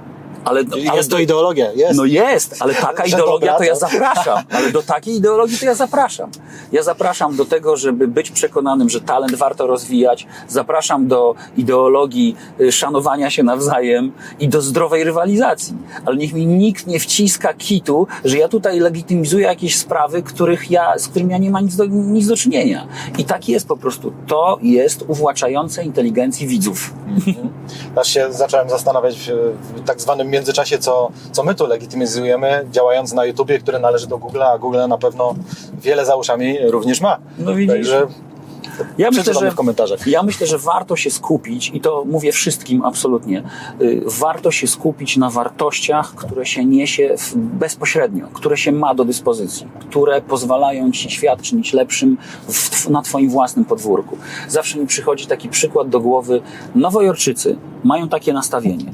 Ale, 0.45 0.65
ale 0.89 0.97
jest 0.97 1.11
to 1.11 1.19
ideologia, 1.19 1.73
jest. 1.73 1.97
No 1.97 2.05
jest, 2.05 2.57
ale 2.61 2.75
taka 2.75 3.07
Że 3.07 3.09
ideologia 3.09 3.53
dobra, 3.53 3.59
to 3.59 3.65
ja 3.65 3.75
zapraszam. 3.75 4.45
Ale 4.57 4.73
do 4.73 4.83
takiej 4.83 5.17
ideologii 5.17 5.59
to 5.59 5.65
ja 5.65 5.75
zapraszam. 5.75 6.31
Ja 6.73 6.83
zapraszam 6.83 7.37
do 7.37 7.45
tego, 7.45 7.77
żeby 7.77 8.09
być 8.09 8.31
przekonanym, 8.31 8.91
że 8.91 9.01
talent 9.01 9.35
warto 9.35 9.67
rozwijać. 9.67 10.27
Zapraszam 10.49 11.09
do 11.09 11.35
ideologii 11.57 12.37
y, 12.61 12.73
szanowania 12.73 13.31
się 13.31 13.43
nawzajem 13.43 14.13
i 14.41 14.49
do 14.49 14.63
zdrowej 14.63 15.05
rywalizacji. 15.05 15.77
Ale 16.05 16.17
niech 16.17 16.33
mi 16.33 16.47
nikt 16.47 16.87
nie 16.87 17.01
wciska 17.01 17.55
kitu, 17.55 18.07
że 18.25 18.39
ja 18.39 18.49
tutaj 18.49 18.81
legitymizuję 18.81 19.47
jakieś 19.47 19.77
sprawy, 19.77 20.23
których 20.23 20.71
ja, 20.71 20.99
z 20.99 21.09
którymi 21.09 21.33
ja 21.33 21.39
nie 21.39 21.51
mam 21.51 21.65
nic 21.65 21.77
do, 21.77 21.85
nic 21.87 22.27
do 22.27 22.37
czynienia. 22.37 22.87
I 23.19 23.25
tak 23.25 23.49
jest 23.49 23.69
po 23.69 23.77
prostu. 23.77 24.13
To 24.27 24.59
jest 24.63 25.05
uwłaczające 25.09 25.85
inteligencji 25.85 26.47
widzów. 26.47 26.95
Aż 27.97 28.09
się 28.09 28.33
zacząłem 28.33 28.69
zastanawiać 28.69 29.31
w 29.77 29.85
tak 29.87 30.01
zwanym 30.01 30.31
międzyczasie, 30.35 30.78
co, 30.78 31.11
co 31.32 31.43
my 31.45 31.55
tu 31.55 31.66
legitymizujemy, 31.66 32.66
działając 32.70 33.12
na 33.12 33.24
YouTubie, 33.24 33.59
który 33.59 33.78
należy 33.78 34.07
do 34.07 34.16
Google'a, 34.18 34.45
a 34.55 34.59
Google 34.59 34.78
na 34.89 34.99
pewno 34.99 35.35
wiele 35.82 36.07
za 36.07 36.16
uszami 36.16 36.59
również 36.70 37.01
ma. 37.01 37.18
No 37.39 37.55
widzisz. 37.55 37.74
Także 37.74 38.07
Ja 38.99 39.11
myślę, 39.11 39.35
że, 39.35 39.51
w 39.51 39.55
komentarzach. 39.55 40.07
ja 40.07 40.22
myślę, 40.22 40.47
że 40.47 40.59
warto 40.59 40.97
się 40.97 41.11
skupić, 41.11 41.70
i 41.74 41.80
to 41.80 42.05
mówię 42.07 42.32
wszystkim 42.32 42.85
absolutnie, 42.85 43.43
y, 43.82 44.03
warto 44.07 44.51
się 44.51 44.66
skupić 44.66 45.16
na 45.16 45.30
wartościach, 45.30 46.14
które 46.14 46.47
się 46.47 46.64
niesie 46.64 47.14
w, 47.18 47.37
bezpośrednio, 47.37 48.26
które 48.32 48.57
się 48.57 48.72
ma 48.72 48.95
do 48.95 49.05
dyspozycji, 49.05 49.66
które 49.80 50.20
pozwalają 50.20 50.93
ci 50.93 51.11
świat 51.11 51.43
czynić 51.43 51.72
lepszym 51.72 52.16
w, 52.49 52.89
na 52.89 53.03
twoim 53.03 53.30
własnym 53.30 53.64
podwórku. 53.64 54.18
Zawsze 54.49 54.78
mi 54.78 54.87
przychodzi 54.87 55.26
taki 55.26 55.49
przykład 55.49 55.89
do 55.89 56.01
głowy. 56.01 56.43
Nowojorczycy 56.74 57.57
mają 57.85 58.09
takie 58.09 58.32
nastawienie 58.32 58.93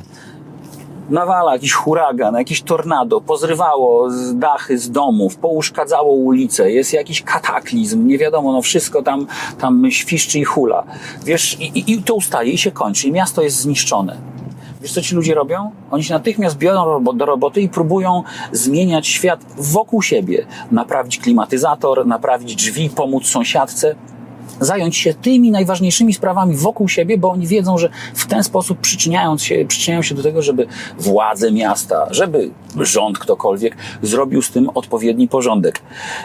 nawala 1.10 1.52
jakiś 1.52 1.72
huragan, 1.72 2.34
jakieś 2.34 2.62
tornado, 2.62 3.20
pozrywało 3.20 4.10
z 4.10 4.38
dachy 4.38 4.78
z 4.78 4.90
domów, 4.90 5.36
pouszkadzało 5.36 6.12
ulice, 6.12 6.70
jest 6.70 6.92
jakiś 6.92 7.22
kataklizm, 7.22 8.06
nie 8.06 8.18
wiadomo, 8.18 8.52
no 8.52 8.62
wszystko 8.62 9.02
tam, 9.02 9.26
tam 9.58 9.90
świszczy 9.90 10.38
i 10.38 10.44
hula. 10.44 10.84
Wiesz, 11.24 11.60
i, 11.60 11.78
i, 11.78 11.92
i 11.92 12.02
to 12.02 12.14
ustaje 12.14 12.52
i 12.52 12.58
się 12.58 12.70
kończy 12.70 13.08
i 13.08 13.12
miasto 13.12 13.42
jest 13.42 13.56
zniszczone. 13.56 14.16
Wiesz, 14.80 14.92
co 14.92 15.02
ci 15.02 15.14
ludzie 15.14 15.34
robią? 15.34 15.70
Oni 15.90 16.04
się 16.04 16.14
natychmiast 16.14 16.58
biorą 16.58 17.04
do 17.04 17.26
roboty 17.26 17.60
i 17.60 17.68
próbują 17.68 18.22
zmieniać 18.52 19.06
świat 19.06 19.40
wokół 19.58 20.02
siebie. 20.02 20.46
Naprawić 20.70 21.18
klimatyzator, 21.18 22.06
naprawić 22.06 22.54
drzwi, 22.54 22.90
pomóc 22.90 23.26
sąsiadce 23.26 23.94
zająć 24.60 24.96
się 24.96 25.14
tymi 25.14 25.50
najważniejszymi 25.50 26.14
sprawami 26.14 26.56
wokół 26.56 26.88
siebie, 26.88 27.18
bo 27.18 27.30
oni 27.30 27.46
wiedzą, 27.46 27.78
że 27.78 27.90
w 28.14 28.26
ten 28.26 28.44
sposób 28.44 28.78
przyczyniając 28.78 29.42
się, 29.42 29.64
przyczyniają 29.68 30.02
się 30.02 30.14
do 30.14 30.22
tego, 30.22 30.42
żeby 30.42 30.66
władze 30.98 31.52
miasta, 31.52 32.06
żeby 32.10 32.50
rząd 32.76 33.18
ktokolwiek 33.18 33.76
zrobił 34.02 34.42
z 34.42 34.50
tym 34.50 34.70
odpowiedni 34.74 35.28
porządek. 35.28 35.80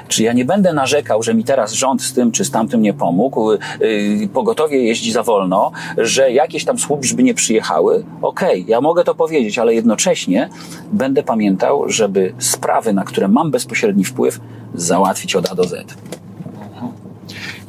Czy 0.08 0.24
ja 0.24 0.34
nie 0.34 0.46
będę 0.46 0.74
narzekał, 0.74 1.24
że 1.24 1.34
mi 1.34 1.44
teraz 1.44 1.74
rząd 1.74 2.02
z 2.02 2.14
tym 2.14 2.32
czy 2.32 2.46
z 2.46 2.52
tamtym 2.52 2.82
nie 2.82 2.94
pomógł, 2.94 3.52
yy, 3.52 4.28
pogotowie 4.34 4.84
jeździ 4.84 5.12
za 5.12 5.24
wolno, 5.24 5.72
że 5.98 6.32
jakieś 6.32 6.66
tam 6.66 6.80
służby 6.80 7.24
nie 7.24 7.34
przyjechały? 7.34 8.06
Okej, 8.22 8.66
ja 8.68 8.82
mogę 8.82 9.04
to 9.04 9.16
powiedzieć, 9.16 9.60
ale 9.60 9.74
jednocześnie 9.74 10.50
będę 10.92 11.24
pamiętał, 11.24 11.90
żeby 11.90 12.34
sprawy, 12.40 12.94
na 12.94 13.04
które 13.04 13.28
mam 13.28 13.52
bezpośredni 13.52 14.04
wpływ, 14.04 14.40
załatwić 14.74 15.36
od 15.36 15.52
A 15.52 15.56
do 15.56 15.64
Z. 15.64 15.98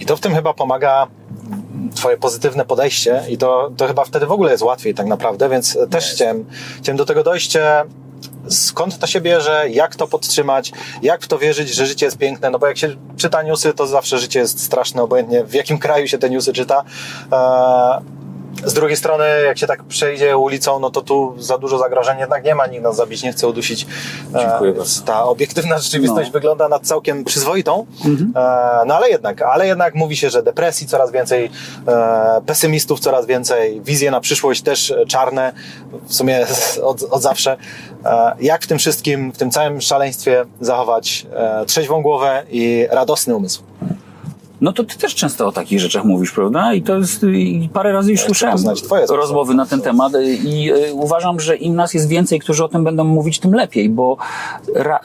I 0.06 0.08
to 0.08 0.16
w 0.16 0.20
tym 0.20 0.34
chyba 0.34 0.54
pomaga 0.54 1.06
Twoje 1.94 2.16
pozytywne 2.16 2.64
podejście 2.64 3.22
i 3.28 3.38
to, 3.38 3.70
to 3.76 3.86
chyba 3.86 4.04
wtedy 4.04 4.26
w 4.26 4.32
ogóle 4.32 4.50
jest 4.50 4.62
łatwiej 4.62 4.94
tak 4.94 5.06
naprawdę, 5.06 5.48
więc 5.48 5.78
też 5.90 6.12
chciałem, 6.12 6.44
chciałem 6.78 6.96
do 6.96 7.04
tego 7.04 7.22
dojść. 7.22 7.58
Skąd 8.48 8.98
to 8.98 9.06
się 9.06 9.20
bierze, 9.20 9.64
jak 9.70 9.96
to 9.96 10.06
podtrzymać, 10.06 10.72
jak 11.02 11.22
w 11.22 11.28
to 11.28 11.38
wierzyć, 11.38 11.74
że 11.74 11.86
życie 11.86 12.06
jest 12.06 12.18
piękne, 12.18 12.50
no 12.50 12.58
bo 12.58 12.66
jak 12.66 12.78
się 12.78 12.96
czyta 13.16 13.42
newsy, 13.42 13.72
to 13.72 13.86
zawsze 13.86 14.18
życie 14.18 14.40
jest 14.40 14.62
straszne, 14.62 15.02
obojętnie 15.02 15.44
w 15.44 15.54
jakim 15.54 15.78
kraju 15.78 16.08
się 16.08 16.18
te 16.18 16.30
newsy 16.30 16.52
czyta. 16.52 16.84
Z 18.64 18.74
drugiej 18.74 18.96
strony, 18.96 19.24
jak 19.46 19.58
się 19.58 19.66
tak 19.66 19.84
przejdzie 19.84 20.36
ulicą, 20.36 20.78
no 20.80 20.90
to 20.90 21.02
tu 21.02 21.34
za 21.38 21.58
dużo 21.58 21.78
zagrożeń 21.78 22.18
jednak 22.18 22.44
nie 22.44 22.54
ma, 22.54 22.66
nikt 22.66 22.82
nas 22.82 22.96
zabić 22.96 23.22
nie 23.22 23.32
chce 23.32 23.48
udusić. 23.48 23.86
E, 24.34 24.38
Dziękuję 24.38 24.72
więc 24.72 25.02
Ta 25.04 25.24
obiektywna 25.24 25.78
rzeczywistość 25.78 26.26
No. 26.28 26.32
wygląda 26.32 26.68
na 26.68 26.78
całkiem 26.78 27.24
przyzwoitą. 27.24 27.86
E, 28.36 28.82
No 28.86 28.94
ale 28.96 29.08
jednak, 29.08 29.42
ale 29.42 29.66
jednak 29.66 29.94
mówi 29.94 30.16
się, 30.16 30.30
że 30.30 30.42
depresji 30.42 30.86
coraz 30.86 31.10
więcej, 31.12 31.50
e, 31.88 32.40
pesymistów 32.46 33.00
coraz 33.00 33.26
więcej, 33.26 33.80
wizje 33.80 34.10
na 34.10 34.20
przyszłość 34.20 34.62
też 34.62 34.94
czarne, 35.08 35.52
w 36.08 36.14
sumie 36.14 36.46
od, 36.82 37.02
od 37.02 37.22
zawsze. 37.22 37.56
Jak 38.40 38.62
w 38.62 38.66
tym 38.66 38.78
wszystkim, 38.78 39.32
w 39.32 39.38
tym 39.38 39.50
całym 39.50 39.80
szaleństwie 39.80 40.44
zachować 40.60 41.26
trzeźwą 41.66 42.02
głowę 42.02 42.42
i 42.50 42.86
radosny 42.90 43.36
umysł? 43.36 43.62
No 44.60 44.72
to 44.72 44.84
ty 44.84 44.98
też 44.98 45.14
często 45.14 45.46
o 45.46 45.52
takich 45.52 45.80
rzeczach 45.80 46.04
mówisz, 46.04 46.32
prawda? 46.32 46.74
I 46.74 46.82
to 46.82 46.96
jest, 46.96 47.22
i 47.22 47.68
parę 47.72 47.92
razy 47.92 48.10
już 48.10 48.20
chcę 48.20 48.26
słyszałem 48.26 48.58
rozmowy 49.08 49.54
na 49.54 49.66
ten 49.66 49.80
temat 49.80 50.12
i 50.44 50.72
y, 50.72 50.94
uważam, 50.94 51.40
że 51.40 51.56
im 51.56 51.74
nas 51.74 51.94
jest 51.94 52.08
więcej, 52.08 52.40
którzy 52.40 52.64
o 52.64 52.68
tym 52.68 52.84
będą 52.84 53.04
mówić, 53.04 53.38
tym 53.38 53.54
lepiej, 53.54 53.88
bo 53.88 54.16
ra, 54.74 55.00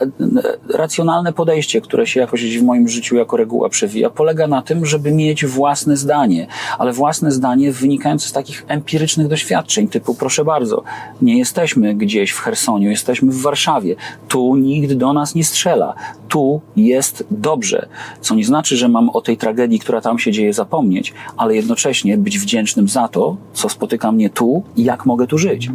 racjonalne 0.68 1.32
podejście, 1.32 1.80
które 1.80 2.06
się 2.06 2.20
jakoś 2.20 2.58
w 2.58 2.62
moim 2.62 2.88
życiu 2.88 3.16
jako 3.16 3.36
reguła 3.36 3.68
przewija, 3.68 4.10
polega 4.10 4.46
na 4.46 4.62
tym, 4.62 4.86
żeby 4.86 5.12
mieć 5.12 5.46
własne 5.46 5.96
zdanie, 5.96 6.46
ale 6.78 6.92
własne 6.92 7.32
zdanie 7.32 7.72
wynikające 7.72 8.28
z 8.28 8.32
takich 8.32 8.64
empirycznych 8.68 9.28
doświadczeń, 9.28 9.88
typu 9.88 10.14
proszę 10.14 10.44
bardzo, 10.44 10.82
nie 11.22 11.38
jesteśmy 11.38 11.94
gdzieś 11.94 12.30
w 12.30 12.38
Chersoniu, 12.38 12.90
jesteśmy 12.90 13.32
w 13.32 13.42
Warszawie, 13.42 13.96
tu 14.28 14.56
nikt 14.56 14.92
do 14.92 15.12
nas 15.12 15.34
nie 15.34 15.44
strzela, 15.44 15.94
tu 16.28 16.60
jest 16.76 17.24
dobrze, 17.30 17.88
co 18.20 18.34
nie 18.34 18.44
znaczy, 18.44 18.76
że 18.76 18.88
mam 18.88 19.10
o 19.10 19.20
tej 19.20 19.36
tragedii, 19.42 19.78
która 19.78 20.00
tam 20.00 20.18
się 20.18 20.32
dzieje, 20.32 20.52
zapomnieć, 20.52 21.12
ale 21.36 21.56
jednocześnie 21.56 22.18
być 22.18 22.38
wdzięcznym 22.38 22.88
za 22.88 23.08
to, 23.08 23.36
co 23.52 23.68
spotyka 23.68 24.12
mnie 24.12 24.30
tu 24.30 24.62
i 24.76 24.84
jak 24.84 25.06
mogę 25.06 25.26
tu 25.26 25.38
żyć. 25.38 25.70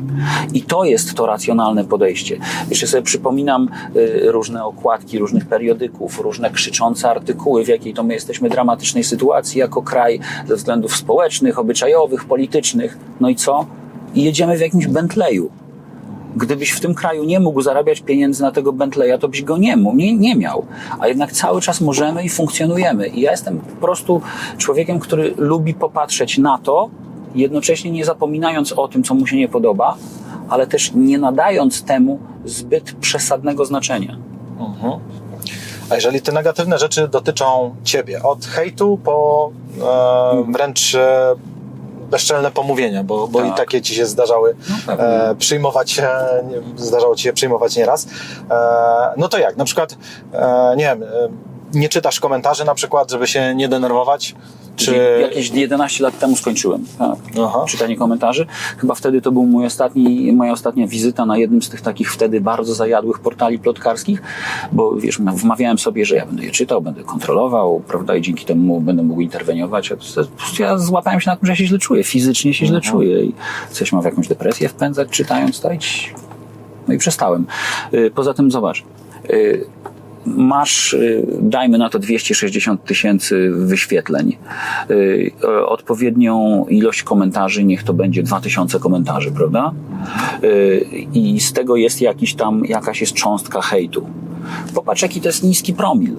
I 0.53 0.61
to 0.61 0.83
jest 0.83 1.13
to 1.13 1.25
racjonalne 1.25 1.83
podejście. 1.83 2.37
Jeszcze 2.69 2.87
sobie 2.87 3.03
przypominam 3.03 3.69
y, 3.95 4.31
różne 4.31 4.65
okładki 4.65 5.19
różnych 5.19 5.45
periodyków, 5.45 6.19
różne 6.19 6.51
krzyczące 6.51 7.09
artykuły, 7.09 7.65
w 7.65 7.67
jakiej 7.67 7.93
to 7.93 8.03
my 8.03 8.13
jesteśmy 8.13 8.49
dramatycznej 8.49 9.03
sytuacji 9.03 9.59
jako 9.59 9.81
kraj 9.81 10.19
ze 10.47 10.55
względów 10.55 10.95
społecznych, 10.95 11.59
obyczajowych, 11.59 12.25
politycznych. 12.25 12.97
No 13.19 13.29
i 13.29 13.35
co? 13.35 13.65
I 14.15 14.23
jedziemy 14.23 14.57
w 14.57 14.61
jakimś 14.61 14.87
Bentleyu. 14.87 15.49
Gdybyś 16.37 16.71
w 16.71 16.79
tym 16.79 16.93
kraju 16.93 17.23
nie 17.23 17.39
mógł 17.39 17.61
zarabiać 17.61 18.01
pieniędzy 18.01 18.41
na 18.41 18.51
tego 18.51 18.73
Bentleya, 18.73 19.19
to 19.19 19.27
byś 19.27 19.43
go 19.43 19.57
nie, 19.57 19.77
mógł, 19.77 19.97
nie, 19.97 20.17
nie 20.17 20.35
miał. 20.35 20.65
A 20.99 21.07
jednak 21.07 21.31
cały 21.31 21.61
czas 21.61 21.81
możemy 21.81 22.23
i 22.23 22.29
funkcjonujemy. 22.29 23.07
I 23.07 23.21
ja 23.21 23.31
jestem 23.31 23.59
po 23.59 23.85
prostu 23.85 24.21
człowiekiem, 24.57 24.99
który 24.99 25.33
lubi 25.37 25.73
popatrzeć 25.73 26.37
na 26.37 26.57
to, 26.57 26.89
jednocześnie 27.35 27.91
nie 27.91 28.05
zapominając 28.05 28.71
o 28.71 28.87
tym, 28.87 29.03
co 29.03 29.15
mu 29.15 29.27
się 29.27 29.35
nie 29.35 29.47
podoba, 29.47 29.95
ale 30.49 30.67
też 30.67 30.91
nie 30.95 31.17
nadając 31.17 31.83
temu 31.83 32.19
zbyt 32.45 32.93
przesadnego 32.93 33.65
znaczenia. 33.65 34.17
Mhm. 34.59 34.99
A 35.89 35.95
jeżeli 35.95 36.21
te 36.21 36.31
negatywne 36.31 36.77
rzeczy 36.77 37.07
dotyczą 37.07 37.75
ciebie, 37.83 38.23
od 38.23 38.45
hejtu 38.45 38.99
po 39.03 39.49
e, 39.81 40.51
wręcz 40.51 40.95
e, 40.95 41.35
bezczelne 42.11 42.51
pomówienia, 42.51 43.03
bo, 43.03 43.27
bo 43.27 43.43
i 43.43 43.47
Tak. 43.47 43.57
takie 43.57 43.81
ci 43.81 43.95
się 43.95 44.05
zdarzały 44.05 44.55
pewnie. 44.85 45.05
e, 45.05 45.35
przyjmować, 45.35 45.99
e, 45.99 46.43
zdarzało 46.75 47.15
ci 47.15 47.23
się 47.23 47.33
przyjmować 47.33 47.75
nieraz. 47.75 48.07
E, 48.51 48.55
no 49.17 49.27
to 49.29 49.37
jak? 49.37 49.57
Na 49.57 49.65
przykład, 49.65 49.97
e, 50.33 50.73
nie 50.77 50.83
wiem, 50.83 51.03
e, 51.03 51.07
nie 51.73 51.89
czytasz 51.89 52.19
komentarzy 52.19 52.65
na 52.65 52.75
przykład, 52.75 53.11
żeby 53.11 53.27
się 53.27 53.55
nie 53.55 53.67
denerwować? 53.69 54.35
Czy... 54.77 55.19
Jakieś 55.21 55.49
11 55.49 56.03
lat 56.03 56.19
temu 56.19 56.35
skończyłem. 56.35 56.85
Tak. 56.99 57.17
Czytanie 57.67 57.97
komentarzy. 57.97 58.45
Chyba 58.77 58.95
wtedy 58.95 59.21
to 59.21 59.31
był 59.31 59.45
mój 59.45 59.65
ostatni, 59.65 60.33
moja 60.33 60.51
ostatnia 60.51 60.87
wizyta 60.87 61.25
na 61.25 61.37
jednym 61.37 61.61
z 61.61 61.69
tych 61.69 61.81
takich 61.81 62.13
wtedy 62.13 62.41
bardzo 62.41 62.73
zajadłych 62.73 63.19
portali 63.19 63.59
plotkarskich, 63.59 64.21
bo 64.71 64.95
wiesz, 64.95 65.19
wmawiałem 65.19 65.79
sobie, 65.79 66.05
że 66.05 66.15
ja 66.15 66.25
będę 66.25 66.43
je 66.43 66.51
czytał, 66.51 66.81
będę 66.81 67.03
kontrolował, 67.03 67.81
prawda, 67.87 68.15
i 68.15 68.21
dzięki 68.21 68.45
temu 68.45 68.81
będę 68.81 69.03
mógł 69.03 69.21
interweniować. 69.21 69.93
Ja, 70.59 70.77
złapałem 70.77 71.19
się 71.19 71.29
na 71.29 71.35
tym, 71.35 71.45
że 71.45 71.51
ja 71.51 71.55
się 71.55 71.65
źle 71.65 71.79
czuję, 71.79 72.03
fizycznie 72.03 72.53
się 72.53 72.65
źle 72.65 72.77
Mhm. 72.77 72.93
czuję 72.93 73.23
i 73.23 73.33
coś 73.71 73.91
mam 73.91 74.01
w 74.01 74.05
jakąś 74.05 74.27
depresję 74.27 74.69
wpędzać, 74.69 75.09
czytając 75.09 75.57
i 75.57 75.77
no 76.87 76.93
i 76.93 76.97
przestałem. 76.97 77.45
Y, 77.93 78.11
Poza 78.15 78.33
tym 78.33 78.51
zobacz, 78.51 78.83
y, 79.29 79.65
masz, 80.35 80.93
y, 80.93 81.25
dajmy 81.41 81.77
na 81.77 81.89
to 81.89 81.99
260 81.99 82.85
tysięcy 82.85 83.51
wyświetleń, 83.55 84.37
y, 84.91 85.31
odpowiednią 85.67 86.65
ilość 86.69 87.03
komentarzy, 87.03 87.63
niech 87.63 87.83
to 87.83 87.93
będzie 87.93 88.23
2000 88.23 88.79
komentarzy, 88.79 89.31
prawda? 89.31 89.71
Y, 90.43 90.85
I 91.13 91.39
z 91.39 91.53
tego 91.53 91.75
jest 91.75 92.01
jakiś 92.01 92.35
tam, 92.35 92.65
jakaś 92.65 93.01
jest 93.01 93.13
cząstka 93.13 93.61
hejtu. 93.61 94.07
Popatrz, 94.73 95.01
jaki 95.01 95.21
to 95.21 95.27
jest 95.27 95.43
niski 95.43 95.73
promil. 95.73 96.15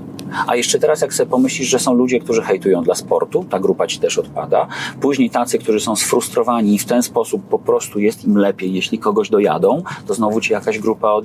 A 0.46 0.56
jeszcze 0.56 0.78
teraz, 0.78 1.00
jak 1.00 1.14
sobie 1.14 1.30
pomyślisz, 1.30 1.68
że 1.68 1.78
są 1.78 1.94
ludzie, 1.94 2.20
którzy 2.20 2.42
hejtują 2.42 2.82
dla 2.82 2.94
sportu, 2.94 3.44
ta 3.50 3.60
grupa 3.60 3.86
ci 3.86 3.98
też 3.98 4.18
odpada. 4.18 4.66
Później 5.00 5.30
tacy, 5.30 5.58
którzy 5.58 5.80
są 5.80 5.96
sfrustrowani 5.96 6.74
i 6.74 6.78
w 6.78 6.84
ten 6.84 7.02
sposób 7.02 7.42
po 7.48 7.58
prostu 7.58 7.98
jest 7.98 8.24
im 8.24 8.36
lepiej, 8.36 8.74
jeśli 8.74 8.98
kogoś 8.98 9.30
dojadą, 9.30 9.82
to 10.06 10.14
znowu 10.14 10.40
ci 10.40 10.52
jakaś 10.52 10.78
grupa 10.78 11.10
od, 11.10 11.24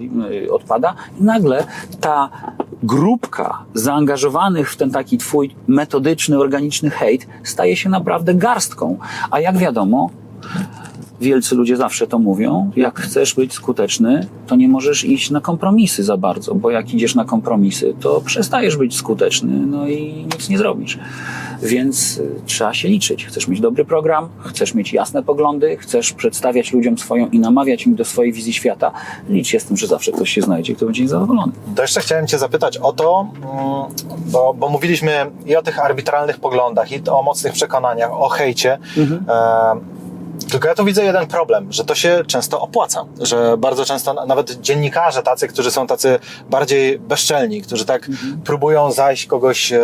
odpada. 0.51 0.95
I 1.19 1.23
nagle 1.23 1.67
ta 2.01 2.29
grupka 2.83 3.63
zaangażowanych 3.73 4.71
w 4.71 4.77
ten 4.77 4.91
taki 4.91 5.17
twój 5.17 5.55
metodyczny, 5.67 6.39
organiczny 6.39 6.89
hejt 6.89 7.27
staje 7.43 7.75
się 7.75 7.89
naprawdę 7.89 8.33
garstką. 8.33 8.97
A 9.31 9.39
jak 9.39 9.57
wiadomo, 9.57 10.09
wielcy 11.23 11.55
ludzie 11.55 11.77
zawsze 11.77 12.07
to 12.07 12.19
mówią, 12.19 12.71
jak 12.75 12.99
chcesz 12.99 13.33
być 13.33 13.53
skuteczny, 13.53 14.27
to 14.47 14.55
nie 14.55 14.67
możesz 14.67 15.03
iść 15.03 15.29
na 15.31 15.41
kompromisy 15.41 16.03
za 16.03 16.17
bardzo, 16.17 16.55
bo 16.55 16.71
jak 16.71 16.93
idziesz 16.93 17.15
na 17.15 17.25
kompromisy, 17.25 17.93
to 17.99 18.21
przestajesz 18.21 18.77
być 18.77 18.97
skuteczny, 18.97 19.53
no 19.65 19.87
i 19.87 20.25
nic 20.33 20.49
nie 20.49 20.57
zrobisz. 20.57 20.99
Więc 21.61 22.17
y, 22.17 22.29
trzeba 22.45 22.73
się 22.73 22.87
liczyć. 22.87 23.25
Chcesz 23.25 23.47
mieć 23.47 23.59
dobry 23.59 23.85
program, 23.85 24.29
chcesz 24.39 24.73
mieć 24.73 24.93
jasne 24.93 25.23
poglądy, 25.23 25.77
chcesz 25.77 26.13
przedstawiać 26.13 26.73
ludziom 26.73 26.97
swoją 26.97 27.29
i 27.29 27.39
namawiać 27.39 27.85
im 27.85 27.95
do 27.95 28.05
swojej 28.05 28.33
wizji 28.33 28.53
świata, 28.53 28.91
licz 29.29 29.47
się 29.47 29.59
z 29.59 29.65
tym, 29.65 29.77
że 29.77 29.87
zawsze 29.87 30.11
ktoś 30.11 30.29
się 30.29 30.41
znajdzie, 30.41 30.75
kto 30.75 30.85
będzie 30.85 31.07
zadowolony. 31.07 31.51
To 31.75 31.81
jeszcze 31.81 31.99
chciałem 31.99 32.27
Cię 32.27 32.39
zapytać 32.39 32.77
o 32.77 32.93
to, 32.93 33.27
mm, 33.35 34.23
bo, 34.25 34.53
bo 34.53 34.69
mówiliśmy 34.69 35.11
i 35.45 35.55
o 35.55 35.61
tych 35.61 35.85
arbitralnych 35.85 36.39
poglądach, 36.39 36.91
i 36.91 37.01
o 37.09 37.23
mocnych 37.23 37.53
przekonaniach, 37.53 38.11
o 38.11 38.29
hejcie. 38.29 38.77
E, 39.27 40.02
tylko 40.51 40.67
ja 40.67 40.75
tu 40.75 40.85
widzę 40.85 41.03
jeden 41.03 41.27
problem, 41.27 41.73
że 41.73 41.85
to 41.85 41.95
się 41.95 42.23
często 42.27 42.61
opłaca, 42.61 43.05
że 43.21 43.57
bardzo 43.57 43.85
często 43.85 44.13
na- 44.13 44.25
nawet 44.25 44.61
dziennikarze 44.61 45.23
tacy, 45.23 45.47
którzy 45.47 45.71
są 45.71 45.87
tacy 45.87 46.19
bardziej 46.49 46.99
bezczelni, 46.99 47.61
którzy 47.61 47.85
tak 47.85 48.09
próbują 48.45 48.91
zajść 48.91 49.25
kogoś 49.25 49.71
e, 49.73 49.81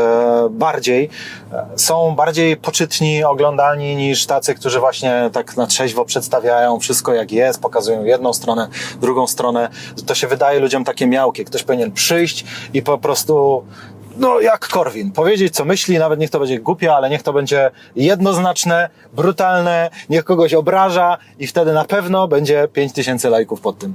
bardziej, 0.49 1.10
e, 1.53 1.66
są 1.76 2.16
bardziej 2.16 2.57
poczytni, 2.57 3.24
oglądalni 3.24 3.95
niż 3.95 4.26
tacy, 4.26 4.55
którzy 4.55 4.80
właśnie 4.80 5.30
tak 5.34 5.57
na 5.57 5.68
trzeźwo 5.68 6.05
przedstawiają 6.05 6.80
wszystko 6.80 7.14
jak 7.14 7.32
jest, 7.32 7.62
pokazują 7.62 8.03
jedną 8.03 8.34
stronę, 8.34 8.68
drugą 9.01 9.28
stronę. 9.28 9.70
To 10.05 10.16
się 10.16 10.28
wydaje 10.28 10.60
ludziom 10.60 10.84
takie 10.84 11.07
miałkie. 11.07 11.45
Ktoś 11.45 11.64
powinien 11.64 11.91
przyjść 11.91 12.45
i 12.74 12.82
po 12.82 12.97
prostu 12.97 13.64
no 14.20 14.39
jak 14.39 14.67
Korwin, 14.67 15.11
powiedzieć 15.11 15.55
co 15.55 15.65
myśli, 15.65 15.97
nawet 15.97 16.20
niech 16.20 16.30
to 16.30 16.39
będzie 16.39 16.59
głupie, 16.59 16.95
ale 16.95 17.09
niech 17.09 17.24
to 17.24 17.34
będzie 17.34 17.72
jednoznaczne, 17.95 18.89
brutalne, 19.13 19.89
niech 20.09 20.24
kogoś 20.24 20.53
obraża 20.53 21.17
i 21.39 21.47
wtedy 21.47 21.74
na 21.74 21.86
pewno 21.86 22.28
będzie 22.28 22.67
5000 22.74 23.30
lajków 23.30 23.61
pod 23.61 23.78
tym. 23.78 23.93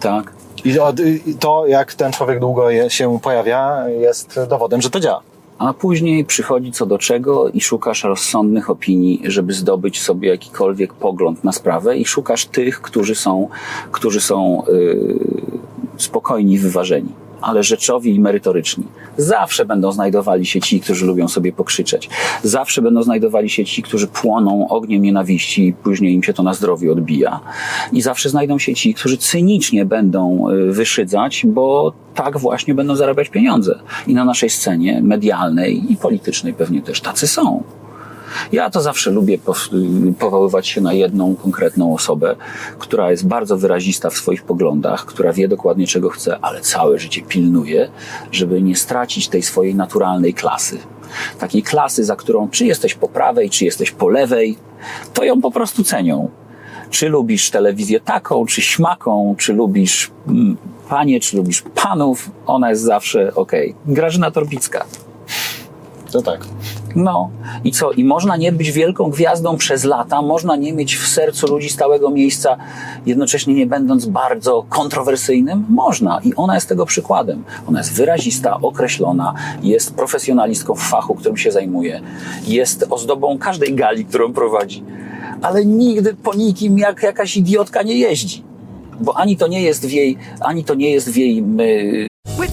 Tak. 0.00 0.32
I 0.64 0.74
to, 1.40 1.66
jak 1.66 1.94
ten 1.94 2.12
człowiek 2.12 2.40
długo 2.40 2.70
je, 2.70 2.90
się 2.90 3.18
pojawia, 3.20 3.88
jest 3.88 4.40
dowodem, 4.48 4.82
że 4.82 4.90
to 4.90 5.00
działa. 5.00 5.22
A 5.58 5.72
później 5.72 6.24
przychodzi 6.24 6.72
co 6.72 6.86
do 6.86 6.98
czego 6.98 7.48
i 7.48 7.60
szukasz 7.60 8.04
rozsądnych 8.04 8.70
opinii, 8.70 9.22
żeby 9.24 9.52
zdobyć 9.52 10.02
sobie 10.02 10.28
jakikolwiek 10.28 10.94
pogląd 10.94 11.44
na 11.44 11.52
sprawę 11.52 11.96
i 11.96 12.04
szukasz 12.04 12.46
tych, 12.46 12.80
którzy 12.80 13.14
są, 13.14 13.48
którzy 13.92 14.20
są 14.20 14.62
yy, 14.68 15.18
spokojni 15.96 16.58
wyważeni, 16.58 17.12
ale 17.46 17.62
rzeczowi 17.62 18.14
i 18.14 18.20
merytoryczni. 18.20 18.84
Zawsze 19.16 19.64
będą 19.64 19.92
znajdowali 19.92 20.46
się 20.46 20.60
ci, 20.60 20.80
którzy 20.80 21.06
lubią 21.06 21.28
sobie 21.28 21.52
pokrzyczeć. 21.52 22.08
Zawsze 22.42 22.82
będą 22.82 23.02
znajdowali 23.02 23.50
się 23.50 23.64
ci, 23.64 23.82
którzy 23.82 24.06
płoną 24.06 24.68
ogniem 24.68 25.02
nienawiści 25.02 25.66
i 25.68 25.72
później 25.72 26.14
im 26.14 26.22
się 26.22 26.32
to 26.32 26.42
na 26.42 26.54
zdrowiu 26.54 26.92
odbija. 26.92 27.40
I 27.92 28.02
zawsze 28.02 28.28
znajdą 28.28 28.58
się 28.58 28.74
ci, 28.74 28.94
którzy 28.94 29.18
cynicznie 29.18 29.84
będą 29.84 30.50
y, 30.50 30.72
wyszydzać, 30.72 31.42
bo 31.46 31.92
tak 32.14 32.38
właśnie 32.38 32.74
będą 32.74 32.96
zarabiać 32.96 33.28
pieniądze. 33.28 33.78
I 34.06 34.14
na 34.14 34.24
naszej 34.24 34.50
scenie 34.50 35.02
medialnej 35.02 35.92
i 35.92 35.96
politycznej 35.96 36.54
pewnie 36.54 36.82
też 36.82 37.00
tacy 37.00 37.26
są. 37.26 37.62
Ja 38.52 38.70
to 38.70 38.80
zawsze 38.80 39.10
lubię 39.10 39.38
pow- 39.38 39.70
powoływać 40.18 40.68
się 40.68 40.80
na 40.80 40.92
jedną 40.92 41.36
konkretną 41.36 41.94
osobę, 41.94 42.36
która 42.78 43.10
jest 43.10 43.26
bardzo 43.26 43.56
wyrazista 43.56 44.10
w 44.10 44.14
swoich 44.14 44.42
poglądach, 44.42 45.04
która 45.06 45.32
wie 45.32 45.48
dokładnie 45.48 45.86
czego 45.86 46.08
chce, 46.08 46.38
ale 46.42 46.60
całe 46.60 46.98
życie 46.98 47.22
pilnuje, 47.22 47.88
żeby 48.32 48.62
nie 48.62 48.76
stracić 48.76 49.28
tej 49.28 49.42
swojej 49.42 49.74
naturalnej 49.74 50.34
klasy. 50.34 50.78
Takiej 51.38 51.62
klasy, 51.62 52.04
za 52.04 52.16
którą 52.16 52.48
czy 52.48 52.66
jesteś 52.66 52.94
po 52.94 53.08
prawej, 53.08 53.50
czy 53.50 53.64
jesteś 53.64 53.90
po 53.90 54.08
lewej, 54.08 54.58
to 55.14 55.24
ją 55.24 55.40
po 55.40 55.50
prostu 55.50 55.84
cenią. 55.84 56.28
Czy 56.90 57.08
lubisz 57.08 57.50
telewizję 57.50 58.00
taką, 58.00 58.46
czy 58.46 58.62
śmaką, 58.62 59.34
czy 59.38 59.52
lubisz 59.52 60.10
mm, 60.28 60.56
panie, 60.88 61.20
czy 61.20 61.36
lubisz 61.36 61.62
panów, 61.74 62.30
ona 62.46 62.70
jest 62.70 62.82
zawsze 62.82 63.34
okej. 63.34 63.74
Grażyna 63.86 64.30
Torbicka. 64.30 64.84
To 66.12 66.22
tak. 66.22 66.46
No 66.96 67.30
i 67.64 67.72
co? 67.72 67.92
I 67.92 68.04
można 68.04 68.36
nie 68.36 68.52
być 68.52 68.72
wielką 68.72 69.10
gwiazdą 69.10 69.56
przez 69.56 69.84
lata, 69.84 70.22
można 70.22 70.56
nie 70.56 70.72
mieć 70.72 70.96
w 70.96 71.08
sercu 71.08 71.46
ludzi 71.46 71.68
stałego 71.68 72.10
miejsca, 72.10 72.56
jednocześnie 73.06 73.54
nie 73.54 73.66
będąc 73.66 74.06
bardzo 74.06 74.64
kontrowersyjnym? 74.68 75.66
Można. 75.68 76.20
I 76.24 76.34
ona 76.34 76.54
jest 76.54 76.68
tego 76.68 76.86
przykładem. 76.86 77.44
Ona 77.68 77.78
jest 77.78 77.92
wyrazista, 77.92 78.60
określona, 78.60 79.34
jest 79.62 79.94
profesjonalistką 79.94 80.74
w 80.74 80.82
fachu, 80.82 81.14
którym 81.14 81.36
się 81.36 81.52
zajmuje, 81.52 82.00
jest 82.46 82.86
ozdobą 82.90 83.38
każdej 83.38 83.74
gali, 83.74 84.04
którą 84.04 84.32
prowadzi, 84.32 84.84
ale 85.42 85.64
nigdy 85.64 86.14
po 86.14 86.34
nikim 86.34 86.78
jak 86.78 87.02
jakaś 87.02 87.36
idiotka 87.36 87.82
nie 87.82 87.98
jeździ. 87.98 88.42
Bo 89.00 89.16
ani 89.16 89.36
to 89.36 89.46
nie 89.46 89.62
jest 89.62 89.86
w 89.86 89.90
jej, 89.90 90.18
ani 90.40 90.64
to 90.64 90.74
nie 90.74 90.90
jest 90.90 91.10
w 91.10 91.16
jej 91.16 91.44
y, 91.60 92.15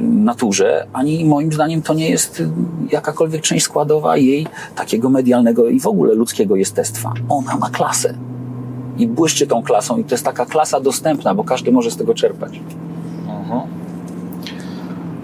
Naturze, 0.00 0.86
ani 0.92 1.24
moim 1.24 1.52
zdaniem 1.52 1.82
to 1.82 1.94
nie 1.94 2.10
jest 2.10 2.40
y, 2.40 2.48
jakakolwiek 2.92 3.42
część 3.42 3.64
składowa 3.64 4.16
jej 4.16 4.46
takiego 4.76 5.10
medialnego 5.10 5.68
i 5.68 5.80
w 5.80 5.86
ogóle 5.86 6.14
ludzkiego 6.14 6.56
jestestwa. 6.56 7.12
Ona 7.28 7.56
ma 7.56 7.70
klasę. 7.70 8.14
I 8.98 9.08
błyszczy 9.08 9.46
tą 9.46 9.62
klasą 9.62 9.98
i 9.98 10.04
to 10.04 10.14
jest 10.14 10.24
taka 10.24 10.46
klasa 10.46 10.80
dostępna, 10.80 11.34
bo 11.34 11.44
każdy 11.44 11.72
może 11.72 11.90
z 11.90 11.96
tego 11.96 12.14
czerpać. 12.14 12.60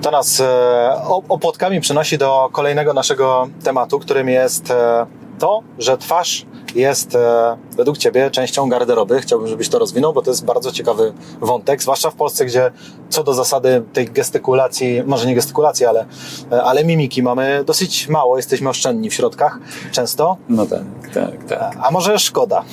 To 0.03 0.11
nas 0.11 0.41
e, 0.41 1.81
przenosi 1.81 2.19
do 2.19 2.49
kolejnego 2.53 2.95
naszego 2.95 3.49
tematu, 3.63 3.99
którym 3.99 4.29
jest 4.29 4.71
e, 4.71 5.07
to, 5.39 5.63
że 5.79 5.99
twarz 5.99 6.47
jest 6.75 7.15
e, 7.15 7.57
według 7.77 7.99
Ciebie 7.99 8.31
częścią 8.31 8.69
garderoby. 8.69 9.21
Chciałbym, 9.21 9.49
żebyś 9.49 9.69
to 9.69 9.79
rozwinął, 9.79 10.13
bo 10.13 10.23
to 10.23 10.31
jest 10.31 10.45
bardzo 10.45 10.73
ciekawy 10.73 11.13
wątek, 11.41 11.83
zwłaszcza 11.83 12.11
w 12.11 12.15
Polsce, 12.15 12.45
gdzie 12.45 12.71
co 13.09 13.25
do 13.25 13.35
zasady 13.35 13.83
tej 13.93 14.07
gestykulacji, 14.07 15.03
może 15.07 15.27
nie 15.27 15.35
gestykulacji, 15.35 15.87
ale, 15.87 16.07
e, 16.53 16.63
ale 16.63 16.85
mimiki 16.85 17.23
mamy 17.23 17.65
dosyć 17.67 18.09
mało, 18.09 18.37
jesteśmy 18.37 18.69
oszczędni 18.69 19.11
w 19.11 19.15
środkach 19.15 19.59
często. 19.93 20.37
No 20.49 20.67
tak, 20.67 20.83
tak, 21.15 21.45
tak. 21.45 21.77
A 21.83 21.91
może 21.91 22.19
szkoda? 22.19 22.65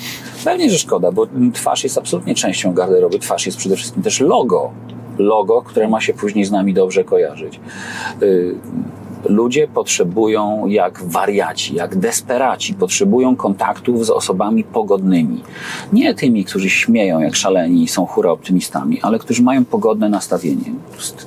Pewnie, 0.44 0.70
że 0.70 0.80
szkoda, 0.80 1.12
bo 1.12 1.28
twarz 1.54 1.84
jest 1.84 1.98
absolutnie 1.98 2.36
częścią 2.36 2.74
garderoby. 2.74 3.20
Twarz 3.20 3.46
jest 3.46 3.58
przede 3.58 3.76
wszystkim 3.76 4.04
też 4.04 4.20
logo. 4.20 4.72
Logo, 5.18 5.62
które 5.62 5.88
ma 5.90 6.02
się 6.02 6.14
później 6.14 6.46
z 6.46 6.52
nami 6.52 6.74
dobrze 6.74 7.04
kojarzyć. 7.04 7.60
Ludzie 9.26 9.68
potrzebują, 9.68 10.68
jak 10.68 11.04
wariaci, 11.04 11.76
jak 11.76 11.96
desperaci, 11.96 12.74
potrzebują 12.74 13.36
kontaktów 13.36 14.06
z 14.06 14.10
osobami 14.10 14.64
pogodnymi. 14.64 15.44
Nie 15.94 16.14
tymi, 16.14 16.46
którzy 16.46 16.70
śmieją 16.70 17.20
jak 17.20 17.36
szaleni 17.36 17.84
i 17.84 17.88
są 17.88 18.06
hura 18.06 18.32
optymistami, 18.32 19.02
ale 19.02 19.20
którzy 19.20 19.44
mają 19.44 19.66
pogodne 19.66 20.10
nastawienie. 20.10 20.72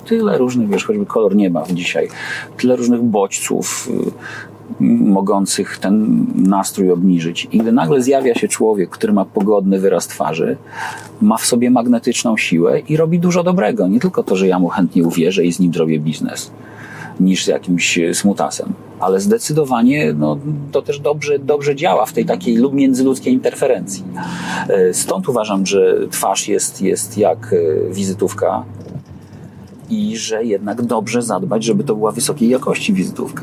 Tyle 0.07 0.39
różnych, 0.39 0.69
wiesz, 0.69 0.85
choćby 0.85 1.07
kolor 1.07 1.37
nieba 1.37 1.65
dzisiaj, 1.73 2.09
tyle 2.57 2.77
różnych 2.77 3.03
bodźców, 3.03 3.89
y, 3.91 4.13
mogących 5.05 5.79
ten 5.79 6.27
nastrój 6.35 6.91
obniżyć. 6.91 7.49
I 7.53 7.59
gdy 7.59 7.73
nagle 7.73 8.03
zjawia 8.03 8.35
się 8.35 8.49
człowiek, 8.49 8.91
który 8.91 9.13
ma 9.13 9.25
pogodny 9.25 9.81
wyraz 9.81 10.07
twarzy, 10.07 10.57
ma 11.21 11.37
w 11.37 11.47
sobie 11.47 11.71
magnetyczną 11.71 12.37
siłę 12.37 12.81
i 12.81 12.97
robi 12.97 13.19
dużo 13.19 13.43
dobrego. 13.43 13.89
Nie 13.89 14.01
tylko 14.01 14.23
to, 14.23 14.37
że 14.37 14.49
ja 14.49 14.59
mu 14.59 14.69
chętnie 14.69 15.03
uwierzę 15.03 15.45
i 15.45 15.53
z 15.53 15.61
nim 15.61 15.75
zrobię 15.75 16.01
biznes 16.01 16.51
niż 17.21 17.45
z 17.45 17.49
jakimś 17.49 17.99
smutasem. 18.13 18.73
Ale 19.01 19.21
zdecydowanie 19.21 20.13
no, 20.13 20.39
to 20.73 20.83
też 20.83 21.01
dobrze, 21.01 21.39
dobrze 21.39 21.77
działa 21.77 22.07
w 22.07 22.13
tej 22.13 22.25
takiej 22.25 22.57
lub 22.57 22.75
międzyludzkiej 22.75 23.33
interferencji. 23.33 24.05
E, 24.69 24.95
Stąd 24.95 25.29
uważam, 25.29 25.67
że 25.67 25.97
twarz 26.11 26.49
jest, 26.49 26.83
jest 26.83 27.19
jak 27.19 27.53
e, 27.53 27.93
wizytówka 27.95 28.65
i 29.91 30.17
że 30.17 30.45
jednak 30.45 30.83
dobrze 30.83 31.23
zadbać, 31.23 31.65
żeby 31.65 31.85
to 31.85 31.97
była 31.97 32.13
wysokiej 32.13 32.49
jakości 32.49 32.93
wizytówka. 32.93 33.43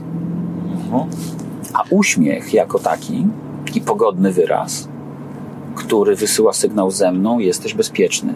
A 1.74 1.84
uśmiech 1.90 2.54
jako 2.54 2.80
taki 2.80 3.28
i 3.76 3.82
pogodny 3.82 4.32
wyraz, 4.32 4.88
który 5.76 6.16
wysyła 6.16 6.54
sygnał 6.54 6.92
ze 6.92 7.12
mną, 7.12 7.40
jesteś 7.40 7.74
bezpieczny. 7.74 8.34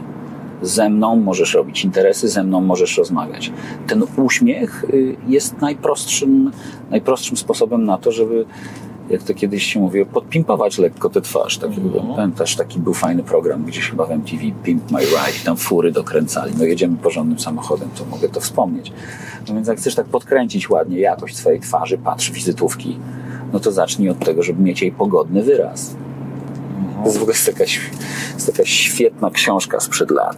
Ze 0.63 0.89
mną 0.89 1.15
możesz 1.15 1.53
robić 1.53 1.85
interesy, 1.85 2.27
ze 2.27 2.43
mną 2.43 2.61
możesz 2.61 2.97
rozmawiać. 2.97 3.51
Ten 3.87 4.03
uśmiech 4.17 4.83
y, 4.83 5.15
jest 5.27 5.61
najprostszym, 5.61 6.51
najprostszym 6.91 7.37
sposobem 7.37 7.85
na 7.85 7.97
to, 7.97 8.11
żeby, 8.11 8.45
jak 9.09 9.23
to 9.23 9.33
kiedyś 9.33 9.63
się 9.63 9.79
mówiło, 9.79 10.05
podpimpować 10.05 10.77
lekko 10.77 11.09
tę 11.09 11.21
twarz. 11.21 11.57
Taki, 11.57 11.81
Pamiętasz, 12.15 12.55
taki 12.55 12.79
był 12.79 12.93
fajny 12.93 13.23
program 13.23 13.65
gdzieś 13.65 13.89
chyba 13.89 14.05
w 14.05 14.11
MTV, 14.11 14.43
Pimp 14.63 14.91
My 14.91 14.99
Ride, 14.99 15.45
tam 15.45 15.57
fury 15.57 15.91
dokręcali. 15.91 16.53
No 16.57 16.63
jedziemy 16.63 16.97
porządnym 16.97 17.39
samochodem, 17.39 17.89
to 17.97 18.05
mogę 18.05 18.29
to 18.29 18.39
wspomnieć. 18.39 18.93
No 19.47 19.55
więc 19.55 19.67
jak 19.67 19.77
chcesz 19.77 19.95
tak 19.95 20.05
podkręcić 20.05 20.69
ładnie 20.69 20.99
jakość 20.99 21.35
swojej 21.35 21.59
twarzy, 21.59 21.97
patrz 21.97 22.31
wizytówki, 22.31 22.97
no 23.53 23.59
to 23.59 23.71
zacznij 23.71 24.09
od 24.09 24.19
tego, 24.19 24.43
żeby 24.43 24.63
mieć 24.63 24.81
jej 24.81 24.91
pogodny 24.91 25.43
wyraz. 25.43 25.95
To 27.03 27.09
jest 27.09 27.17
w 27.17 27.21
ogóle 27.21 27.35
św- 27.65 27.91
jest 28.33 28.47
taka 28.47 28.65
świetna 28.65 29.29
książka 29.31 29.79
sprzed 29.79 30.11
lat. 30.11 30.37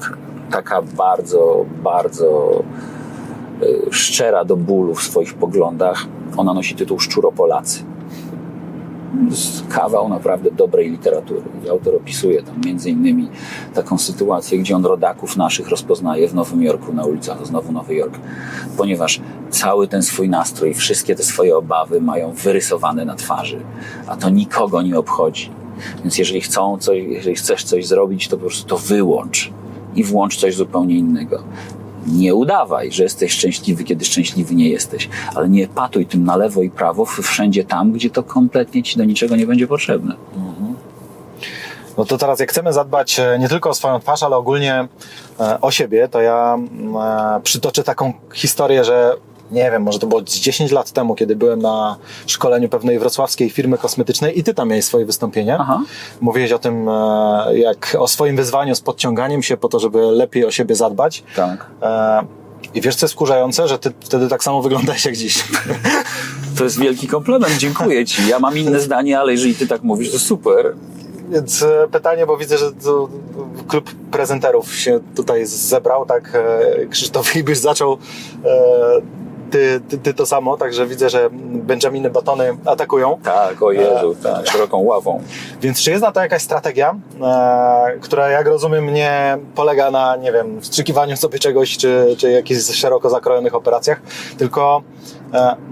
Taka 0.51 0.82
bardzo, 0.82 1.66
bardzo 1.84 2.63
y, 3.63 3.93
szczera 3.93 4.45
do 4.45 4.55
bólu 4.55 4.95
w 4.95 5.03
swoich 5.03 5.34
poglądach. 5.34 6.05
Ona 6.38 6.53
nosi 6.53 6.76
tytuł 6.76 6.99
Szczuropolacy. 6.99 7.84
Kawał 9.70 10.09
naprawdę 10.09 10.51
dobrej 10.51 10.91
literatury. 10.91 11.41
I 11.66 11.70
Autor 11.70 11.95
opisuje 11.95 12.43
tam 12.43 12.55
między 12.66 12.89
innymi 12.89 13.30
taką 13.74 13.97
sytuację, 13.97 14.59
gdzie 14.59 14.76
on 14.76 14.86
rodaków 14.86 15.38
naszych 15.38 15.70
rozpoznaje 15.70 16.28
w 16.28 16.34
Nowym 16.34 16.63
Jorku 16.63 16.93
na 16.93 17.05
ulicach, 17.05 17.45
znowu 17.47 17.72
Nowy 17.72 17.95
Jork, 17.95 18.20
ponieważ 18.78 19.22
cały 19.49 19.88
ten 19.88 20.03
swój 20.03 20.30
nastrój, 20.30 20.74
wszystkie 20.74 21.16
te 21.16 21.24
swoje 21.24 21.57
obawy 21.57 22.01
mają 22.01 22.32
wyrysowane 22.32 23.05
na 23.05 23.16
twarzy, 23.16 23.59
a 24.07 24.16
to 24.18 24.30
nikogo 24.30 24.82
nie 24.82 24.99
obchodzi. 24.99 25.49
Więc 26.03 26.17
jeżeli 26.17 26.41
chcą 26.41 26.78
jeżeli 26.91 27.36
chcesz 27.36 27.63
coś 27.63 27.88
zrobić, 27.88 28.28
to 28.28 28.38
po 28.38 28.41
prostu 28.41 28.67
to 28.67 28.78
wyłącz 28.78 29.51
i 29.95 30.03
włącz 30.03 30.38
coś 30.38 30.55
zupełnie 30.55 30.95
innego. 30.95 31.43
Nie 32.07 32.36
udawaj, 32.36 32.91
że 32.91 33.03
jesteś 33.03 33.32
szczęśliwy, 33.32 33.84
kiedy 33.84 34.05
szczęśliwy 34.05 34.55
nie 34.55 34.69
jesteś, 34.69 35.09
ale 35.36 35.49
nie 35.49 35.67
patuj 35.67 36.05
tym 36.05 36.23
na 36.23 36.36
lewo 36.36 36.61
i 36.61 36.69
prawo, 36.69 37.05
wszędzie 37.05 37.63
tam, 37.63 37.91
gdzie 37.91 38.09
to 38.09 38.23
kompletnie 38.23 38.84
ci 38.84 38.97
do 38.97 39.03
niczego 39.03 39.36
nie 39.36 39.47
będzie 39.47 39.67
potrzebne. 39.67 40.15
No 41.97 42.05
to 42.05 42.17
teraz 42.17 42.39
jak 42.39 42.49
chcemy 42.49 42.73
zadbać 42.73 43.19
e, 43.19 43.39
nie 43.39 43.49
tylko 43.49 43.69
o 43.69 43.73
swoją 43.73 43.99
twarz, 43.99 44.23
ale 44.23 44.36
ogólnie 44.36 44.88
e, 45.39 45.61
o 45.61 45.71
siebie, 45.71 46.07
to 46.07 46.21
ja 46.21 46.53
mm, 46.53 46.95
e, 46.97 47.41
przytoczę 47.43 47.84
taką 47.84 48.13
historię, 48.34 48.84
że 48.84 49.15
nie 49.52 49.72
wiem, 49.72 49.84
może 49.84 50.00
to 50.00 50.08
było 50.08 50.22
z 50.22 50.39
10 50.39 50.72
lat 50.72 50.91
temu, 50.91 51.16
kiedy 51.16 51.36
byłem 51.36 51.62
na 51.62 51.98
szkoleniu 52.28 52.70
pewnej 52.70 53.00
wrocławskiej 53.00 53.50
firmy 53.50 53.78
kosmetycznej 53.78 54.39
i 54.39 54.43
ty 54.43 54.54
tam 54.54 54.70
miałeś 54.70 54.86
swoje 54.86 55.06
wystąpienie. 55.06 55.58
Mówiłeś 56.22 56.52
o 56.52 56.60
tym, 56.60 56.89
e, 56.89 57.58
jak 57.58 57.98
o 58.00 58.08
swoim 58.08 58.36
wyzwaniu 58.36 58.76
z 58.76 58.82
podciąganiem 58.82 59.43
się 59.43 59.58
po 59.58 59.70
to, 59.70 59.80
żeby 59.80 60.02
lepiej 60.02 60.46
o 60.46 60.52
siebie 60.52 60.76
zadbać. 60.76 61.24
Tak. 61.36 61.66
E, 61.82 62.22
I 62.74 62.82
wiesz, 62.82 62.96
co 62.96 63.06
jest 63.06 63.14
wkurzające? 63.14 63.68
Że 63.68 63.80
ty 63.80 63.91
wtedy 64.00 64.28
tak 64.28 64.43
samo 64.43 64.62
wyglądałeś 64.62 65.06
jak 65.06 65.16
dziś. 65.16 65.43
To 66.58 66.64
jest 66.64 66.80
wielki 66.80 67.08
komplement, 67.08 67.58
dziękuję 67.58 68.06
ci. 68.06 68.28
Ja 68.28 68.39
mam 68.39 68.58
inne 68.58 68.80
zdanie, 68.80 69.20
ale 69.20 69.32
jeżeli 69.32 69.56
ty 69.56 69.68
tak 69.68 69.84
mówisz, 69.84 70.12
to 70.12 70.20
super. 70.20 70.76
Więc 71.30 71.64
e, 71.64 71.88
pytanie, 71.91 72.26
bo 72.26 72.38
widzę, 72.38 72.58
że 72.58 72.72
klub 73.68 73.91
prezenterów 74.12 74.76
się 74.76 75.00
tutaj 75.16 75.46
zebrał, 75.46 76.06
tak? 76.06 76.38
Krzysztof, 76.89 77.36
i 77.36 77.43
byś 77.43 77.58
zaczął 77.58 77.98
ty, 79.52 79.82
ty, 79.89 79.98
ty 79.98 80.14
to 80.14 80.26
samo, 80.26 80.58
także 80.58 80.88
widzę, 80.88 81.10
że 81.10 81.30
Benjaminy 81.32 82.10
Batony 82.10 82.58
atakują. 82.66 83.20
Tak, 83.24 83.62
o 83.62 83.72
Jezu, 83.72 84.16
tak, 84.24 84.48
szeroką 84.48 84.78
ławą. 84.78 85.22
Więc 85.62 85.82
czy 85.82 85.91
jest 85.91 86.04
na 86.04 86.12
to 86.12 86.22
jakaś 86.22 86.41
strategia, 86.41 86.96
e, 87.22 88.00
która 88.02 88.30
jak 88.30 88.48
rozumiem 88.48 88.93
nie 88.93 89.38
polega 89.56 89.91
na, 89.91 90.16
nie 90.16 90.32
wiem, 90.32 90.62
wstrzykiwaniu 90.62 91.18
sobie 91.18 91.39
czegoś, 91.39 91.78
czy, 91.78 92.16
czy 92.18 92.32
jakichś 92.32 92.62
szeroko 92.62 93.10
zakrojonych 93.10 93.56
operacjach, 93.56 94.02
tylko 94.38 94.82
e, 95.24 95.24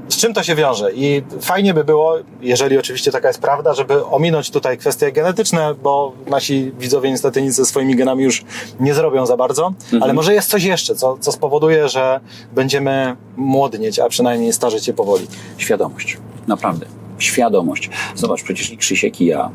z 0.10 0.18
czym 0.18 0.34
to 0.34 0.44
się 0.44 0.56
wiąże? 0.56 0.94
I 0.94 1.24
fajnie 1.42 1.74
by 1.74 1.84
było, 1.84 2.16
jeżeli 2.42 2.78
oczywiście 2.78 3.12
taka 3.12 3.28
jest 3.28 3.42
prawda, 3.42 3.74
żeby 3.74 4.06
ominąć 4.06 4.50
tutaj 4.50 4.78
kwestie 4.78 5.12
genetyczne, 5.12 5.74
bo 5.84 6.14
nasi 6.28 6.72
widzowie 6.80 7.12
niestety 7.12 7.42
nic 7.42 7.56
ze 7.56 7.66
swoimi 7.66 7.96
genami 7.96 8.24
już 8.24 8.46
nie 8.80 8.94
zrobią 8.94 9.26
za 9.26 9.38
bardzo, 9.38 9.74
ale 10.02 10.14
może 10.14 10.34
jest 10.34 10.50
coś 10.50 10.64
jeszcze, 10.64 10.96
co, 10.96 11.18
co 11.20 11.32
spowoduje, 11.32 11.90
że 11.90 12.20
będziemy 12.54 13.16
młodnieć, 13.38 14.00
a 14.00 14.10
przynajmniej 14.10 14.54
starzeć 14.54 14.86
się 14.86 14.94
powoli. 14.94 15.28
Świadomość. 15.58 16.18
Naprawdę. 16.48 16.86
Świadomość. 17.18 17.90
Zobacz, 18.16 18.44
przecież 18.44 18.72
i 18.72 18.78
Krzysiek, 18.78 19.22
i 19.22 19.26
ja, 19.26 19.50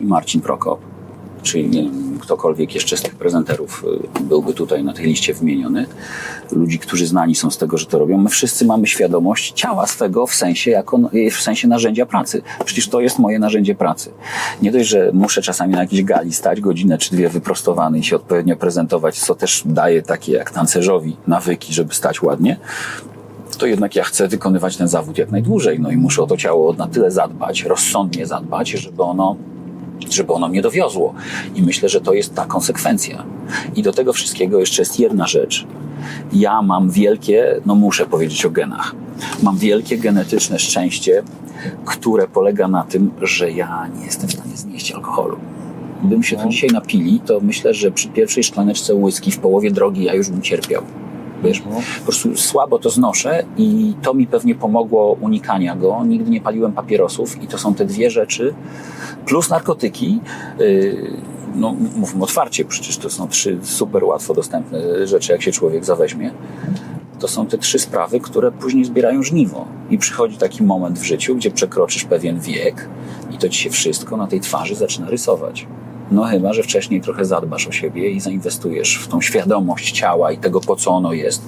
i 0.00 0.04
Marcin 0.04 0.40
Prokop, 0.40 0.80
czy 1.44 1.62
nie 1.62 1.90
ktokolwiek 2.20 2.74
jeszcze 2.74 2.96
z 2.96 3.02
tych 3.02 3.14
prezenterów 3.14 3.84
y, 4.18 4.22
byłby 4.22 4.54
tutaj 4.54 4.84
na 4.84 4.92
tej 4.92 5.06
liście 5.06 5.34
wymieniony, 5.34 5.86
ludzi, 6.52 6.78
którzy 6.78 7.06
znani 7.06 7.34
są 7.34 7.50
z 7.50 7.58
tego, 7.58 7.78
że 7.78 7.86
to 7.86 7.98
robią, 7.98 8.18
my 8.18 8.28
wszyscy 8.28 8.64
mamy 8.64 8.86
świadomość 8.86 9.52
ciała 9.52 9.86
swego 9.86 10.26
w 10.26 10.34
sensie, 10.34 10.70
jako, 10.70 10.98
w 11.32 11.40
sensie 11.40 11.68
narzędzia 11.68 12.06
pracy. 12.06 12.42
Przecież 12.64 12.88
to 12.88 13.00
jest 13.00 13.18
moje 13.18 13.38
narzędzie 13.38 13.74
pracy. 13.74 14.10
Nie 14.62 14.72
dość, 14.72 14.88
że 14.88 15.10
muszę 15.12 15.42
czasami 15.42 15.72
na 15.72 15.80
jakiejś 15.80 16.02
gali 16.02 16.32
stać 16.32 16.60
godzinę 16.60 16.98
czy 16.98 17.10
dwie 17.10 17.28
wyprostowany 17.28 17.98
i 17.98 18.04
się 18.04 18.16
odpowiednio 18.16 18.56
prezentować, 18.56 19.20
co 19.20 19.34
też 19.34 19.62
daje 19.66 20.02
takie 20.02 20.32
jak 20.32 20.50
tancerzowi 20.50 21.16
nawyki, 21.26 21.74
żeby 21.74 21.94
stać 21.94 22.22
ładnie, 22.22 22.56
to 23.58 23.66
jednak 23.66 23.96
ja 23.96 24.04
chcę 24.04 24.28
wykonywać 24.28 24.76
ten 24.76 24.88
zawód 24.88 25.18
jak 25.18 25.30
najdłużej. 25.30 25.80
No 25.80 25.90
i 25.90 25.96
muszę 25.96 26.22
o 26.22 26.26
to 26.26 26.36
ciało 26.36 26.72
na 26.72 26.86
tyle 26.86 27.10
zadbać, 27.10 27.62
rozsądnie 27.62 28.26
zadbać, 28.26 28.70
żeby 28.70 29.02
ono 29.02 29.36
żeby 30.10 30.32
ono 30.32 30.48
mnie 30.48 30.62
dowiozło. 30.62 31.14
I 31.54 31.62
myślę, 31.62 31.88
że 31.88 32.00
to 32.00 32.12
jest 32.12 32.34
ta 32.34 32.44
konsekwencja. 32.44 33.24
I 33.76 33.82
do 33.82 33.92
tego 33.92 34.12
wszystkiego 34.12 34.60
jeszcze 34.60 34.82
jest 34.82 35.00
jedna 35.00 35.26
rzecz. 35.26 35.66
Ja 36.32 36.62
mam 36.62 36.90
wielkie, 36.90 37.60
no 37.66 37.74
muszę 37.74 38.06
powiedzieć 38.06 38.44
o 38.46 38.50
genach, 38.50 38.94
mam 39.42 39.56
wielkie 39.56 39.98
genetyczne 39.98 40.58
szczęście, 40.58 41.22
które 41.84 42.28
polega 42.28 42.68
na 42.68 42.82
tym, 42.82 43.10
że 43.22 43.50
ja 43.50 43.88
nie 43.98 44.04
jestem 44.04 44.28
w 44.28 44.32
stanie 44.32 44.56
znieść 44.56 44.92
alkoholu. 44.92 45.36
Gdybym 46.00 46.22
się 46.22 46.36
tu 46.36 46.48
dzisiaj 46.48 46.70
napili, 46.70 47.20
to 47.20 47.40
myślę, 47.40 47.74
że 47.74 47.90
przy 47.90 48.08
pierwszej 48.08 48.44
szklaneczce 48.44 48.94
whisky 48.94 49.30
w 49.30 49.38
połowie 49.38 49.70
drogi 49.70 50.04
ja 50.04 50.14
już 50.14 50.30
bym 50.30 50.42
cierpiał. 50.42 50.82
Wiesz, 51.44 51.60
po 51.60 52.04
prostu 52.04 52.36
słabo 52.36 52.78
to 52.78 52.90
znoszę 52.90 53.44
i 53.56 53.94
to 54.02 54.14
mi 54.14 54.26
pewnie 54.26 54.54
pomogło 54.54 55.16
unikania 55.20 55.76
go. 55.76 56.04
Nigdy 56.04 56.30
nie 56.30 56.40
paliłem 56.40 56.72
papierosów 56.72 57.42
i 57.42 57.46
to 57.46 57.58
są 57.58 57.74
te 57.74 57.84
dwie 57.84 58.10
rzeczy, 58.10 58.54
plus 59.26 59.50
narkotyki. 59.50 60.20
Yy, 60.58 61.10
no, 61.54 61.76
mówmy 61.96 62.24
otwarcie, 62.24 62.64
przecież 62.64 62.98
to 62.98 63.10
są 63.10 63.28
trzy 63.28 63.58
super 63.62 64.04
łatwo 64.04 64.34
dostępne 64.34 65.06
rzeczy, 65.06 65.32
jak 65.32 65.42
się 65.42 65.52
człowiek 65.52 65.84
zaweźmie. 65.84 66.30
to 67.18 67.28
są 67.28 67.46
te 67.46 67.58
trzy 67.58 67.78
sprawy, 67.78 68.20
które 68.20 68.52
później 68.52 68.84
zbierają 68.84 69.22
żniwo. 69.22 69.66
I 69.90 69.98
przychodzi 69.98 70.36
taki 70.36 70.62
moment 70.62 70.98
w 70.98 71.04
życiu, 71.04 71.36
gdzie 71.36 71.50
przekroczysz 71.50 72.04
pewien 72.04 72.40
wiek 72.40 72.88
i 73.32 73.38
to 73.38 73.48
ci 73.48 73.62
się 73.62 73.70
wszystko 73.70 74.16
na 74.16 74.26
tej 74.26 74.40
twarzy 74.40 74.74
zaczyna 74.74 75.10
rysować. 75.10 75.66
No 76.10 76.24
chyba, 76.24 76.52
że 76.52 76.62
wcześniej 76.62 77.00
trochę 77.00 77.24
zadbasz 77.24 77.66
o 77.66 77.72
siebie 77.72 78.10
i 78.10 78.20
zainwestujesz 78.20 78.98
w 78.98 79.08
tą 79.08 79.20
świadomość 79.20 79.92
ciała 79.92 80.32
i 80.32 80.38
tego, 80.38 80.60
po 80.60 80.76
co 80.76 80.90
ono 80.90 81.12
jest, 81.12 81.42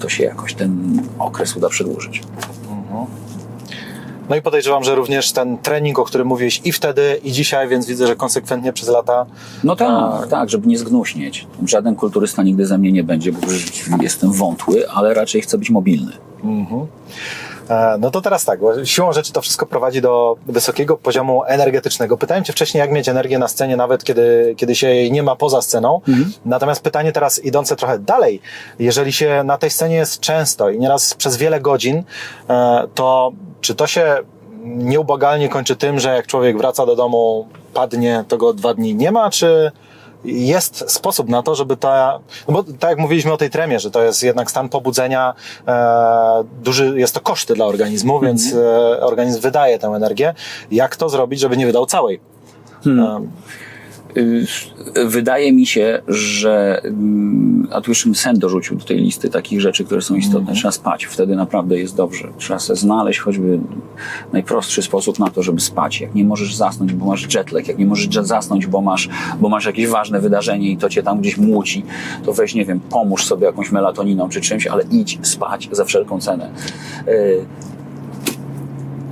to 0.00 0.08
się 0.08 0.24
jakoś 0.24 0.54
ten 0.54 1.02
okres 1.18 1.56
uda 1.56 1.68
przedłużyć. 1.68 2.22
No 4.28 4.36
i 4.36 4.42
podejrzewam, 4.42 4.84
że 4.84 4.94
również 4.94 5.32
ten 5.32 5.58
trening, 5.58 5.98
o 5.98 6.04
którym 6.04 6.26
mówiłeś 6.26 6.60
i 6.64 6.72
wtedy, 6.72 7.20
i 7.24 7.32
dzisiaj, 7.32 7.68
więc 7.68 7.86
widzę, 7.86 8.06
że 8.06 8.16
konsekwentnie 8.16 8.72
przez 8.72 8.88
lata. 8.88 9.26
No 9.64 9.76
tak, 9.76 10.26
tak, 10.28 10.50
żeby 10.50 10.66
nie 10.66 10.78
zgnuśnieć. 10.78 11.46
Żaden 11.66 11.94
kulturysta 11.94 12.42
nigdy 12.42 12.66
ze 12.66 12.78
mnie 12.78 12.92
nie 12.92 13.04
będzie, 13.04 13.32
bo 13.32 13.38
jestem 14.00 14.32
wątły, 14.32 14.90
ale 14.90 15.14
raczej 15.14 15.42
chcę 15.42 15.58
być 15.58 15.70
mobilny. 15.70 16.12
Mhm. 16.44 16.86
E, 17.72 17.98
No 17.98 18.10
to 18.10 18.20
teraz 18.20 18.44
tak, 18.44 18.60
bo 18.60 18.84
siłą 18.84 19.12
rzeczy 19.12 19.32
to 19.32 19.40
wszystko 19.40 19.66
prowadzi 19.66 20.00
do 20.00 20.36
wysokiego 20.46 20.96
poziomu 20.96 21.44
energetycznego. 21.44 22.16
Pytałem 22.16 22.44
Cię 22.44 22.52
wcześniej, 22.52 22.80
jak 22.80 22.90
mieć 22.92 23.08
energię 23.08 23.38
na 23.38 23.48
scenie, 23.48 23.76
nawet 23.76 24.04
kiedy, 24.04 24.54
kiedy 24.56 24.74
się 24.74 24.88
jej 24.88 25.12
nie 25.12 25.22
ma 25.22 25.36
poza 25.36 25.62
sceną. 25.62 26.00
Natomiast 26.44 26.82
pytanie 26.82 27.12
teraz 27.12 27.44
idące 27.44 27.76
trochę 27.76 27.98
dalej. 27.98 28.40
Jeżeli 28.78 29.12
się 29.12 29.42
na 29.44 29.58
tej 29.58 29.70
scenie 29.70 29.96
jest 29.96 30.20
często 30.20 30.70
i 30.70 30.78
nieraz 30.78 31.14
przez 31.14 31.36
wiele 31.36 31.60
godzin, 31.60 32.02
e, 32.50 32.88
to 32.94 33.32
czy 33.60 33.74
to 33.74 33.86
się 33.86 34.16
nieubłagalnie 34.64 35.48
kończy 35.48 35.76
tym, 35.76 36.00
że 36.00 36.14
jak 36.14 36.26
człowiek 36.26 36.58
wraca 36.58 36.86
do 36.86 36.96
domu, 36.96 37.48
padnie, 37.74 38.24
to 38.28 38.36
go 38.38 38.52
dwa 38.52 38.74
dni 38.74 38.94
nie 38.94 39.12
ma, 39.12 39.30
czy 39.30 39.72
jest 40.24 40.90
sposób 40.90 41.28
na 41.28 41.42
to, 41.42 41.54
żeby 41.54 41.76
ta, 41.76 42.18
no 42.48 42.54
bo 42.54 42.62
tak 42.62 42.90
jak 42.90 42.98
mówiliśmy 42.98 43.32
o 43.32 43.36
tej 43.36 43.50
tremie, 43.50 43.80
że 43.80 43.90
to 43.90 44.02
jest 44.02 44.22
jednak 44.22 44.50
stan 44.50 44.68
pobudzenia, 44.68 45.34
e, 45.68 46.44
duży, 46.62 47.00
jest 47.00 47.14
to 47.14 47.20
koszty 47.20 47.54
dla 47.54 47.66
organizmu, 47.66 48.20
więc 48.20 48.54
e, 48.54 49.00
organizm 49.00 49.40
wydaje 49.40 49.78
tę 49.78 49.86
energię. 49.86 50.34
Jak 50.70 50.96
to 50.96 51.08
zrobić, 51.08 51.40
żeby 51.40 51.56
nie 51.56 51.66
wydał 51.66 51.86
całej? 51.86 52.20
Hmm. 52.84 53.30
Y, 54.16 54.46
Wydaje 55.06 55.52
mi 55.52 55.66
się, 55.66 56.02
że 56.08 56.80
mm, 56.84 57.68
a 57.72 57.80
tu 57.80 57.92
bym 58.04 58.14
sen 58.14 58.38
dorzucił 58.38 58.76
do 58.76 58.84
tej 58.84 58.98
listy 58.98 59.30
takich 59.30 59.60
rzeczy, 59.60 59.84
które 59.84 60.02
są 60.02 60.14
istotne. 60.14 60.52
Trzeba 60.54 60.72
spać, 60.72 61.04
wtedy 61.04 61.36
naprawdę 61.36 61.78
jest 61.78 61.96
dobrze. 61.96 62.28
Trzeba 62.38 62.58
sobie 62.58 62.76
znaleźć 62.76 63.20
choćby 63.20 63.58
najprostszy 64.32 64.82
sposób 64.82 65.18
na 65.18 65.30
to, 65.30 65.42
żeby 65.42 65.60
spać. 65.60 66.00
Jak 66.00 66.14
nie 66.14 66.24
możesz 66.24 66.54
zasnąć, 66.54 66.92
bo 66.92 67.06
masz 67.06 67.34
jetlag, 67.34 67.68
jak 67.68 67.78
nie 67.78 67.86
możesz 67.86 68.08
zasnąć, 68.26 68.66
bo 68.66 68.80
masz, 68.80 69.08
bo 69.40 69.48
masz 69.48 69.64
jakieś 69.64 69.88
ważne 69.88 70.20
wydarzenie 70.20 70.70
i 70.70 70.76
to 70.76 70.88
cię 70.88 71.02
tam 71.02 71.20
gdzieś 71.20 71.36
młóci, 71.36 71.84
to 72.24 72.32
weź, 72.32 72.54
nie 72.54 72.64
wiem, 72.64 72.80
pomóż 72.80 73.26
sobie 73.26 73.46
jakąś 73.46 73.72
melatoniną 73.72 74.28
czy 74.28 74.40
czymś, 74.40 74.66
ale 74.66 74.84
idź 74.90 75.18
spać 75.22 75.68
za 75.72 75.84
wszelką 75.84 76.20
cenę. 76.20 76.50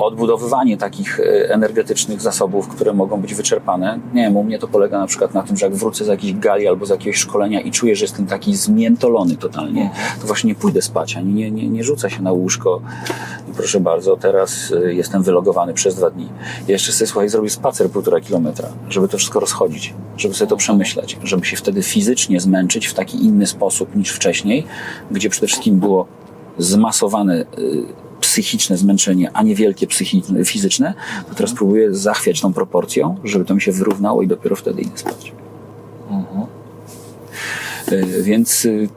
Y, 0.00 0.04
odbudowywanie 0.04 0.76
takich 0.76 1.20
e, 1.20 1.54
energetycznych 1.54 2.20
zasobów, 2.20 2.68
które 2.68 2.92
mogą 2.92 3.20
być 3.20 3.34
wyczerpane. 3.34 3.98
Nie 4.14 4.22
wiem, 4.22 4.36
u 4.36 4.44
mnie 4.44 4.58
to 4.58 4.68
polega 4.68 4.98
na 4.98 5.06
przykład 5.06 5.34
na 5.34 5.42
tym, 5.42 5.56
że 5.56 5.66
jak 5.66 5.74
wrócę 5.74 6.04
z 6.04 6.08
jakiejś 6.08 6.34
gali 6.34 6.68
albo 6.68 6.86
z 6.86 6.88
jakiegoś 6.88 7.16
szkolenia 7.16 7.60
i 7.60 7.70
czuję, 7.70 7.96
że 7.96 8.04
jestem 8.04 8.26
taki 8.26 8.56
zmiętolony 8.56 9.36
totalnie, 9.36 9.90
to 10.20 10.26
właśnie 10.26 10.48
nie 10.48 10.54
pójdę 10.54 10.82
spać, 10.82 11.16
ani 11.16 11.32
nie, 11.32 11.50
nie, 11.50 11.68
nie 11.68 11.84
rzucę 11.84 12.10
się 12.10 12.22
na 12.22 12.32
łóżko. 12.32 12.80
I 13.50 13.52
proszę 13.52 13.80
bardzo, 13.80 14.16
teraz 14.16 14.72
e, 14.84 14.94
jestem 14.94 15.22
wylogowany 15.22 15.74
przez 15.74 15.94
dwa 15.94 16.10
dni. 16.10 16.28
Jeszcze 16.68 16.92
sobie, 16.92 17.06
słuchaj, 17.06 17.28
zrobię 17.28 17.50
spacer 17.50 17.90
półtora 17.90 18.20
kilometra, 18.20 18.68
żeby 18.88 19.08
to 19.08 19.18
wszystko 19.18 19.40
rozchodzić, 19.40 19.94
żeby 20.16 20.34
sobie 20.34 20.48
to 20.48 20.56
przemyśleć, 20.56 21.18
żeby 21.24 21.46
się 21.46 21.56
wtedy 21.56 21.82
fizycznie 21.82 22.40
zmęczyć 22.40 22.86
w 22.86 22.94
taki 22.94 23.24
inny 23.24 23.46
sposób 23.46 23.96
niż 23.96 24.10
wcześniej, 24.10 24.66
gdzie 25.10 25.30
przede 25.30 25.46
wszystkim 25.46 25.80
było 25.80 26.06
zmasowane 26.58 27.40
y, 27.58 28.09
psychiczne 28.30 28.76
zmęczenie, 28.76 29.30
a 29.32 29.42
nie 29.42 29.54
wielkie 29.54 29.86
psychiczne, 29.86 30.44
fizyczne, 30.44 30.94
to 31.28 31.34
teraz 31.34 31.52
próbuję 31.54 31.94
zachwiać 31.94 32.40
tą 32.40 32.52
proporcją, 32.52 33.16
żeby 33.24 33.44
to 33.44 33.54
mi 33.54 33.60
się 33.60 33.72
wyrównało 33.72 34.22
i 34.22 34.26
dopiero 34.26 34.56
wtedy 34.56 34.82
idę 34.82 34.98
spać. 34.98 35.32
Y, 37.92 38.22
Więc 38.22 38.64
y, 38.64 38.88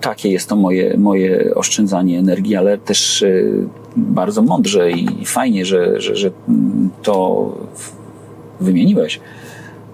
takie 0.00 0.28
jest 0.28 0.48
to 0.48 0.56
moje, 0.56 0.96
moje 0.98 1.54
oszczędzanie 1.54 2.18
energii, 2.18 2.56
ale 2.56 2.78
też 2.78 3.22
y, 3.22 3.68
bardzo 3.96 4.42
mądrze 4.42 4.90
i 4.90 5.26
fajnie, 5.26 5.64
że, 5.64 6.00
że, 6.00 6.16
że 6.16 6.30
to 7.02 7.52
wymieniłeś. 8.60 9.20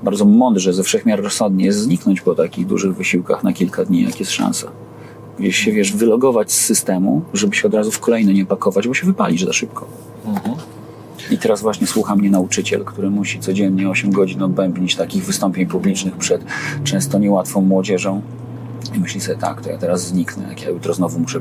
Bardzo 0.02 0.24
mądrze, 0.24 0.72
ze 0.72 0.82
wszechmiar 0.82 1.22
rozsądnie 1.22 1.64
jest 1.64 1.78
zniknąć 1.78 2.20
po 2.20 2.34
takich 2.34 2.66
dużych 2.66 2.96
wysiłkach 2.96 3.44
na 3.44 3.52
kilka 3.52 3.84
dni, 3.84 4.02
jak 4.02 4.20
jest 4.20 4.32
szansa. 4.32 4.70
Gdzieś 5.38 5.56
się, 5.56 5.72
wiesz, 5.72 5.92
wylogować 5.92 6.52
z 6.52 6.60
systemu, 6.60 7.22
żeby 7.34 7.56
się 7.56 7.68
od 7.68 7.74
razu 7.74 7.90
w 7.90 8.00
kolejny 8.00 8.34
nie 8.34 8.46
pakować, 8.46 8.88
bo 8.88 8.94
się 8.94 9.06
wypalisz 9.06 9.44
za 9.44 9.52
szybko. 9.52 9.86
I 11.30 11.38
teraz 11.38 11.62
właśnie 11.62 11.86
słucha 11.86 12.16
mnie 12.16 12.30
nauczyciel, 12.30 12.84
który 12.84 13.10
musi 13.10 13.40
codziennie 13.40 13.90
8 13.90 14.12
godzin 14.12 14.42
odbębnić 14.42 14.96
takich 14.96 15.24
wystąpień 15.24 15.66
publicznych 15.66 16.16
przed 16.16 16.44
często 16.84 17.18
niełatwą 17.18 17.60
młodzieżą. 17.60 18.22
I 18.94 18.98
myśli 18.98 19.20
sobie, 19.20 19.38
tak, 19.38 19.62
to 19.62 19.70
ja 19.70 19.78
teraz 19.78 20.06
zniknę, 20.06 20.48
jak 20.48 20.62
ja 20.62 20.70
jutro 20.70 20.94
znowu 20.94 21.18
muszę 21.18 21.40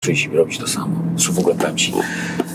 Przyjść 0.00 0.26
i 0.26 0.36
robić 0.36 0.58
to 0.58 0.68
samo. 0.68 0.96
Zresztą 1.16 1.32
w 1.32 1.38
ogóle 1.38 1.54
powiem 1.54 1.76
Ci, 1.76 1.92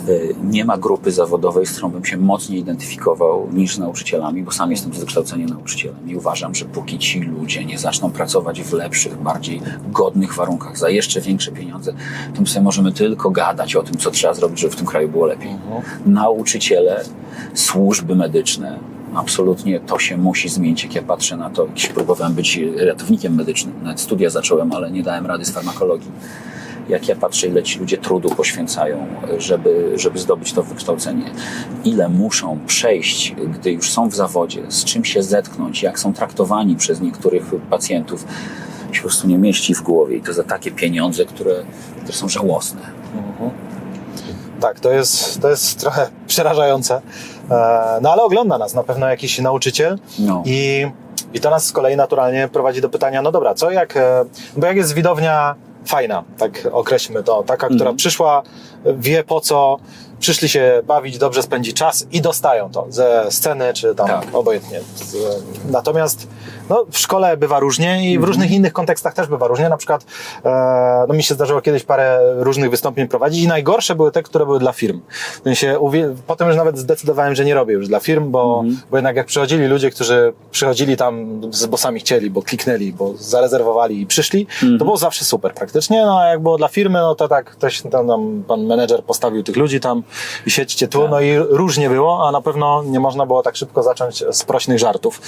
y, 0.10 0.36
nie 0.44 0.66
ma 0.66 0.78
grupy 0.78 1.12
zawodowej, 1.12 1.66
z 1.66 1.72
którą 1.72 1.90
bym 1.90 2.06
się 2.06 2.18
mocniej 2.18 2.60
identyfikował 2.60 3.48
niż 3.54 3.76
z 3.76 3.80
nauczycielami, 3.80 4.44
bo 4.44 4.52
sam 4.52 4.72
jestem 4.72 4.94
z 4.94 5.00
wykształcenia 5.00 5.48
nauczycielem 5.48 6.10
i 6.10 6.16
uważam, 6.16 6.56
że 6.56 6.66
póki 6.66 7.00
ci 7.00 7.20
ludzie 7.20 7.66
nie 7.66 7.78
zaczną 7.78 8.12
pracować 8.12 8.62
w 8.62 8.74
lepszych, 8.74 9.22
bardziej 9.22 9.62
godnych 9.92 10.34
warunkach, 10.34 10.78
za 10.78 10.90
jeszcze 10.90 11.22
większe 11.22 11.52
pieniądze, 11.52 11.94
to 12.36 12.42
my 12.42 12.48
sobie 12.48 12.64
możemy 12.64 12.92
tylko 12.92 13.30
gadać 13.30 13.76
o 13.76 13.84
tym, 13.84 13.98
co 13.98 14.12
trzeba 14.12 14.34
zrobić, 14.34 14.60
żeby 14.60 14.74
w 14.74 14.78
tym 14.78 14.86
kraju 14.86 15.10
było 15.10 15.26
lepiej. 15.26 15.52
Nauczyciele, 16.06 17.04
służby 17.54 18.16
medyczne, 18.16 18.80
Absolutnie 19.16 19.80
to 19.80 20.00
się 20.00 20.18
musi 20.18 20.50
zmienić, 20.50 20.84
jak 20.84 20.96
ja 20.96 21.02
patrzę 21.02 21.38
na 21.38 21.50
to. 21.50 21.66
Kiedyś 21.66 21.88
próbowałem 21.88 22.34
być 22.34 22.60
ratownikiem 22.78 23.36
medycznym, 23.36 23.74
nawet 23.84 24.02
studia 24.02 24.30
zacząłem, 24.30 24.72
ale 24.72 24.92
nie 24.92 25.04
dałem 25.04 25.26
rady 25.26 25.46
z 25.46 25.52
farmakologii 25.52 26.12
jak 26.90 27.08
ja 27.08 27.16
patrzę, 27.16 27.48
ile 27.48 27.64
ci 27.64 27.80
ludzie 27.80 27.98
trudu 27.98 28.30
poświęcają, 28.30 29.08
żeby, 29.38 29.92
żeby 29.96 30.20
zdobyć 30.20 30.54
to 30.54 30.64
wykształcenie, 30.64 31.32
ile 31.84 32.10
muszą 32.10 32.60
przejść, 32.68 33.36
gdy 33.54 33.72
już 33.72 33.92
są 33.92 34.10
w 34.10 34.16
zawodzie, 34.16 34.62
z 34.70 34.84
czym 34.84 35.06
się 35.06 35.24
zetknąć, 35.24 35.84
jak 35.84 36.00
są 36.00 36.14
traktowani 36.14 36.76
przez 36.76 37.02
niektórych 37.02 37.44
pacjentów, 37.70 38.26
się 38.92 39.02
po 39.02 39.08
prostu 39.08 39.28
nie 39.28 39.38
mieści 39.38 39.76
w 39.76 39.82
głowie 39.82 40.18
i 40.18 40.22
to 40.22 40.34
za 40.34 40.44
takie 40.44 40.72
pieniądze, 40.72 41.26
które, 41.26 41.56
które 42.02 42.14
są 42.18 42.30
żałosne. 42.30 42.82
Tak, 44.62 44.80
to 44.80 44.92
jest, 44.92 45.42
to 45.42 45.50
jest 45.50 45.80
trochę 45.80 46.08
przerażające. 46.28 47.02
E, 47.52 48.00
No 48.02 48.12
ale 48.14 48.24
ogląda 48.24 48.58
nas 48.58 48.74
na 48.74 48.84
pewno 48.84 49.08
jakiś 49.08 49.40
nauczyciel 49.40 50.00
No. 50.20 50.44
i, 50.46 50.88
i 51.34 51.40
to 51.40 51.50
nas 51.50 51.66
z 51.66 51.72
kolei 51.72 51.96
naturalnie 51.96 52.50
prowadzi 52.54 52.82
do 52.82 52.90
pytania, 52.90 53.22
no 53.22 53.32
dobra, 53.32 53.54
co 53.54 53.72
jak, 53.72 53.98
e, 53.98 54.26
bo 54.58 54.68
jak 54.68 54.78
jest 54.78 54.94
widownia 54.94 55.56
fajna, 55.86 56.24
tak 56.38 56.68
określmy 56.72 57.24
to, 57.24 57.44
taka, 57.44 57.68
która 57.68 57.94
przyszła, 57.94 58.44
wie 58.86 59.24
po 59.24 59.42
co, 59.42 59.78
przyszli 60.20 60.50
się 60.50 60.82
bawić, 60.88 61.18
dobrze 61.18 61.44
spędzi 61.44 61.74
czas 61.74 62.08
i 62.12 62.22
dostają 62.22 62.72
to 62.72 62.86
ze 62.90 63.26
sceny, 63.30 63.74
czy 63.74 63.96
tam 63.96 64.08
obojętnie. 64.34 64.82
Z- 64.96 65.44
Natomiast 65.72 66.28
no, 66.70 66.86
w 66.92 66.98
szkole 66.98 67.38
bywa 67.38 67.60
różnie 67.60 68.12
i 68.12 68.20
w 68.20 68.24
różnych 68.24 68.52
innych 68.52 68.74
kontekstach 68.74 69.14
też 69.14 69.28
bywa 69.28 69.48
różnie. 69.48 69.70
Na 69.70 69.78
przykład 69.78 70.06
e, 70.46 71.06
no, 71.08 71.14
mi 71.14 71.24
się 71.24 71.34
zdarzyło 71.36 71.62
kiedyś 71.62 71.84
parę 71.84 72.20
różnych 72.38 72.70
wystąpień 72.72 73.08
prowadzić 73.08 73.44
i 73.44 73.48
najgorsze 73.48 73.96
były 73.96 74.12
te, 74.12 74.24
które 74.24 74.46
były 74.46 74.60
dla 74.60 74.72
firm. 74.72 75.02
W 75.40 75.44
sensie, 75.44 75.80
uwie- 75.80 76.16
potem 76.28 76.48
już 76.48 76.58
nawet 76.58 76.78
zdecydowałem, 76.78 77.36
że 77.36 77.46
nie 77.46 77.54
robię 77.54 77.74
już 77.74 77.88
dla 77.88 78.00
firm, 78.00 78.32
bo, 78.32 78.64
bo 78.92 78.98
jednak 78.98 79.16
jak 79.16 79.26
przychodzili 79.28 79.68
ludzie, 79.68 79.92
którzy 79.92 80.34
przychodzili 80.52 80.98
tam, 80.98 81.42
z- 81.54 81.66
bo 81.66 81.78
sami 81.78 82.00
chcieli, 82.00 82.30
bo 82.30 82.42
kliknęli, 82.42 82.94
bo 82.94 83.14
zarezerwowali 83.18 84.02
i 84.02 84.06
przyszli, 84.06 84.48
to 84.80 84.86
było 84.86 84.98
zawsze 84.98 85.26
super 85.26 85.54
praktycznie, 85.54 86.06
no 86.06 86.20
a 86.20 86.26
jak 86.26 86.40
było 86.42 86.58
dla 86.58 86.68
firmy, 86.68 87.00
no 87.00 87.16
to 87.16 87.28
tak 87.28 87.46
ktoś 87.52 87.82
tam, 87.82 88.08
tam 88.08 88.44
pan 88.48 88.66
menedżer 88.66 89.04
postawił 89.04 89.44
tych 89.44 89.56
ludzi 89.56 89.80
tam 89.80 90.04
i 90.46 90.52
siedźcie 90.52 90.88
tu, 90.88 91.08
no 91.08 91.20
i 91.22 91.38
różnie 91.38 91.90
było, 91.90 92.28
a 92.28 92.32
na 92.32 92.42
pewno 92.42 92.84
nie 92.84 93.00
można 93.00 93.26
było 93.26 93.44
tak 93.44 93.56
szybko 93.56 93.84
zacząć 93.84 94.24
z 94.32 94.44
prośnych 94.44 94.80
żartów, 94.80 95.22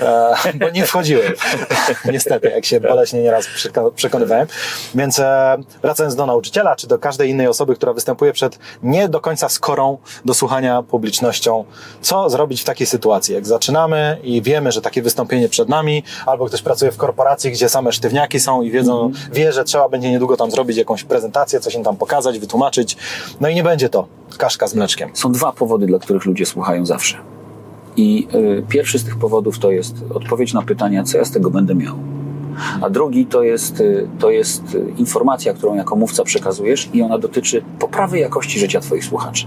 e, 0.00 0.34
bo 0.54 0.70
nie 0.70 0.77
wchodziły. 0.86 1.32
Niestety, 2.12 2.48
jak 2.48 2.64
się 2.64 2.80
boleśnie 2.80 3.22
nieraz 3.22 3.46
przeko- 3.46 3.92
przekonywałem. 3.92 4.46
Więc 4.94 5.18
e, 5.18 5.56
wracając 5.82 6.16
do 6.16 6.26
nauczyciela, 6.26 6.76
czy 6.76 6.86
do 6.86 6.98
każdej 6.98 7.30
innej 7.30 7.46
osoby, 7.46 7.74
która 7.74 7.92
występuje 7.92 8.32
przed 8.32 8.58
nie 8.82 9.08
do 9.08 9.20
końca 9.20 9.48
skorą 9.48 9.98
do 10.24 10.34
słuchania 10.34 10.82
publicznością, 10.82 11.64
co 12.00 12.30
zrobić 12.30 12.60
w 12.62 12.64
takiej 12.64 12.86
sytuacji? 12.86 13.34
Jak 13.34 13.46
zaczynamy 13.46 14.18
i 14.22 14.42
wiemy, 14.42 14.72
że 14.72 14.80
takie 14.80 15.02
wystąpienie 15.02 15.48
przed 15.48 15.68
nami, 15.68 16.02
albo 16.26 16.46
ktoś 16.46 16.62
pracuje 16.62 16.92
w 16.92 16.96
korporacji, 16.96 17.50
gdzie 17.50 17.68
same 17.68 17.92
sztywniaki 17.92 18.40
są 18.40 18.62
i 18.62 18.70
wiedzą, 18.70 19.12
wie, 19.32 19.52
że 19.52 19.64
trzeba 19.64 19.88
będzie 19.88 20.10
niedługo 20.10 20.36
tam 20.36 20.50
zrobić 20.50 20.76
jakąś 20.76 21.04
prezentację, 21.04 21.60
coś 21.60 21.74
im 21.74 21.84
tam 21.84 21.96
pokazać, 21.96 22.38
wytłumaczyć. 22.38 22.96
No 23.40 23.48
i 23.48 23.54
nie 23.54 23.62
będzie 23.62 23.88
to 23.88 24.06
kaszka 24.38 24.66
z 24.66 24.74
mleczkiem. 24.74 25.10
Są 25.14 25.32
dwa 25.32 25.52
powody, 25.52 25.86
dla 25.86 25.98
których 25.98 26.24
ludzie 26.24 26.46
słuchają 26.46 26.86
zawsze. 26.86 27.37
I 27.98 28.28
y, 28.34 28.62
pierwszy 28.68 28.98
z 28.98 29.04
tych 29.04 29.16
powodów 29.16 29.58
to 29.58 29.70
jest 29.70 30.04
odpowiedź 30.14 30.54
na 30.54 30.62
pytania, 30.62 31.04
co 31.04 31.18
ja 31.18 31.24
z 31.24 31.30
tego 31.30 31.50
będę 31.50 31.74
miał. 31.74 31.94
A 32.80 32.90
drugi 32.90 33.26
to 33.26 33.42
jest, 33.42 33.80
y, 33.80 34.08
to 34.18 34.30
jest 34.30 34.74
y, 34.74 34.94
informacja, 34.98 35.54
którą 35.54 35.74
jako 35.74 35.96
mówca 35.96 36.24
przekazujesz 36.24 36.88
i 36.92 37.02
ona 37.02 37.18
dotyczy 37.18 37.62
poprawy 37.78 38.18
jakości 38.18 38.58
życia 38.58 38.80
Twoich 38.80 39.04
słuchaczy. 39.04 39.46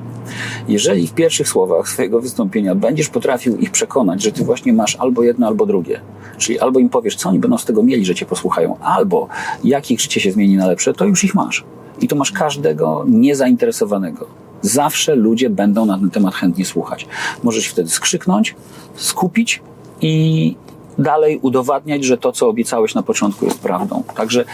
Jeżeli 0.67 1.07
w 1.07 1.13
pierwszych 1.13 1.47
słowach 1.47 1.89
swojego 1.89 2.21
wystąpienia 2.21 2.75
będziesz 2.75 3.09
potrafił 3.09 3.57
ich 3.57 3.71
przekonać, 3.71 4.23
że 4.23 4.31
Ty 4.31 4.43
właśnie 4.43 4.73
masz 4.73 4.95
albo 4.95 5.23
jedno, 5.23 5.47
albo 5.47 5.65
drugie, 5.65 5.99
czyli 6.37 6.59
albo 6.59 6.79
im 6.79 6.89
powiesz, 6.89 7.15
co 7.15 7.29
oni 7.29 7.39
będą 7.39 7.57
z 7.57 7.65
tego 7.65 7.83
mieli, 7.83 8.05
że 8.05 8.15
Cię 8.15 8.25
posłuchają, 8.25 8.77
albo 8.79 9.27
jak 9.63 9.91
ich 9.91 9.99
życie 9.99 10.19
się 10.19 10.31
zmieni 10.31 10.57
na 10.57 10.67
lepsze, 10.67 10.93
to 10.93 11.05
już 11.05 11.23
ich 11.23 11.35
masz. 11.35 11.63
I 12.01 12.07
to 12.07 12.15
masz 12.15 12.31
każdego 12.31 13.05
niezainteresowanego. 13.07 14.41
Zawsze 14.61 15.15
ludzie 15.15 15.49
będą 15.49 15.85
na 15.85 15.97
ten 15.97 16.09
temat 16.09 16.35
chętnie 16.35 16.65
słuchać. 16.65 17.07
Możesz 17.43 17.67
wtedy 17.67 17.89
skrzyknąć, 17.89 18.55
skupić 18.95 19.61
i 20.01 20.55
dalej 20.97 21.39
udowadniać, 21.41 22.03
że 22.03 22.17
to, 22.17 22.31
co 22.31 22.47
obiecałeś 22.47 22.95
na 22.95 23.03
początku, 23.03 23.45
jest 23.45 23.59
prawdą. 23.59 24.03
Także 24.15 24.45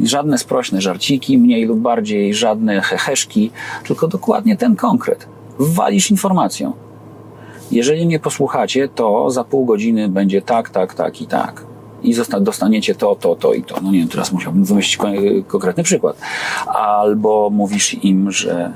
żadne 0.00 0.38
sprośne 0.38 0.80
żarciki, 0.80 1.38
mniej 1.38 1.64
lub 1.64 1.78
bardziej, 1.78 2.34
żadne 2.34 2.80
heheszki, 2.80 3.50
tylko 3.86 4.08
dokładnie 4.08 4.56
ten 4.56 4.76
konkret. 4.76 5.26
Walisz 5.58 6.10
informacją. 6.10 6.72
Jeżeli 7.70 8.06
mnie 8.06 8.18
posłuchacie, 8.18 8.88
to 8.88 9.30
za 9.30 9.44
pół 9.44 9.64
godziny 9.64 10.08
będzie 10.08 10.42
tak, 10.42 10.70
tak, 10.70 10.94
tak 10.94 11.20
i 11.20 11.26
tak. 11.26 11.64
I 12.02 12.14
dostaniecie 12.40 12.94
to, 12.94 13.16
to, 13.16 13.36
to 13.36 13.54
i 13.54 13.62
to. 13.62 13.80
No 13.82 13.90
nie 13.92 13.98
wiem, 13.98 14.08
teraz 14.08 14.32
musiałbym 14.32 14.64
wymyślić 14.64 14.96
ko- 14.96 15.06
konkretny 15.46 15.82
przykład. 15.82 16.16
Albo 16.66 17.50
mówisz 17.50 18.04
im, 18.04 18.32
że 18.32 18.72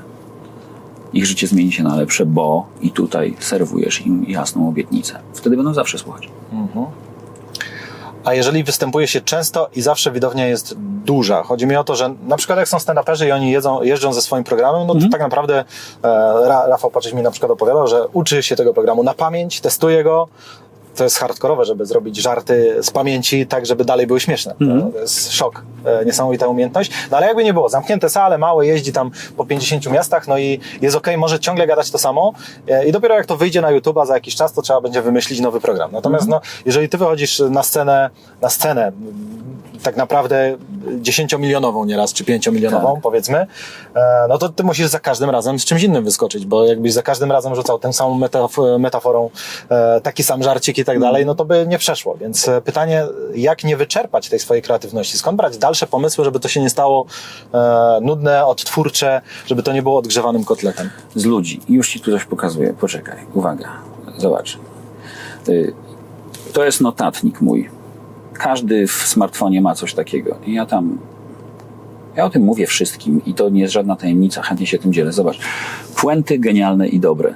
ich 1.13 1.25
życie 1.25 1.47
zmieni 1.47 1.71
się 1.71 1.83
na 1.83 1.95
lepsze, 1.95 2.25
bo 2.25 2.65
i 2.81 2.91
tutaj 2.91 3.35
serwujesz 3.39 4.05
im 4.05 4.25
jasną 4.27 4.69
obietnicę. 4.69 5.19
Wtedy 5.33 5.55
będą 5.57 5.73
zawsze 5.73 5.97
słuchać. 5.97 6.29
Mhm. 6.51 6.85
A 8.23 8.33
jeżeli 8.33 8.63
występuje 8.63 9.07
się 9.07 9.21
często 9.21 9.69
i 9.75 9.81
zawsze 9.81 10.11
widownia 10.11 10.47
jest 10.47 10.75
duża, 11.05 11.43
chodzi 11.43 11.67
mi 11.67 11.75
o 11.75 11.83
to, 11.83 11.95
że 11.95 12.13
na 12.27 12.37
przykład 12.37 12.59
jak 12.59 12.67
są 12.67 12.77
stand-uperzy 12.77 13.27
i 13.27 13.31
oni 13.31 13.51
jedzą, 13.51 13.83
jeżdżą 13.83 14.13
ze 14.13 14.21
swoim 14.21 14.43
programem, 14.43 14.87
no 14.87 14.95
to 14.95 15.01
tak 15.11 15.21
naprawdę 15.21 15.59
e, 15.59 16.07
Ra, 16.47 16.67
Rafał 16.67 16.91
Paczyś 16.91 17.13
mi 17.13 17.21
na 17.21 17.31
przykład 17.31 17.51
opowiadał, 17.51 17.87
że 17.87 18.07
uczy 18.07 18.43
się 18.43 18.55
tego 18.55 18.73
programu 18.73 19.03
na 19.03 19.13
pamięć, 19.13 19.61
testuje 19.61 20.03
go, 20.03 20.27
to 20.95 21.03
jest 21.03 21.17
hardkorowe, 21.17 21.65
żeby 21.65 21.85
zrobić 21.85 22.17
żarty 22.17 22.77
z 22.81 22.91
pamięci 22.91 23.47
tak, 23.47 23.65
żeby 23.65 23.85
dalej 23.85 24.07
były 24.07 24.19
śmieszne. 24.19 24.55
Mhm. 24.61 24.91
To 24.91 24.99
jest 24.99 25.31
szok, 25.31 25.63
e, 25.85 26.05
niesamowita 26.05 26.47
umiejętność. 26.47 26.91
No 27.11 27.17
ale 27.17 27.27
jakby 27.27 27.43
nie 27.43 27.53
było, 27.53 27.69
zamknięte 27.69 28.09
sale, 28.09 28.37
małe, 28.37 28.67
jeździ 28.67 28.93
tam 28.93 29.11
po 29.37 29.45
50 29.45 29.91
miastach, 29.91 30.27
no 30.27 30.37
i 30.37 30.59
jest 30.81 30.95
okej, 30.95 31.17
może 31.17 31.39
ciągle 31.39 31.67
gadać 31.67 31.91
to 31.91 31.97
samo 31.97 32.33
e, 32.67 32.85
i 32.85 32.91
dopiero 32.91 33.15
jak 33.15 33.25
to 33.25 33.37
wyjdzie 33.37 33.61
na 33.61 33.71
YouTube'a 33.73 34.05
za 34.05 34.13
jakiś 34.13 34.35
czas, 34.35 34.53
to 34.53 34.61
trzeba 34.61 34.81
będzie 34.81 35.01
wymyślić 35.01 35.39
nowy 35.39 35.61
program. 35.61 35.91
Natomiast 35.91 36.27
no, 36.27 36.41
jeżeli 36.65 36.89
ty 36.89 36.97
wychodzisz 36.97 37.39
na 37.49 37.63
scenę, 37.63 38.09
na 38.41 38.49
scenę 38.49 38.91
tak 39.83 39.97
naprawdę 39.97 40.57
dziesięciomilionową 41.01 41.85
nieraz, 41.85 42.13
czy 42.13 42.23
pięciomilionową, 42.25 43.01
powiedzmy, 43.01 43.37
e, 43.95 44.25
no 44.29 44.37
to 44.37 44.49
ty 44.49 44.63
musisz 44.63 44.87
za 44.87 44.99
każdym 44.99 45.29
razem 45.29 45.59
z 45.59 45.65
czymś 45.65 45.83
innym 45.83 46.03
wyskoczyć, 46.03 46.45
bo 46.45 46.65
jakbyś 46.65 46.93
za 46.93 47.01
każdym 47.03 47.31
razem 47.31 47.55
rzucał 47.55 47.79
tą 47.79 47.93
samą 47.93 48.19
metaf- 48.19 48.79
metaforą 48.79 49.29
e, 49.69 50.01
taki 50.01 50.23
sam 50.23 50.43
żarcik 50.43 50.77
i 50.77 50.85
tak 50.85 50.99
dalej, 50.99 51.25
no 51.25 51.35
to 51.35 51.45
by 51.45 51.65
nie 51.67 51.77
przeszło. 51.77 52.15
Więc 52.17 52.47
e, 52.47 52.61
pytanie, 52.61 53.05
jak 53.35 53.63
nie 53.63 53.77
wyczerpać 53.77 54.29
tej 54.29 54.39
swojej 54.39 54.63
kreatywności? 54.63 55.17
Skąd 55.17 55.37
brać 55.37 55.57
dalsze 55.57 55.87
pomysły, 55.87 56.25
żeby 56.25 56.39
to 56.39 56.47
się 56.47 56.61
nie 56.61 56.69
stało 56.69 57.05
nudne, 58.01 58.45
odtwórcze, 58.45 59.21
żeby 59.45 59.63
to 59.63 59.73
nie 59.73 59.81
było 59.81 59.97
odgrzewanym 59.99 60.43
kotletem? 60.43 60.89
Z 61.15 61.25
ludzi. 61.25 61.59
Już 61.69 61.89
ci 61.89 61.99
tu 61.99 62.11
coś 62.11 62.25
pokazuję. 62.25 62.73
Poczekaj. 62.79 63.15
Uwaga. 63.33 63.69
Zobacz. 64.17 64.57
Y, 65.49 65.73
To 66.53 66.63
jest 66.65 66.81
notatnik 66.81 67.41
mój. 67.41 67.69
Każdy 68.33 68.87
w 68.87 68.91
smartfonie 68.91 69.61
ma 69.61 69.75
coś 69.75 69.93
takiego. 69.93 70.37
I 70.45 70.53
ja 70.53 70.65
tam 70.65 70.97
ja 72.15 72.25
o 72.25 72.29
tym 72.29 72.43
mówię 72.43 72.67
wszystkim 72.67 73.21
i 73.25 73.33
to 73.33 73.49
nie 73.49 73.61
jest 73.61 73.73
żadna 73.73 73.95
tajemnica, 73.95 74.41
chętnie 74.41 74.67
się 74.67 74.77
tym 74.77 74.93
dzielę. 74.93 75.11
Zobacz. 75.11 75.39
Puenty 76.01 76.39
genialne 76.39 76.87
i 76.87 76.99
dobre. 76.99 77.33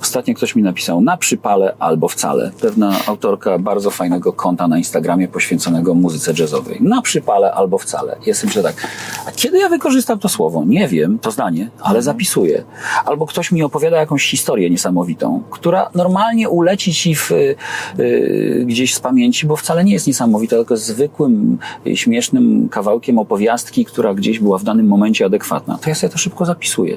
Ostatnio 0.00 0.34
ktoś 0.34 0.56
mi 0.56 0.62
napisał 0.62 1.00
na 1.00 1.16
przypale 1.16 1.74
albo 1.78 2.08
wcale. 2.08 2.50
Pewna 2.60 2.96
autorka 3.06 3.58
bardzo 3.58 3.90
fajnego 3.90 4.32
konta 4.32 4.68
na 4.68 4.78
Instagramie 4.78 5.28
poświęconego 5.28 5.94
muzyce 5.94 6.32
jazzowej. 6.38 6.78
Na 6.80 7.02
przypale 7.02 7.52
albo 7.52 7.78
wcale. 7.78 8.16
Jestem 8.26 8.50
że 8.50 8.62
tak. 8.62 8.88
A 9.26 9.30
kiedy 9.32 9.58
ja 9.58 9.68
wykorzystam 9.68 10.18
to 10.18 10.28
słowo? 10.28 10.64
Nie 10.66 10.88
wiem, 10.88 11.18
to 11.18 11.30
zdanie, 11.30 11.70
ale 11.80 12.02
zapisuję. 12.02 12.64
Albo 13.04 13.26
ktoś 13.26 13.52
mi 13.52 13.62
opowiada 13.62 13.96
jakąś 13.96 14.30
historię 14.30 14.70
niesamowitą, 14.70 15.42
która 15.50 15.90
normalnie 15.94 16.48
uleci 16.48 16.94
ci 16.94 17.14
w, 17.14 17.32
y, 17.32 17.56
y, 17.98 18.64
gdzieś 18.66 18.94
z 18.94 19.00
pamięci, 19.00 19.46
bo 19.46 19.56
wcale 19.56 19.84
nie 19.84 19.92
jest 19.92 20.06
niesamowita, 20.06 20.56
tylko 20.56 20.74
jest 20.74 20.86
zwykłym, 20.86 21.58
y, 21.86 21.96
śmiesznym 21.96 22.68
kawałkiem 22.68 23.18
opowiastki, 23.18 23.84
która 23.84 24.14
gdzieś 24.14 24.38
była 24.38 24.58
w 24.58 24.64
danym 24.64 24.86
momencie 24.86 25.24
adekwatna. 25.24 25.78
To 25.78 25.88
ja 25.90 25.94
sobie 25.94 26.12
to 26.12 26.18
szybko 26.18 26.44
zapisuję. 26.44 26.96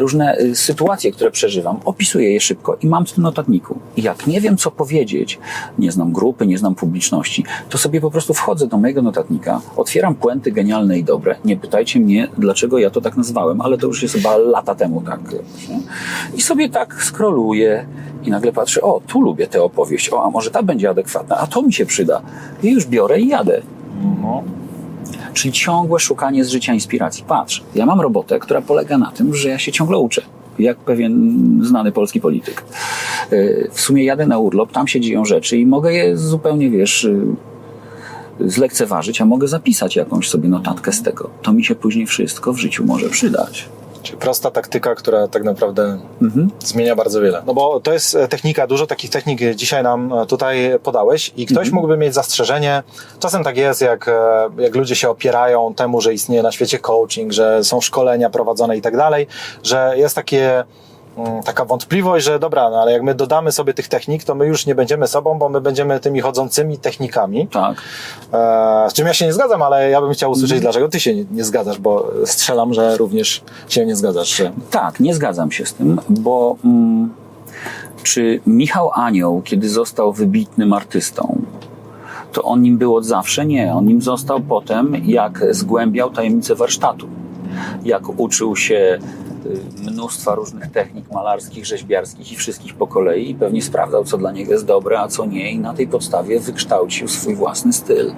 Różne 0.00 0.36
sytuacje, 0.54 1.12
które 1.12 1.30
przeżywam, 1.30 1.80
opisuję 1.84 2.05
je 2.14 2.40
szybko 2.40 2.76
i 2.82 2.86
mam 2.86 3.06
w 3.06 3.12
tym 3.12 3.22
notatniku. 3.22 3.78
I 3.96 4.02
jak 4.02 4.26
nie 4.26 4.40
wiem, 4.40 4.56
co 4.56 4.70
powiedzieć, 4.70 5.38
nie 5.78 5.92
znam 5.92 6.12
grupy, 6.12 6.46
nie 6.46 6.58
znam 6.58 6.74
publiczności, 6.74 7.44
to 7.68 7.78
sobie 7.78 8.00
po 8.00 8.10
prostu 8.10 8.34
wchodzę 8.34 8.66
do 8.66 8.78
mojego 8.78 9.02
notatnika, 9.02 9.60
otwieram 9.76 10.14
puenty 10.14 10.52
genialne 10.52 10.98
i 10.98 11.04
dobre. 11.04 11.36
Nie 11.44 11.56
pytajcie 11.56 12.00
mnie, 12.00 12.28
dlaczego 12.38 12.78
ja 12.78 12.90
to 12.90 13.00
tak 13.00 13.16
nazwałem, 13.16 13.60
ale 13.60 13.78
to 13.78 13.86
już 13.86 14.02
jest 14.02 14.14
chyba 14.14 14.36
lata 14.36 14.74
temu 14.74 15.02
tak. 15.06 15.20
nie? 15.68 15.80
I 16.34 16.42
sobie 16.42 16.68
tak 16.68 17.04
scrolluję 17.04 17.86
i 18.24 18.30
nagle 18.30 18.52
patrzę, 18.52 18.80
o, 18.82 19.00
tu 19.06 19.20
lubię 19.20 19.46
tę 19.46 19.62
opowieść, 19.62 20.12
o, 20.12 20.24
a 20.24 20.30
może 20.30 20.50
ta 20.50 20.62
będzie 20.62 20.90
adekwatna, 20.90 21.36
a 21.36 21.46
to 21.46 21.62
mi 21.62 21.72
się 21.72 21.86
przyda. 21.86 22.22
I 22.62 22.70
już 22.70 22.86
biorę 22.86 23.20
i 23.20 23.28
jadę. 23.28 23.62
Czyli 25.34 25.52
ciągłe 25.52 26.00
szukanie 26.00 26.44
z 26.44 26.48
życia 26.48 26.74
inspiracji. 26.74 27.24
Patrz, 27.28 27.62
ja 27.74 27.86
mam 27.86 28.00
robotę, 28.00 28.38
która 28.38 28.62
polega 28.62 28.98
na 28.98 29.10
tym, 29.10 29.34
że 29.34 29.48
ja 29.48 29.58
się 29.58 29.72
ciągle 29.72 29.98
uczę. 29.98 30.22
Jak 30.58 30.76
pewien 30.76 31.30
znany 31.62 31.92
polski 31.92 32.20
polityk. 32.20 32.64
Yy, 33.30 33.70
W 33.72 33.80
sumie 33.80 34.04
jadę 34.04 34.26
na 34.26 34.38
urlop, 34.38 34.72
tam 34.72 34.88
się 34.88 35.00
dzieją 35.00 35.24
rzeczy 35.24 35.58
i 35.58 35.66
mogę 35.66 35.92
je 35.92 36.16
zupełnie, 36.16 36.70
wiesz, 36.70 37.04
yy, 38.40 38.50
zlekceważyć, 38.50 39.20
a 39.20 39.24
mogę 39.24 39.48
zapisać 39.48 39.96
jakąś 39.96 40.28
sobie 40.28 40.48
notatkę 40.48 40.92
z 40.92 41.02
tego. 41.02 41.30
To 41.42 41.52
mi 41.52 41.64
się 41.64 41.74
później 41.74 42.06
wszystko 42.06 42.52
w 42.52 42.58
życiu 42.58 42.84
może 42.84 43.08
przydać. 43.08 43.68
Czyli 44.06 44.18
prosta 44.18 44.50
taktyka, 44.50 44.94
która 44.94 45.28
tak 45.28 45.44
naprawdę 45.44 45.98
Mhm. 46.22 46.50
zmienia 46.64 46.96
bardzo 46.96 47.20
wiele. 47.20 47.42
No 47.46 47.54
bo 47.54 47.80
to 47.80 47.92
jest 47.92 48.14
e, 48.14 48.28
technika, 48.28 48.66
dużo 48.66 48.86
takich 48.86 49.10
technik 49.10 49.40
dzisiaj 49.54 49.82
nam 49.82 50.12
e, 50.12 50.26
tutaj 50.26 50.70
podałeś 50.82 51.32
i 51.36 51.46
ktoś 51.46 51.56
Mhm. 51.66 51.74
mógłby 51.74 51.96
mieć 51.96 52.14
zastrzeżenie. 52.14 52.82
Czasem 53.20 53.44
tak 53.44 53.56
jest, 53.56 53.80
jak, 53.80 54.08
e, 54.08 54.12
jak 54.58 54.74
ludzie 54.74 54.96
się 54.96 55.10
opierają 55.10 55.74
temu, 55.74 56.00
że 56.00 56.14
istnieje 56.14 56.42
na 56.42 56.52
świecie 56.52 56.78
coaching, 56.78 57.32
że 57.32 57.64
są 57.64 57.80
szkolenia 57.80 58.30
prowadzone 58.30 58.76
i 58.76 58.82
tak 58.82 58.96
dalej, 58.96 59.26
że 59.62 59.92
jest 59.96 60.14
takie 60.14 60.64
taka 61.44 61.64
wątpliwość, 61.64 62.24
że 62.24 62.38
dobra, 62.38 62.70
no 62.70 62.76
ale 62.76 62.92
jak 62.92 63.02
my 63.02 63.14
dodamy 63.14 63.52
sobie 63.52 63.74
tych 63.74 63.88
technik, 63.88 64.24
to 64.24 64.34
my 64.34 64.46
już 64.46 64.66
nie 64.66 64.74
będziemy 64.74 65.06
sobą, 65.06 65.38
bo 65.38 65.48
my 65.48 65.60
będziemy 65.60 66.00
tymi 66.00 66.20
chodzącymi 66.20 66.78
technikami. 66.78 67.48
Tak. 67.48 67.76
E, 68.32 68.90
z 68.90 68.92
czym 68.92 69.06
ja 69.06 69.14
się 69.14 69.26
nie 69.26 69.32
zgadzam, 69.32 69.62
ale 69.62 69.90
ja 69.90 70.00
bym 70.00 70.12
chciał 70.12 70.30
usłyszeć, 70.30 70.60
dlaczego 70.60 70.88
ty 70.88 71.00
się 71.00 71.14
nie, 71.14 71.24
nie 71.30 71.44
zgadzasz, 71.44 71.78
bo 71.78 72.10
strzelam, 72.24 72.74
że 72.74 72.96
również 72.96 73.42
się 73.68 73.86
nie 73.86 73.96
zgadzasz. 73.96 74.36
Że... 74.36 74.52
Tak, 74.70 75.00
nie 75.00 75.14
zgadzam 75.14 75.52
się 75.52 75.66
z 75.66 75.74
tym, 75.74 76.00
bo 76.08 76.56
mm, 76.64 77.14
czy 78.02 78.40
Michał 78.46 78.90
Anioł, 78.94 79.42
kiedy 79.42 79.68
został 79.68 80.12
wybitnym 80.12 80.72
artystą, 80.72 81.42
to 82.32 82.42
on 82.42 82.62
nim 82.62 82.78
był 82.78 82.96
od 82.96 83.04
zawsze? 83.04 83.46
Nie, 83.46 83.74
on 83.74 83.86
nim 83.86 84.02
został 84.02 84.40
potem, 84.40 84.96
jak 85.04 85.44
zgłębiał 85.50 86.10
tajemnice 86.10 86.54
warsztatu. 86.54 87.08
Jak 87.84 88.20
uczył 88.20 88.56
się 88.56 88.98
mnóstwa 89.78 90.34
różnych 90.34 90.70
technik 90.70 91.12
malarskich, 91.12 91.66
rzeźbiarskich 91.66 92.32
i 92.32 92.36
wszystkich 92.36 92.74
po 92.74 92.86
kolei 92.86 93.30
i 93.30 93.34
pewnie 93.34 93.62
sprawdzał, 93.62 94.04
co 94.04 94.18
dla 94.18 94.32
niego 94.32 94.52
jest 94.52 94.64
dobre, 94.64 95.00
a 95.00 95.08
co 95.08 95.26
nie 95.26 95.52
i 95.52 95.58
na 95.58 95.74
tej 95.74 95.88
podstawie 95.88 96.40
wykształcił 96.40 97.08
swój 97.08 97.34
własny 97.34 97.72
styl. 97.72 98.12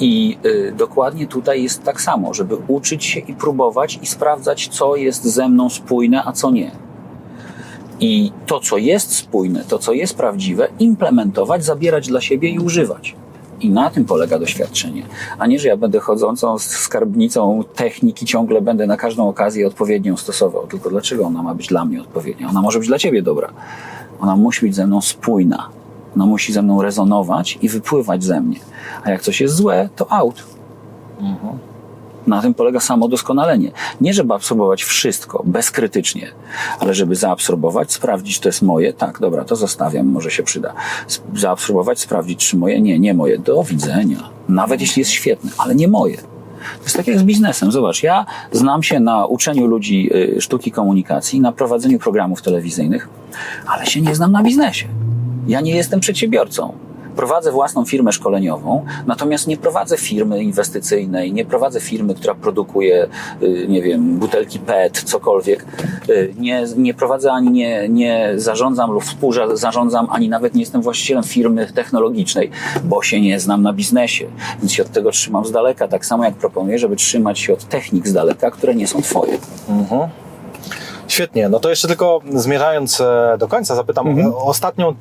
I 0.00 0.38
y, 0.44 0.74
dokładnie 0.76 1.26
tutaj 1.26 1.62
jest 1.62 1.82
tak 1.82 2.00
samo, 2.00 2.34
żeby 2.34 2.56
uczyć 2.68 3.04
się 3.04 3.20
i 3.20 3.34
próbować 3.34 3.98
i 4.02 4.06
sprawdzać, 4.06 4.68
co 4.68 4.96
jest 4.96 5.24
ze 5.24 5.48
mną 5.48 5.70
spójne, 5.70 6.22
a 6.24 6.32
co 6.32 6.50
nie. 6.50 6.70
I 8.00 8.32
to, 8.46 8.60
co 8.60 8.78
jest 8.78 9.16
spójne, 9.16 9.64
to, 9.68 9.78
co 9.78 9.92
jest 9.92 10.16
prawdziwe, 10.16 10.68
implementować, 10.78 11.64
zabierać 11.64 12.08
dla 12.08 12.20
siebie 12.20 12.50
i 12.50 12.58
używać. 12.58 13.16
I 13.62 13.70
na 13.70 13.90
tym 13.90 14.04
polega 14.04 14.38
doświadczenie. 14.38 15.02
A 15.38 15.46
nie, 15.46 15.58
że 15.58 15.68
ja 15.68 15.76
będę 15.76 16.00
chodzącą 16.00 16.58
z 16.58 16.62
skarbnicą 16.62 17.64
techniki, 17.74 18.26
ciągle 18.26 18.60
będę 18.60 18.86
na 18.86 18.96
każdą 18.96 19.28
okazję 19.28 19.66
odpowiednią 19.66 20.16
stosował. 20.16 20.66
Tylko 20.66 20.90
dlaczego 20.90 21.24
ona 21.24 21.42
ma 21.42 21.54
być 21.54 21.66
dla 21.66 21.84
mnie 21.84 22.00
odpowiednia? 22.00 22.48
Ona 22.48 22.62
może 22.62 22.78
być 22.78 22.88
dla 22.88 22.98
ciebie 22.98 23.22
dobra. 23.22 23.48
Ona 24.20 24.36
musi 24.36 24.66
być 24.66 24.74
ze 24.74 24.86
mną 24.86 25.00
spójna. 25.00 25.68
Ona 26.16 26.26
musi 26.26 26.52
ze 26.52 26.62
mną 26.62 26.82
rezonować 26.82 27.58
i 27.62 27.68
wypływać 27.68 28.24
ze 28.24 28.40
mnie. 28.40 28.56
A 29.04 29.10
jak 29.10 29.22
coś 29.22 29.40
jest 29.40 29.54
złe, 29.54 29.88
to 29.96 30.12
out. 30.12 30.44
Na 32.26 32.42
tym 32.42 32.54
polega 32.54 32.80
samo 32.80 33.08
doskonalenie. 33.08 33.70
Nie, 34.00 34.14
żeby 34.14 34.34
absorbować 34.34 34.82
wszystko 34.84 35.42
bezkrytycznie, 35.46 36.28
ale 36.80 36.94
żeby 36.94 37.16
zaabsorbować, 37.16 37.92
sprawdzić, 37.92 38.40
to 38.40 38.48
jest 38.48 38.62
moje, 38.62 38.92
tak, 38.92 39.20
dobra, 39.20 39.44
to 39.44 39.56
zostawiam, 39.56 40.06
może 40.06 40.30
się 40.30 40.42
przyda. 40.42 40.74
Zaabsorbować, 41.34 42.00
sprawdzić, 42.00 42.48
czy 42.48 42.56
moje, 42.56 42.80
nie, 42.80 42.98
nie 42.98 43.14
moje, 43.14 43.38
do 43.38 43.62
widzenia. 43.62 44.28
Nawet 44.48 44.80
jeśli 44.80 45.00
jest 45.00 45.10
świetne, 45.10 45.50
ale 45.58 45.74
nie 45.74 45.88
moje. 45.88 46.16
To 46.78 46.84
jest 46.84 46.96
tak 46.96 47.06
jak 47.06 47.18
z 47.18 47.22
biznesem. 47.22 47.72
Zobacz, 47.72 48.02
ja 48.02 48.26
znam 48.52 48.82
się 48.82 49.00
na 49.00 49.26
uczeniu 49.26 49.66
ludzi 49.66 50.10
y, 50.36 50.40
sztuki 50.40 50.70
komunikacji, 50.70 51.40
na 51.40 51.52
prowadzeniu 51.52 51.98
programów 51.98 52.42
telewizyjnych, 52.42 53.08
ale 53.66 53.86
się 53.86 54.00
nie 54.00 54.14
znam 54.14 54.32
na 54.32 54.42
biznesie. 54.42 54.88
Ja 55.46 55.60
nie 55.60 55.76
jestem 55.76 56.00
przedsiębiorcą. 56.00 56.72
Prowadzę 57.16 57.52
własną 57.52 57.84
firmę 57.84 58.12
szkoleniową, 58.12 58.84
natomiast 59.06 59.46
nie 59.46 59.56
prowadzę 59.56 59.96
firmy 59.96 60.42
inwestycyjnej, 60.42 61.32
nie 61.32 61.44
prowadzę 61.44 61.80
firmy, 61.80 62.14
która 62.14 62.34
produkuje, 62.34 63.08
y, 63.42 63.66
nie 63.68 63.82
wiem, 63.82 64.18
butelki 64.18 64.58
PET, 64.58 65.02
cokolwiek. 65.06 65.66
Y, 66.08 66.34
Nie, 66.38 66.64
nie 66.76 66.94
prowadzę 66.94 67.32
ani 67.32 67.50
nie, 67.50 67.88
nie 67.88 68.32
zarządzam 68.36 68.90
lub 68.92 69.04
współzarządzam, 69.04 70.06
ani 70.10 70.28
nawet 70.28 70.54
nie 70.54 70.60
jestem 70.60 70.82
właścicielem 70.82 71.24
firmy 71.24 71.66
technologicznej, 71.74 72.50
bo 72.84 73.02
się 73.02 73.20
nie 73.20 73.40
znam 73.40 73.62
na 73.62 73.72
biznesie, 73.72 74.26
więc 74.58 74.72
się 74.72 74.82
od 74.82 74.90
tego 74.90 75.10
trzymam 75.10 75.44
z 75.44 75.52
daleka. 75.52 75.88
Tak 75.88 76.06
samo 76.06 76.24
jak 76.24 76.34
proponuję, 76.34 76.78
żeby 76.78 76.96
trzymać 76.96 77.38
się 77.38 77.52
od 77.52 77.64
technik 77.64 78.08
z 78.08 78.12
daleka, 78.12 78.50
które 78.50 78.74
nie 78.74 78.86
są 78.86 79.02
twoje. 79.02 79.38
Mhm. 79.68 80.10
Świetnie, 81.08 81.48
no 81.48 81.60
to 81.60 81.70
jeszcze 81.70 81.88
tylko 81.88 82.20
zmierzając 82.34 83.00
e, 83.00 83.36
do 83.38 83.48
końca 83.48 83.74
zapytam 83.74 84.26
o 84.34 84.46
ostatnią 84.46 84.94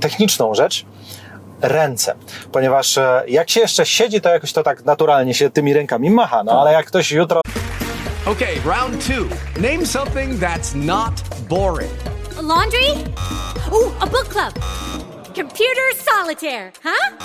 techniczną 0.00 0.54
rzecz. 0.54 0.86
Ręce, 1.62 2.14
ponieważ 2.52 2.98
e, 2.98 3.22
jak 3.28 3.50
się 3.50 3.60
jeszcze 3.60 3.86
siedzi, 3.86 4.20
to 4.20 4.28
jakoś 4.28 4.52
to 4.52 4.62
tak 4.62 4.84
naturalnie 4.84 5.34
się 5.34 5.50
tymi 5.50 5.74
rękami 5.74 6.10
macha, 6.10 6.44
no 6.44 6.60
ale 6.60 6.72
jak 6.72 6.86
ktoś 6.86 7.12
jutro 7.12 7.40
Okay, 8.26 8.54
round 8.66 9.06
two. 9.06 9.24
Name 9.60 9.86
something 9.86 10.40
that's 10.40 10.74
not 10.74 11.12
boring. 11.48 11.90
laundry? 12.42 12.88
Ooh, 13.72 13.92
a 14.00 14.06
book 14.06 14.28
club. 14.28 14.52
Computer 15.34 15.84
solitaire, 16.04 16.72
huh? 16.84 17.16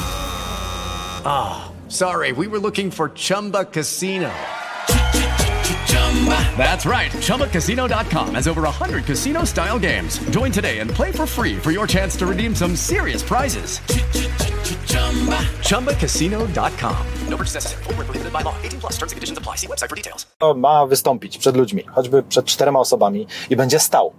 Ah, 1.25 1.69
sorry, 1.89 2.33
we 2.33 2.47
were 2.47 2.59
looking 2.59 2.91
for 2.93 3.09
Chumba 3.09 3.65
Casino. 3.65 4.29
That's 6.57 6.85
right. 6.85 7.11
ChumbaCasino.com 7.11 8.35
has 8.35 8.47
over 8.47 8.61
100 8.61 9.03
casino 9.03 9.43
style 9.43 9.79
games. 9.79 10.19
Join 10.29 10.51
today 10.51 10.79
and 10.79 10.89
play 10.89 11.11
for 11.11 11.25
free 11.25 11.57
for 11.59 11.71
your 11.71 11.87
chance 11.87 12.15
to 12.17 12.25
redeem 12.25 12.55
some 12.55 12.75
serious 12.77 13.21
prizes. 13.23 13.79
ChumbaCasino.com. 15.67 16.97
No 17.27 17.37
purchase 17.37 17.55
necessary. 17.55 17.83
Where 17.83 18.05
prohibited 18.05 18.31
by 18.31 18.43
law. 18.43 18.55
18 18.63 18.79
plus 18.79 18.93
terms 18.93 19.11
and 19.11 19.17
conditions 19.17 19.37
apply. 19.37 19.55
See 19.57 19.67
website 19.67 19.89
for 19.89 19.95
details. 19.95 20.25
ma 20.55 20.85
wystąpić 20.87 21.37
przed 21.37 21.57
ludźmi, 21.57 21.83
choćby 21.95 22.23
przed 22.23 22.45
czterema 22.45 22.79
osobami 22.79 23.27
i 23.49 23.55
będzie 23.55 23.79
stał, 23.79 24.13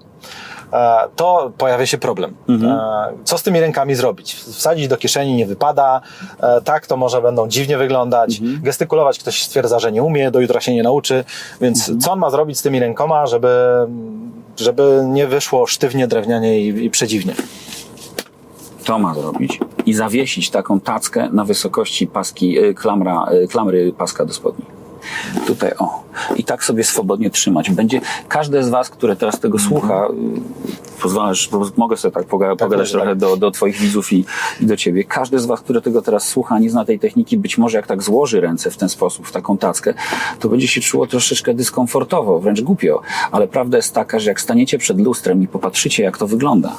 to 1.17 1.53
pojawia 1.59 1.87
się 1.87 1.99
problem. 1.99 2.35
E, 2.65 3.13
Co 3.25 3.39
z 3.39 3.43
tymi 3.43 3.61
rękami 3.61 3.95
zrobić? 3.95 4.35
Wsadzić 4.35 4.89
do 4.89 4.97
kieszeni 4.97 5.35
nie 5.35 5.47
wypada, 5.47 6.01
e, 6.41 6.61
tak 6.61 6.87
to 6.87 6.97
może 6.97 7.23
będą 7.23 7.49
dziwnie 7.49 7.79
wyglądać, 7.79 8.41
gestykulować 8.63 9.19
ktoś 9.19 9.43
stwierdza, 9.43 9.79
że 9.79 9.93
nie 9.93 10.03
umie, 10.03 10.31
do 10.31 10.41
jutra 10.41 10.61
się 10.61 10.75
nie 10.75 10.83
nauczy, 10.83 11.25
więc 11.61 12.05
co 12.05 12.13
on 12.13 12.19
ma 12.19 12.31
zrobić 12.31 12.59
z 12.59 12.63
tymi 12.63 12.81
rękoma, 12.81 13.27
żeby, 13.27 13.49
żeby 14.57 15.03
nie 15.07 15.27
wyszło 15.27 15.67
sztywnie, 15.67 16.07
drewnianie 16.07 16.61
i, 16.61 16.85
i 16.85 16.91
przedziwnie? 16.91 17.35
To 18.85 18.99
ma 18.99 19.15
zrobić 19.15 19.61
i 19.87 19.95
zawiesić 19.95 20.51
taką 20.51 20.81
tackę 20.81 21.29
na 21.33 21.45
wysokości 21.45 22.07
paski, 22.07 22.57
klamra, 22.75 23.27
klamry 23.51 23.93
paska 23.99 24.25
do 24.25 24.33
spodni. 24.33 24.74
Tutaj 25.47 25.73
o. 25.79 26.05
I 26.37 26.45
tak 26.45 26.65
sobie 26.65 26.85
swobodnie 26.85 27.31
trzymać. 27.31 27.71
Będzie 27.71 28.01
każde 28.29 28.65
z 28.65 28.69
Was, 28.69 28.91
które 28.91 29.17
teraz 29.17 29.41
tego 29.41 29.59
słucha, 29.59 30.07
y, 30.07 31.01
pozwalasz, 31.03 31.51
mogę 31.77 31.97
sobie 31.97 32.13
tak 32.13 32.27
poga- 32.27 32.57
pogadać 32.57 32.93
tak. 32.93 33.01
trochę 33.01 33.17
do, 33.17 33.37
do 33.37 33.51
Twoich 33.51 33.77
widzów 33.77 34.13
i, 34.13 34.25
i 34.61 34.67
do 34.67 34.77
Ciebie. 34.77 35.05
Każdy 35.05 35.39
z 35.39 35.47
Was, 35.47 35.61
które 35.61 35.81
tego 35.81 36.03
teraz 36.03 36.29
słucha, 36.29 36.59
nie 36.59 36.71
zna 36.71 36.85
tej 36.85 36.99
techniki, 36.99 37.37
być 37.37 37.59
może 37.59 37.79
jak 37.79 37.87
tak 37.87 38.03
złoży 38.03 38.41
ręce 38.41 38.71
w 38.71 38.77
ten 38.77 38.89
sposób, 38.89 39.27
w 39.27 39.33
taką 39.33 39.59
tackę, 39.59 39.95
to 40.41 40.49
będzie 40.49 40.69
się 40.69 40.81
czuło 40.81 41.07
troszeczkę 41.07 41.55
dyskomfortowo, 41.55 42.41
wręcz 42.41 42.61
głupio. 42.61 43.01
Ale 43.31 43.49
prawda 43.49 43.77
jest 43.77 43.95
taka, 43.95 44.19
że 44.19 44.31
jak 44.31 44.41
staniecie 44.41 44.79
przed 44.79 45.01
lustrem 45.01 45.43
i 45.43 45.47
popatrzycie, 45.47 46.03
jak 46.03 46.19
to 46.19 46.27
wygląda, 46.27 46.73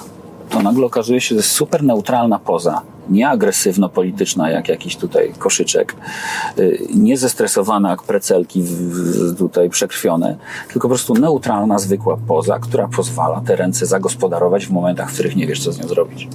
to 0.49 0.61
nagle 0.61 0.85
okazuje 0.85 1.21
się, 1.21 1.29
że 1.29 1.35
jest 1.35 1.51
super 1.51 1.83
neutralna 1.83 2.39
poza, 2.39 2.81
nie 3.09 3.29
agresywno-polityczna 3.29 4.49
jak 4.49 4.69
jakiś 4.69 4.95
tutaj 4.97 5.33
koszyczek, 5.39 5.95
y, 6.59 6.87
nie 6.95 7.17
zestresowana 7.17 7.89
jak 7.89 8.03
precelki 8.03 8.63
tutaj 9.37 9.69
przekrwione, 9.69 10.37
tylko 10.67 10.87
po 10.87 10.89
prostu 10.89 11.13
neutralna, 11.13 11.79
zwykła 11.79 12.17
poza, 12.27 12.59
która 12.59 12.87
pozwala 12.87 13.41
te 13.41 13.55
ręce 13.55 13.85
zagospodarować 13.85 14.65
w 14.65 14.71
momentach, 14.71 15.09
w 15.09 15.13
których 15.13 15.35
nie 15.35 15.47
wiesz, 15.47 15.63
co 15.63 15.71
z 15.71 15.79
nią 15.79 15.87
zrobić. 15.87 16.27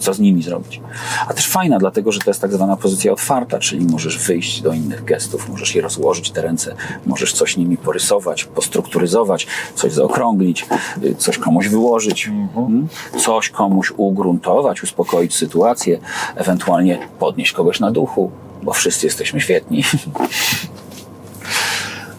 Co 0.00 0.14
z 0.14 0.18
nimi 0.18 0.42
zrobić. 0.42 0.80
A 1.28 1.34
też 1.34 1.48
fajna, 1.48 1.78
dlatego 1.78 2.12
że 2.12 2.20
to 2.20 2.30
jest 2.30 2.40
tak 2.40 2.52
zwana 2.52 2.76
pozycja 2.76 3.12
otwarta, 3.12 3.58
czyli 3.58 3.86
możesz 3.86 4.18
wyjść 4.18 4.62
do 4.62 4.72
innych 4.72 5.04
gestów, 5.04 5.48
możesz 5.48 5.74
je 5.74 5.82
rozłożyć, 5.82 6.30
te 6.30 6.42
ręce, 6.42 6.74
możesz 7.06 7.32
coś 7.32 7.56
nimi 7.56 7.76
porysować, 7.76 8.44
postrukturyzować, 8.44 9.46
coś 9.74 9.92
zaokrąglić, 9.92 10.66
y, 11.04 11.14
coś 11.14 11.38
komuś 11.38 11.68
wyłożyć, 11.68 12.28
mm, 12.56 12.88
coś 13.18 13.50
komuś 13.50 13.92
ugruntować, 13.96 14.82
uspokoić 14.82 15.34
sytuację, 15.34 15.91
ewentualnie 16.36 16.98
podnieść 17.18 17.52
kogoś 17.52 17.80
na 17.80 17.90
duchu, 17.90 18.30
bo 18.62 18.72
wszyscy 18.72 19.06
jesteśmy 19.06 19.40
świetni. 19.40 19.84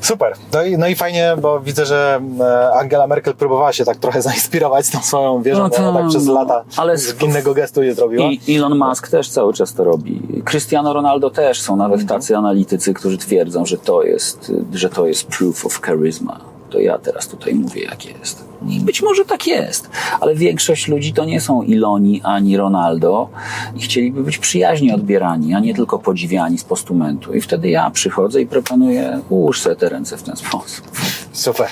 Super. 0.01 0.33
No 0.53 0.63
i, 0.63 0.77
no 0.77 0.87
i 0.87 0.95
fajnie, 0.95 1.35
bo 1.41 1.59
widzę, 1.59 1.85
że 1.85 2.21
e, 2.39 2.73
Angela 2.73 3.07
Merkel 3.07 3.33
próbowała 3.35 3.73
się 3.73 3.85
tak 3.85 3.97
trochę 3.97 4.21
zainspirować 4.31 4.89
tą 4.89 4.99
swoją 5.01 5.41
wieżą, 5.41 5.63
No 5.63 5.69
bo 5.69 5.75
ona 5.75 5.91
to- 5.91 5.99
tak 5.99 6.07
przez 6.07 6.27
lata 6.27 6.63
ale 6.77 6.97
z 6.97 7.21
innego 7.21 7.53
gestu 7.53 7.83
je 7.83 7.93
zrobiła. 7.95 8.25
I 8.47 8.55
Elon 8.55 8.77
Musk 8.77 9.07
też 9.07 9.29
cały 9.29 9.53
czas 9.53 9.73
to 9.73 9.83
robi. 9.83 10.21
Cristiano 10.45 10.93
Ronaldo 10.93 11.29
też. 11.29 11.61
Są 11.61 11.75
nawet 11.75 12.01
Mhm. 12.01 12.19
tacy 12.19 12.37
analitycy, 12.37 12.93
którzy 12.93 13.17
twierdzą, 13.17 13.65
że 13.65 13.77
to 13.77 14.03
jest, 14.03 14.51
że 14.73 14.89
to 14.89 15.07
jest 15.07 15.27
proof 15.27 15.65
of 15.65 15.81
charisma. 15.81 16.39
To 16.73 16.79
ja 16.79 16.97
teraz 16.97 17.27
tutaj 17.27 17.55
mówię, 17.55 17.81
jak 17.81 18.05
jest. 18.05 18.45
I 18.67 18.79
być 18.79 19.01
może 19.01 19.25
tak 19.25 19.47
jest, 19.47 19.89
ale 20.19 20.35
większość 20.35 20.87
ludzi 20.87 21.13
to 21.13 21.25
nie 21.25 21.41
są 21.41 21.63
Iloni 21.63 22.21
ani 22.23 22.57
Ronaldo 22.57 23.29
i 23.75 23.81
chcieliby 23.81 24.23
być 24.23 24.37
przyjaźnie 24.37 24.95
odbierani, 24.95 25.53
a 25.53 25.59
nie 25.59 25.75
tylko 25.75 25.99
podziwiani 25.99 26.57
z 26.57 26.63
postumentu. 26.63 27.33
I 27.33 27.41
wtedy 27.41 27.69
ja 27.69 27.91
przychodzę 27.91 28.41
i 28.41 28.47
proponuję, 28.47 29.19
ułóż 29.29 29.61
sobie 29.61 29.75
te 29.75 29.89
ręce 29.89 30.17
w 30.17 30.23
ten 30.23 30.35
sposób. 30.35 30.91
Super. 31.33 31.67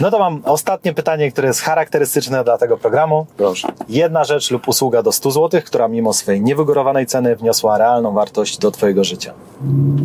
No 0.00 0.10
to 0.10 0.18
mam 0.18 0.40
ostatnie 0.44 0.92
pytanie, 0.92 1.32
które 1.32 1.48
jest 1.48 1.60
charakterystyczne 1.60 2.44
dla 2.44 2.58
tego 2.58 2.76
programu. 2.76 3.26
Proszę. 3.36 3.68
Jedna 3.88 4.24
rzecz 4.24 4.50
lub 4.50 4.68
usługa 4.68 5.02
do 5.02 5.12
100 5.12 5.30
zł, 5.30 5.60
która 5.64 5.88
mimo 5.88 6.12
swojej 6.12 6.42
niewygórowanej 6.42 7.06
ceny 7.06 7.36
wniosła 7.36 7.78
realną 7.78 8.12
wartość 8.12 8.58
do 8.58 8.70
Twojego 8.70 9.04
życia. 9.04 9.32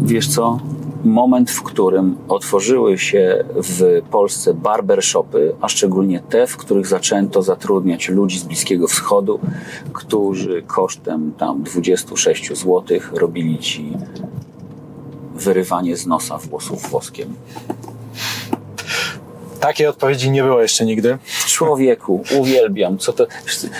Wiesz 0.01 0.27
co? 0.27 0.59
Moment, 1.03 1.51
w 1.51 1.63
którym 1.63 2.17
otworzyły 2.27 2.97
się 2.97 3.43
w 3.55 4.01
Polsce 4.11 4.53
barbershopy, 4.53 5.55
a 5.61 5.69
szczególnie 5.69 6.19
te, 6.19 6.47
w 6.47 6.57
których 6.57 6.87
zaczęto 6.87 7.41
zatrudniać 7.41 8.09
ludzi 8.09 8.39
z 8.39 8.43
Bliskiego 8.43 8.87
Wschodu, 8.87 9.39
którzy 9.93 10.61
kosztem 10.61 11.33
tam 11.37 11.63
26 11.63 12.47
zł 12.47 12.83
robili 13.13 13.59
ci 13.59 13.93
wyrywanie 15.35 15.97
z 15.97 16.07
nosa 16.07 16.37
włosów 16.37 16.89
woskiem. 16.89 17.33
Takiej 19.61 19.87
odpowiedzi 19.87 20.31
nie 20.31 20.43
było 20.43 20.61
jeszcze 20.61 20.85
nigdy. 20.85 21.17
Człowieku, 21.47 22.23
uwielbiam. 22.39 22.97
Co 22.97 23.13
to... 23.13 23.27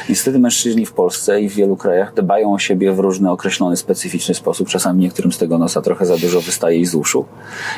Niestety 0.10 0.40
mężczyźni 0.40 0.86
w 0.86 0.94
Polsce 0.94 1.42
i 1.42 1.50
w 1.50 1.54
wielu 1.54 1.76
krajach 1.76 2.14
dbają 2.14 2.54
o 2.54 2.60
siebie 2.60 2.92
w 2.92 3.00
różny 3.00 3.32
określony, 3.32 3.78
specyficzny 3.78 4.36
sposób. 4.36 4.70
Czasami 4.70 5.02
niektórym 5.02 5.32
z 5.32 5.38
tego 5.38 5.58
nosa 5.58 5.82
trochę 5.82 6.06
za 6.06 6.18
dużo 6.18 6.42
wystaje 6.42 6.80
i 6.80 6.86
z 6.86 6.96
uszu. 6.96 7.26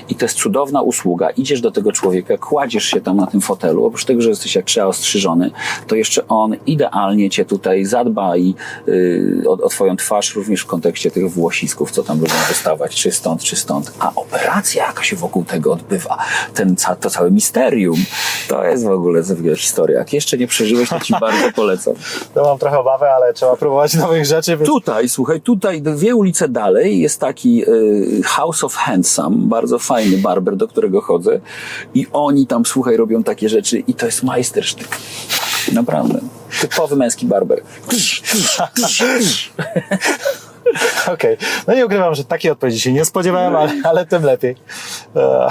I 0.09 0.15
to 0.15 0.25
jest 0.25 0.37
cudowna 0.37 0.81
usługa. 0.81 1.29
Idziesz 1.29 1.61
do 1.61 1.71
tego 1.71 1.91
człowieka, 1.91 2.37
kładziesz 2.37 2.83
się 2.83 3.01
tam 3.01 3.17
na 3.17 3.27
tym 3.27 3.41
fotelu. 3.41 3.85
Oprócz 3.85 4.05
tego, 4.05 4.21
że 4.21 4.29
jesteś 4.29 4.55
jak 4.55 4.65
trzeba 4.65 4.87
ostrzyżony, 4.87 5.51
to 5.87 5.95
jeszcze 5.95 6.27
on 6.27 6.55
idealnie 6.65 7.29
cię 7.29 7.45
tutaj 7.45 7.85
zadba 7.85 8.37
i 8.37 8.55
yy, 8.87 9.43
o, 9.47 9.51
o 9.51 9.69
twoją 9.69 9.95
twarz 9.97 10.35
również 10.35 10.61
w 10.61 10.65
kontekście 10.65 11.11
tych 11.11 11.31
włosisków, 11.31 11.91
co 11.91 12.03
tam 12.03 12.19
lubią 12.19 12.33
wystawać, 12.47 12.95
czy 12.95 13.11
stąd, 13.11 13.43
czy 13.43 13.55
stąd. 13.55 13.93
A 13.99 14.11
operacja 14.15 14.85
jaka 14.85 15.03
się 15.03 15.15
wokół 15.15 15.45
tego 15.45 15.73
odbywa, 15.73 16.17
ten, 16.53 16.75
to 17.01 17.09
całe 17.09 17.31
misterium, 17.31 17.92
Imperium. 17.93 18.05
To 18.47 18.63
jest 18.65 18.83
w 18.83 18.91
ogóle 18.91 19.21
wiesz, 19.35 19.59
historia. 19.59 19.97
Jak 19.99 20.13
jeszcze 20.13 20.37
nie 20.37 20.47
przeżyłeś, 20.47 20.89
to 20.89 20.99
ci 20.99 21.13
bardzo 21.21 21.51
polecam. 21.55 21.93
To 22.33 22.43
mam 22.43 22.57
trochę 22.57 22.79
obawę, 22.79 23.11
ale 23.11 23.33
trzeba 23.33 23.55
próbować 23.55 23.93
nowych 23.93 24.25
rzeczy. 24.25 24.57
Więc... 24.57 24.69
Tutaj, 24.69 25.09
słuchaj, 25.09 25.41
tutaj 25.41 25.81
dwie 25.81 26.15
ulice 26.15 26.49
dalej 26.49 26.99
jest 26.99 27.19
taki 27.19 27.69
y, 27.69 28.21
House 28.25 28.63
of 28.63 28.75
Handsome, 28.75 29.37
bardzo 29.37 29.79
fajny 29.79 30.17
barber, 30.17 30.55
do 30.55 30.67
którego 30.67 31.01
chodzę 31.01 31.39
i 31.93 32.07
oni 32.13 32.47
tam, 32.47 32.65
słuchaj, 32.65 32.97
robią 32.97 33.23
takie 33.23 33.49
rzeczy 33.49 33.79
i 33.79 33.93
to 33.93 34.05
jest 34.05 34.23
majstersztyk. 34.23 34.87
Naprawdę. 35.71 36.19
Typowy 36.61 36.95
męski 36.95 37.25
barber. 37.25 37.61
Okej. 41.07 41.13
Okay. 41.13 41.37
No 41.67 41.75
nie 41.75 41.85
ukrywam, 41.85 42.15
że 42.15 42.23
takiej 42.23 42.51
odpowiedzi 42.51 42.79
się 42.79 42.93
nie 42.93 43.05
spodziewałem, 43.05 43.55
ale, 43.55 43.71
ale 43.83 44.05
tym 44.05 44.23
lepiej. 44.23 44.55
E, 45.15 45.47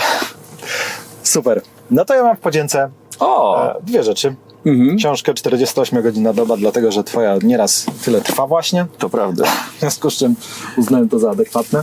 super. 1.23 1.63
No 1.93 2.05
to 2.05 2.15
ja 2.15 2.23
mam 2.23 2.37
w 2.37 2.41
podzięce 2.41 2.91
o. 3.21 3.63
E, 3.63 3.83
dwie 3.83 4.03
rzeczy. 4.03 4.35
Mhm. 4.67 4.97
Książkę 4.97 5.35
48 5.35 6.03
godzin 6.03 6.23
na 6.23 6.33
doba, 6.33 6.57
dlatego 6.57 6.93
że 6.93 7.05
twoja 7.05 7.37
nieraz 7.43 7.87
tyle 8.05 8.21
trwa 8.21 8.47
właśnie. 8.47 8.87
To 8.99 9.09
prawda. 9.09 9.45
W 9.77 9.81
związku 9.81 10.11
z 10.11 10.17
czym 10.17 10.35
uznałem 10.77 11.09
to 11.09 11.19
za 11.19 11.31
adekwatne. 11.31 11.83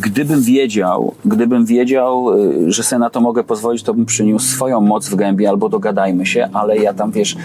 Gdybym 0.00 0.42
wiedział, 0.42 1.14
gdybym 1.24 1.66
wiedział, 1.66 2.38
y, 2.38 2.72
że 2.72 2.82
sobie 2.82 3.00
na 3.00 3.10
to 3.10 3.20
mogę 3.20 3.44
pozwolić, 3.44 3.82
to 3.82 3.94
bym 3.94 4.06
przyniósł 4.06 4.46
swoją 4.46 4.80
moc 4.80 5.08
w 5.08 5.14
gębie 5.14 5.48
albo 5.48 5.68
dogadajmy 5.68 6.26
się, 6.26 6.48
ale 6.52 6.76
ja 6.76 6.94
tam 6.94 7.10
wiesz, 7.10 7.36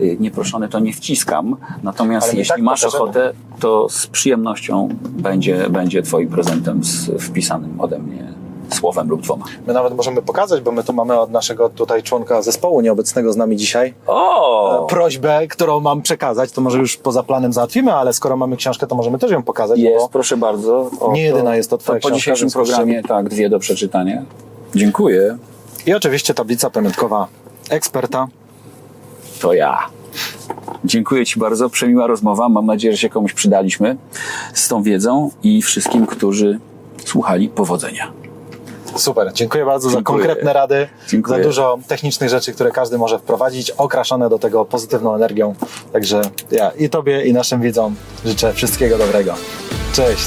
y, 0.00 0.16
nieproszony 0.20 0.68
to 0.68 0.80
nie 0.80 0.92
wciskam. 0.92 1.56
Natomiast 1.82 2.34
jeśli 2.34 2.54
tak 2.54 2.62
masz 2.62 2.84
ochotę, 2.84 3.32
to 3.60 3.88
z 3.88 4.06
przyjemnością 4.06 4.88
będzie, 5.02 5.70
będzie 5.70 6.02
twoim 6.02 6.28
prezentem 6.28 6.84
z 6.84 7.10
wpisanym 7.22 7.80
ode 7.80 7.98
mnie 7.98 8.41
słowem 8.72 9.08
lub 9.08 9.20
dwoma. 9.20 9.44
My 9.66 9.72
nawet 9.72 9.96
możemy 9.96 10.22
pokazać, 10.22 10.60
bo 10.60 10.72
my 10.72 10.84
tu 10.84 10.92
mamy 10.92 11.20
od 11.20 11.30
naszego 11.30 11.68
tutaj 11.68 12.02
członka 12.02 12.42
zespołu 12.42 12.80
nieobecnego 12.80 13.32
z 13.32 13.36
nami 13.36 13.56
dzisiaj 13.56 13.94
o! 14.06 14.84
E, 14.84 14.88
prośbę, 14.88 15.46
którą 15.48 15.80
mam 15.80 16.02
przekazać. 16.02 16.52
To 16.52 16.60
może 16.60 16.78
już 16.78 16.96
poza 16.96 17.22
planem 17.22 17.52
załatwimy, 17.52 17.94
ale 17.94 18.12
skoro 18.12 18.36
mamy 18.36 18.56
książkę, 18.56 18.86
to 18.86 18.94
możemy 18.94 19.18
też 19.18 19.30
ją 19.30 19.42
pokazać. 19.42 19.78
Jest, 19.78 20.08
proszę 20.08 20.36
bardzo. 20.36 20.90
O, 21.00 21.12
nie 21.12 21.22
jedyna 21.22 21.56
jest 21.56 21.70
to 21.70 21.78
twoja 21.78 22.00
to. 22.00 22.08
Po 22.08 22.14
dzisiejszym 22.14 22.50
programie, 22.50 23.02
tak, 23.02 23.28
dwie 23.28 23.48
do 23.48 23.58
przeczytania. 23.58 24.22
Dziękuję. 24.74 25.38
I 25.86 25.94
oczywiście 25.94 26.34
tablica 26.34 26.70
pamiątkowa 26.70 27.26
eksperta. 27.70 28.28
To 29.40 29.52
ja. 29.52 29.78
Dziękuję 30.84 31.26
Ci 31.26 31.40
bardzo. 31.40 31.70
Przemiła 31.70 32.06
rozmowa. 32.06 32.48
Mam 32.48 32.66
nadzieję, 32.66 32.92
że 32.92 32.98
się 32.98 33.08
komuś 33.08 33.32
przydaliśmy 33.32 33.96
z 34.54 34.68
tą 34.68 34.82
wiedzą 34.82 35.30
i 35.42 35.62
wszystkim, 35.62 36.06
którzy 36.06 36.58
słuchali. 37.04 37.48
Powodzenia. 37.48 38.12
Super, 38.96 39.32
dziękuję 39.32 39.64
bardzo 39.64 39.90
dziękuję. 39.90 40.18
za 40.18 40.28
konkretne 40.28 40.52
rady, 40.52 40.88
dziękuję. 41.08 41.38
za 41.38 41.44
dużo 41.44 41.78
technicznych 41.88 42.30
rzeczy, 42.30 42.52
które 42.52 42.70
każdy 42.70 42.98
może 42.98 43.18
wprowadzić, 43.18 43.70
okraszone 43.70 44.28
do 44.28 44.38
tego 44.38 44.64
pozytywną 44.64 45.14
energią. 45.14 45.54
Także 45.92 46.22
ja 46.50 46.70
i 46.70 46.90
Tobie, 46.90 47.24
i 47.24 47.32
naszym 47.32 47.60
widzom 47.60 47.94
życzę 48.24 48.52
wszystkiego 48.52 48.98
dobrego. 48.98 49.34
Cześć! 49.92 50.26